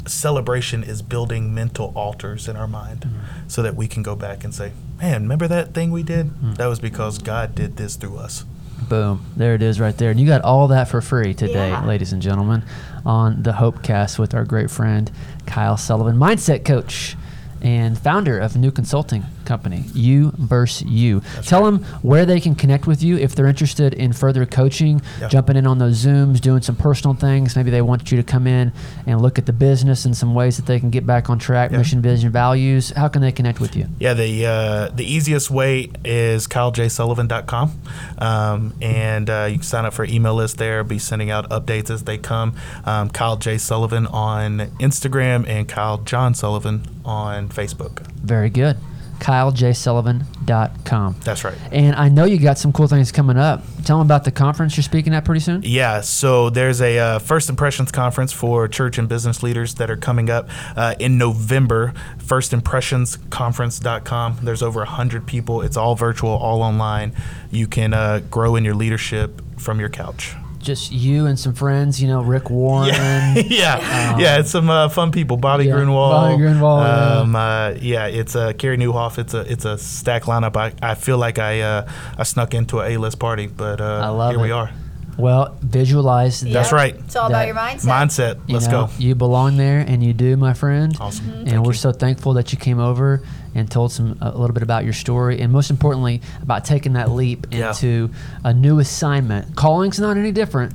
Celebration 0.05 0.83
is 0.83 1.01
building 1.01 1.53
mental 1.53 1.91
altars 1.95 2.47
in 2.47 2.55
our 2.55 2.67
mind, 2.67 3.01
mm-hmm. 3.01 3.47
so 3.47 3.61
that 3.61 3.75
we 3.75 3.87
can 3.87 4.03
go 4.03 4.15
back 4.15 4.43
and 4.43 4.53
say, 4.53 4.71
"Man, 4.99 5.23
remember 5.23 5.47
that 5.47 5.73
thing 5.73 5.91
we 5.91 6.03
did? 6.03 6.27
Mm. 6.27 6.57
That 6.57 6.67
was 6.67 6.79
because 6.79 7.17
God 7.17 7.55
did 7.55 7.77
this 7.77 7.95
through 7.95 8.17
us." 8.17 8.45
Boom. 8.87 9.25
There 9.35 9.55
it 9.55 9.61
is 9.61 9.79
right 9.79 9.97
there. 9.97 10.09
And 10.09 10.19
you 10.19 10.25
got 10.25 10.41
all 10.41 10.69
that 10.69 10.87
for 10.87 11.01
free 11.01 11.33
today, 11.33 11.69
Yeah. 11.69 11.85
ladies 11.85 12.13
and 12.13 12.21
gentlemen, 12.21 12.63
on 13.05 13.43
the 13.43 13.51
Hopecast 13.51 14.17
with 14.17 14.33
our 14.33 14.45
great 14.45 14.71
friend 14.71 15.11
Kyle 15.45 15.77
Sullivan, 15.77 16.17
mindset 16.17 16.63
coach 16.63 17.17
and 17.61 17.97
founder 17.97 18.39
of 18.39 18.55
new 18.55 18.71
consulting 18.71 19.23
company, 19.49 19.83
You 19.93 20.31
versus 20.37 20.87
You. 20.87 21.21
Tell 21.43 21.65
them 21.65 21.83
where 22.01 22.25
they 22.25 22.39
can 22.39 22.55
connect 22.55 22.87
with 22.87 23.01
you 23.03 23.17
if 23.17 23.35
they're 23.35 23.47
interested 23.47 23.93
in 23.93 24.13
further 24.13 24.45
coaching, 24.45 25.01
Yeah. 25.19 25.27
jumping 25.27 25.57
in 25.57 25.65
on 25.67 25.79
those 25.79 26.05
Zooms, 26.05 26.39
doing 26.39 26.61
some 26.61 26.75
personal 26.77 27.15
things. 27.15 27.55
Maybe 27.55 27.71
they 27.71 27.81
want 27.81 28.11
you 28.11 28.17
to 28.17 28.23
come 28.23 28.45
in 28.47 28.71
and 29.07 29.21
look 29.21 29.37
at 29.39 29.45
the 29.47 29.53
business 29.53 30.05
and 30.05 30.15
some 30.15 30.33
ways 30.33 30.55
that 30.57 30.65
they 30.67 30.79
can 30.79 30.89
get 30.91 31.05
back 31.05 31.29
on 31.29 31.39
track, 31.39 31.71
Yeah. 31.71 31.79
mission, 31.79 32.01
vision, 32.01 32.31
values. 32.31 32.91
How 32.95 33.07
can 33.09 33.21
they 33.21 33.31
connect 33.31 33.59
with 33.59 33.75
you? 33.75 33.87
Yeah, 33.99 34.13
the 34.13 34.45
uh, 34.45 34.89
the 34.95 35.03
easiest 35.11 35.49
way 35.51 35.89
is 36.05 36.47
kyleJSullivan.com. 36.47 37.71
Um, 38.19 38.73
and 38.81 39.29
uh, 39.29 39.47
you 39.49 39.55
can 39.55 39.63
sign 39.63 39.85
up 39.85 39.93
for 39.93 40.05
email 40.05 40.35
list 40.35 40.57
there. 40.59 40.83
Be 40.83 40.99
sending 40.99 41.31
out 41.31 41.49
updates 41.49 41.89
as 41.89 42.03
they 42.03 42.17
come. 42.19 42.53
Um, 42.85 43.09
Kyle 43.09 43.37
J. 43.37 43.57
Sullivan 43.57 44.05
on 44.07 44.59
Instagram 44.79 45.47
and 45.47 45.67
Kyle 45.67 45.97
John 45.97 46.33
Sullivan 46.35 46.83
on 47.03 47.49
Facebook. 47.49 48.05
Very 48.21 48.49
good. 48.49 48.77
KyleJSullivan.com. 49.19 51.15
That's 51.23 51.43
right. 51.43 51.57
And 51.71 51.95
I 51.95 52.09
know 52.09 52.25
you 52.25 52.39
got 52.39 52.57
some 52.57 52.73
cool 52.73 52.87
things 52.87 53.11
coming 53.11 53.37
up. 53.37 53.61
Tell 53.85 53.97
them 53.97 54.07
about 54.07 54.23
the 54.23 54.31
conference 54.31 54.77
you're 54.77 54.83
speaking 54.83 55.13
at 55.13 55.25
pretty 55.25 55.41
soon. 55.41 55.61
Yeah, 55.63 56.01
so 56.01 56.49
there's 56.49 56.81
a 56.81 56.97
uh, 56.97 57.19
First 57.19 57.49
Impressions 57.49 57.91
conference 57.91 58.31
for 58.31 58.67
church 58.67 58.97
and 58.97 59.07
business 59.07 59.43
leaders 59.43 59.75
that 59.75 59.91
are 59.91 59.97
coming 59.97 60.29
up 60.29 60.49
uh, 60.75 60.95
in 60.99 61.17
November. 61.17 61.93
FirstImpressionsConference.com. 62.17 64.37
There's 64.43 64.63
over 64.63 64.79
100 64.81 65.27
people. 65.27 65.61
It's 65.61 65.77
all 65.77 65.95
virtual, 65.95 66.31
all 66.31 66.61
online. 66.61 67.13
You 67.51 67.67
can 67.67 67.93
uh, 67.93 68.19
grow 68.29 68.55
in 68.55 68.65
your 68.65 68.75
leadership 68.75 69.41
from 69.57 69.79
your 69.79 69.89
couch. 69.89 70.35
Just 70.59 70.91
you 70.91 71.25
and 71.25 71.39
some 71.39 71.53
friends, 71.53 72.01
you 72.01 72.07
know, 72.07 72.21
Rick 72.21 72.49
Warren. 72.49 72.89
Yeah, 73.49 73.79
yeah, 73.79 74.17
yeah. 74.17 74.39
It's 74.39 74.51
some 74.51 74.69
uh, 74.69 74.89
fun 74.89 75.11
people. 75.11 75.37
Bobby 75.37 75.65
Yeah, 75.65 75.75
Gruenewald. 75.75 76.11
Bobby 76.11 76.43
Gruenewald, 76.43 76.83
yeah. 76.83 77.19
Um, 77.19 77.35
uh, 77.35 77.73
yeah, 77.81 78.07
it's 78.07 78.35
uh, 78.35 78.53
Carey 78.53 78.77
Nieuwhof. 78.77 79.17
It's 79.17 79.33
a 79.33 79.39
it's 79.51 79.65
a 79.65 79.77
stack 79.77 80.23
lineup. 80.23 80.57
I, 80.57 80.73
I 80.81 80.95
feel 80.95 81.17
like 81.17 81.39
I 81.39 81.61
uh, 81.61 81.89
I 82.17 82.23
snuck 82.23 82.53
into 82.53 82.79
a 82.81 82.89
A 82.89 82.97
list 82.97 83.19
party, 83.19 83.47
but 83.47 83.79
uh, 83.79 84.01
I 84.03 84.09
love 84.09 84.31
here 84.33 84.41
we 84.41 84.51
are. 84.51 84.69
Well, 85.17 85.57
visualize 85.61 86.39
That's 86.39 86.71
right. 86.71 86.95
It's 86.95 87.15
all 87.17 87.27
about 87.27 87.45
your 87.47 87.55
mindset. 87.55 87.85
Mindset. 87.89 88.39
Let's 88.47 88.67
know, 88.67 88.87
go. 88.87 88.93
You 88.97 89.15
belong 89.15 89.57
there, 89.57 89.79
and 89.79 90.01
you 90.01 90.13
do, 90.13 90.37
my 90.37 90.53
friend. 90.53 90.95
Awesome. 90.99 91.25
Mhm. 91.25 91.33
And 91.39 91.49
Thank 91.49 91.65
we're 91.65 91.71
you. 91.73 91.77
so 91.77 91.91
thankful 91.91 92.33
that 92.35 92.53
you 92.53 92.57
came 92.57 92.79
over 92.79 93.21
and 93.55 93.69
told 93.69 93.91
some 93.91 94.17
a 94.21 94.37
little 94.37 94.53
bit 94.53 94.63
about 94.63 94.83
your 94.83 94.93
story, 94.93 95.39
and 95.41 95.51
most 95.51 95.69
importantly, 95.69 96.21
about 96.41 96.65
taking 96.65 96.93
that 96.93 97.11
leap 97.11 97.47
Yeah. 97.51 97.69
into 97.69 98.09
a 98.43 98.53
new 98.53 98.79
assignment. 98.79 99.55
Calling's 99.55 99.99
not 99.99 100.17
any 100.17 100.31
different. 100.31 100.73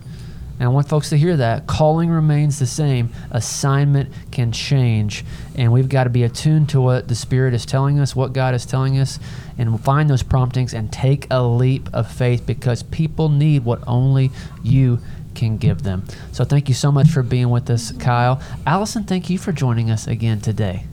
And 0.61 0.68
I 0.68 0.70
want 0.70 0.89
folks 0.89 1.09
to 1.11 1.16
hear 1.18 1.37
that. 1.37 1.66
Calling 1.66 2.11
remains 2.11 2.61
the 2.61 2.66
same. 2.66 3.11
Assignment 3.33 4.09
can 4.31 4.53
change. 4.53 5.25
And 5.57 5.72
we've 5.72 5.89
got 5.89 6.05
to 6.05 6.11
be 6.11 6.22
attuned 6.22 6.68
to 6.68 6.81
what 6.81 7.09
the 7.09 7.16
Spirit 7.16 7.55
is 7.55 7.66
telling 7.66 7.99
us, 7.99 8.14
what 8.14 8.33
God 8.33 8.55
is 8.55 8.64
telling 8.64 8.97
us, 8.99 9.18
and 9.59 9.81
find 9.81 10.09
those 10.09 10.22
promptings 10.22 10.72
and 10.72 10.93
take 10.93 11.27
a 11.29 11.43
leap 11.43 11.89
of 11.93 12.09
faith 12.09 12.47
because 12.47 12.85
people 12.85 13.29
need 13.29 13.64
what 13.64 13.81
only 13.89 14.31
you 14.62 15.01
can 15.35 15.57
give 15.57 15.83
them. 15.83 16.05
So 16.31 16.45
thank 16.45 16.68
you 16.68 16.75
so 16.77 16.93
much 16.93 17.09
for 17.09 17.25
being 17.25 17.51
with 17.51 17.68
us, 17.68 17.91
Kyle. 17.91 18.41
Allison, 18.64 19.03
thank 19.03 19.29
you 19.29 19.39
for 19.39 19.51
joining 19.51 19.91
us 19.91 20.07
again 20.07 20.41
today. 20.41 20.85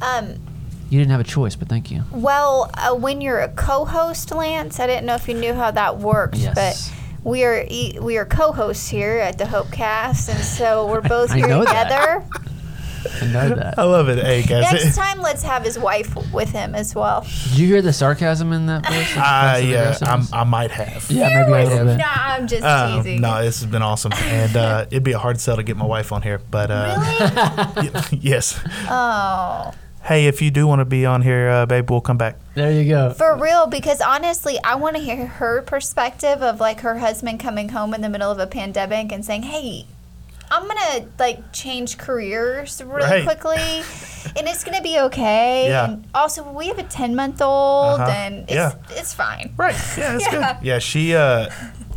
Um, 0.00 0.34
You 0.90 0.98
didn't 0.98 1.12
have 1.12 1.20
a 1.20 1.24
choice, 1.24 1.54
but 1.56 1.68
thank 1.68 1.90
you. 1.90 2.02
well, 2.12 2.70
uh, 2.74 2.94
when 2.94 3.20
you're 3.20 3.38
a 3.40 3.48
co-host, 3.48 4.32
Lance, 4.34 4.78
I 4.80 4.86
didn't 4.86 5.06
know 5.06 5.14
if 5.14 5.28
you 5.28 5.34
knew 5.34 5.54
how 5.54 5.70
that 5.70 5.98
works, 5.98 6.38
Yes. 6.40 6.54
but 6.54 6.92
we 7.24 7.44
are 7.44 7.64
e- 7.68 7.96
we 8.00 8.18
are 8.18 8.24
co-hosts 8.24 8.88
here 8.88 9.18
at 9.18 9.38
the 9.38 9.44
Hopecast, 9.44 10.28
and 10.28 10.38
so 10.44 10.86
we're 10.88 11.00
both 11.16 11.30
I 11.30 11.36
here 11.36 11.46
know 11.48 11.64
that. 11.64 11.84
together. 11.84 12.24
I 13.22 13.26
know 13.28 13.54
that. 13.54 13.78
I 13.78 13.84
love 13.84 14.08
it. 14.10 14.18
Hey 14.22 14.42
guys. 14.42 14.72
Next 14.72 14.94
time, 14.96 15.20
let's 15.22 15.42
have 15.42 15.62
his 15.64 15.78
wife 15.78 16.14
with 16.34 16.50
him 16.50 16.74
as 16.74 16.94
well. 16.94 17.22
Did 17.50 17.58
you 17.58 17.66
hear 17.66 17.80
the 17.80 17.94
sarcasm 17.94 18.52
in 18.52 18.66
that 18.66 18.84
voice? 18.86 19.10
Uh, 19.16 19.58
yeah, 19.64 19.96
I'm. 20.02 20.22
I 20.34 20.44
might 20.44 20.70
have. 20.70 21.10
Yeah, 21.10 21.28
maybe 21.46 21.52
I 21.54 21.64
have. 21.66 21.86
Nah, 21.86 21.92
did. 21.94 22.02
I'm 22.02 22.46
just 22.46 22.62
Um, 22.64 22.98
teasing. 23.02 23.20
no, 23.22 23.42
this 23.42 23.60
has 23.60 23.70
been 23.70 23.80
awesome, 23.82 24.12
and 24.14 24.54
uh, 24.56 24.86
it'd 24.90 25.02
be 25.04 25.12
a 25.12 25.18
hard 25.18 25.40
sell 25.40 25.56
to 25.56 25.62
get 25.62 25.76
my 25.78 25.86
wife 25.86 26.10
on 26.12 26.20
here. 26.22 26.40
But 26.50 26.70
uh, 26.70 26.96
Really? 27.76 27.90
y- 27.90 28.02
yes. 28.12 28.60
Oh, 28.90 29.72
Hey, 30.02 30.26
if 30.26 30.40
you 30.42 30.50
do 30.50 30.66
want 30.66 30.80
to 30.80 30.84
be 30.84 31.04
on 31.06 31.22
here, 31.22 31.48
uh, 31.48 31.66
babe, 31.66 31.90
we'll 31.90 32.00
come 32.00 32.16
back. 32.16 32.36
There 32.54 32.72
you 32.72 32.88
go. 32.88 33.10
for 33.12 33.36
real? 33.36 33.66
Because 33.66 34.00
honestly, 34.00 34.58
I 34.64 34.74
want 34.76 34.96
to 34.96 35.02
hear 35.02 35.26
her 35.26 35.62
perspective 35.62 36.42
of 36.42 36.58
like 36.58 36.80
her 36.80 36.98
husband 36.98 37.38
coming 37.40 37.68
home 37.68 37.94
in 37.94 38.00
the 38.00 38.08
middle 38.08 38.30
of 38.30 38.38
a 38.38 38.46
pandemic 38.46 39.12
and 39.12 39.24
saying, 39.24 39.44
"Hey, 39.44 39.86
I'm 40.50 40.66
gonna 40.66 41.06
like 41.18 41.52
change 41.52 41.96
careers 41.98 42.82
really 42.82 43.02
Right. 43.08 43.24
quickly, 43.24 43.56
and 44.36 44.48
it's 44.48 44.64
gonna 44.64 44.82
be 44.82 44.98
okay." 44.98 45.68
Yeah. 45.68 45.84
And 45.84 46.04
also, 46.14 46.42
we 46.50 46.68
have 46.68 46.78
a 46.78 46.82
10 46.82 47.14
month 47.14 47.40
old, 47.42 48.00
Uh-huh. 48.00 48.10
and 48.10 48.34
it's 48.48 48.52
Yeah. 48.52 48.72
it's 48.90 49.12
fine. 49.14 49.52
Right. 49.56 49.76
Yeah, 49.96 50.12
that's 50.16 50.24
Yeah. 50.32 50.54
good. 50.54 50.66
Yeah, 50.66 50.78
she 50.80 51.14
uh, 51.14 51.50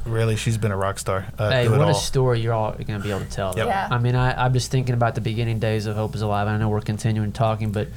really, 0.05 0.35
she's 0.35 0.57
been 0.57 0.71
a 0.71 0.77
rock 0.77 0.99
star. 0.99 1.25
Uh, 1.37 1.49
Hey, 1.49 1.67
what 1.67 1.89
a 1.89 1.93
story 1.93 2.41
you're 2.41 2.53
all 2.53 2.71
going 2.71 2.85
to 2.85 2.99
be 2.99 3.09
able 3.09 3.21
to 3.21 3.29
tell. 3.29 3.53
Yep. 3.55 3.67
Yeah. 3.67 3.87
I 3.89 3.97
mean, 3.97 4.15
I, 4.15 4.45
I'm 4.45 4.53
just 4.53 4.71
thinking 4.71 4.93
about 4.95 5.15
the 5.15 5.21
beginning 5.21 5.59
days 5.59 5.85
of 5.85 5.95
Hope 5.95 6.15
is 6.15 6.21
Alive. 6.21 6.47
I 6.47 6.57
know 6.57 6.69
we're 6.69 6.81
continuing 6.81 7.31
talking, 7.31 7.71
but 7.71 7.87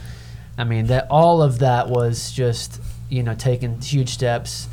I 0.59 0.65
mean, 0.65 0.87
that 0.87 1.09
all 1.11 1.43
of 1.43 1.59
that 1.61 1.89
was 1.89 2.33
just, 2.33 2.81
you 3.09 3.23
know, 3.23 3.35
taking 3.35 3.81
huge 3.81 4.11
steps 4.11 4.69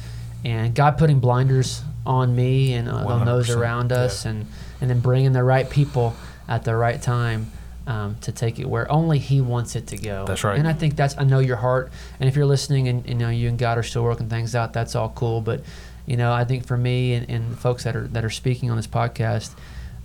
and 0.46 0.74
God 0.76 0.98
putting 0.98 1.20
blinders 1.20 1.82
on 2.06 2.36
me 2.36 2.74
and 2.74 2.90
uh, 2.90 2.96
on 2.96 3.26
those 3.26 3.50
around 3.50 3.92
us 3.92 4.26
yeah. 4.26 4.32
and, 4.32 4.48
and 4.82 4.90
then 4.90 5.00
bringing 5.00 5.34
the 5.34 5.44
right 5.44 5.70
people 5.70 6.16
at 6.48 6.64
the 6.64 6.76
right 6.76 7.02
time. 7.02 7.52
Um, 7.86 8.16
to 8.22 8.32
take 8.32 8.60
it 8.60 8.66
where 8.66 8.90
only 8.90 9.20
he 9.20 9.42
wants 9.42 9.76
it 9.76 9.88
to 9.88 9.98
go. 9.98 10.24
That's 10.26 10.46
right. 10.46 10.58
And 10.58 10.70
I 10.70 10.72
think 10.72 10.96
that's 10.96 11.18
I 11.18 11.26
know 11.26 11.40
your 11.40 11.58
heart. 11.58 11.92
And 12.18 12.30
if 12.30 12.36
you're 12.38 12.46
listening 12.46 12.88
and 12.88 13.06
you 13.06 13.14
know 13.14 13.28
you 13.28 13.50
and 13.50 13.60
God 13.60 13.78
are 13.78 13.84
still 13.84 14.06
working 14.06 14.30
things 14.30 14.56
out, 14.56 14.72
that's 14.72 14.96
all 14.96 15.10
cool. 15.10 15.42
But 15.42 15.64
you 16.06 16.18
know, 16.18 16.34
I 16.34 16.44
think 16.44 16.66
for 16.66 16.78
me 16.78 17.14
and, 17.14 17.30
and 17.30 17.58
folks 17.58 17.84
that 17.84 17.96
are 17.96 18.08
that 18.08 18.26
are 18.26 18.30
speaking 18.30 18.70
on 18.70 18.78
this 18.78 18.88
podcast, 18.88 19.56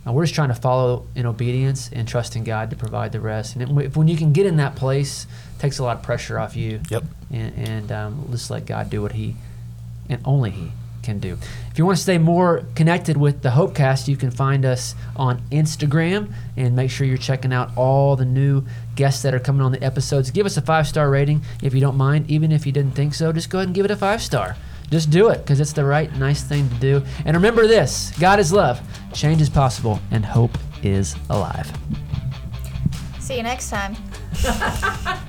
uh, 0.07 0.13
we're 0.13 0.25
just 0.25 0.35
trying 0.35 0.49
to 0.49 0.55
follow 0.55 1.07
in 1.15 1.27
obedience 1.27 1.91
and 1.93 2.07
trust 2.07 2.37
in 2.37 2.45
God 2.45 2.71
to 2.71 2.77
provide 2.77 3.13
the 3.13 3.21
rest. 3.21 3.57
And 3.57 3.81
if, 3.81 3.97
when 3.97 4.09
you 4.09 4.17
can 4.17 4.33
get 4.33 4.47
in 4.47 4.57
that 4.57 4.77
place, 4.77 5.27
it 5.57 5.61
takes 5.61 5.79
a 5.79 5.85
lot 5.85 5.97
of 5.97 6.03
pressure 6.03 6.39
off 6.39 6.57
you. 6.57 6.81
Yep. 6.91 7.05
And, 7.31 7.69
and 7.69 7.93
um, 7.93 8.29
just 8.31 8.51
let 8.51 8.65
God 8.67 8.91
do 8.91 9.03
what 9.03 9.13
He 9.13 9.37
and 10.09 10.21
only 10.25 10.51
He 10.51 10.73
can 11.03 11.19
do. 11.19 11.37
If 11.71 11.79
you 11.79 11.85
want 11.85 11.97
to 11.97 12.03
stay 12.03 12.19
more 12.19 12.65
connected 12.75 13.17
with 13.17 13.43
the 13.43 13.51
Hopecast, 13.51 14.09
you 14.09 14.17
can 14.17 14.31
find 14.31 14.65
us 14.65 14.95
on 15.17 15.41
Instagram 15.51 16.33
and 16.57 16.77
make 16.77 16.91
sure 16.91 17.07
you're 17.07 17.17
checking 17.17 17.53
out 17.53 17.71
all 17.77 18.15
the 18.15 18.25
new 18.25 18.65
guests 18.95 19.23
that 19.23 19.35
are 19.35 19.39
coming 19.39 19.63
on 19.63 19.73
the 19.73 19.83
episodes. 19.83 20.31
Give 20.31 20.47
us 20.47 20.57
a 20.57 20.63
five 20.63 20.87
star 20.87 21.11
rating 21.11 21.43
if 21.63 21.75
you 21.75 21.81
don't 21.81 21.97
mind. 21.97 22.31
Even 22.31 22.53
if 22.53 22.67
you 22.67 22.73
didn't 22.73 22.93
think 22.93 23.15
so, 23.15 23.33
just 23.33 23.51
go 23.51 23.59
ahead 23.59 23.69
and 23.69 23.75
give 23.75 23.85
it 23.85 23.91
a 23.91 23.97
five 23.97 24.23
star. 24.23 24.57
Just 24.91 25.11
do 25.11 25.29
it 25.29 25.39
because 25.39 25.61
it's 25.61 25.73
the 25.73 25.85
right, 25.85 26.13
nice 26.17 26.43
thing 26.43 26.69
to 26.69 26.75
do. 26.77 27.03
And 27.25 27.37
remember 27.37 27.67
this 27.67 28.13
God 28.19 28.39
is 28.39 28.53
love, 28.53 28.81
change 29.13 29.41
is 29.41 29.51
possible, 29.51 30.01
and 30.11 30.25
hope 30.25 30.57
is 30.83 31.15
alive. 31.31 31.71
See 33.21 33.37
you 33.37 33.43
next 33.43 33.71
time. 33.71 33.97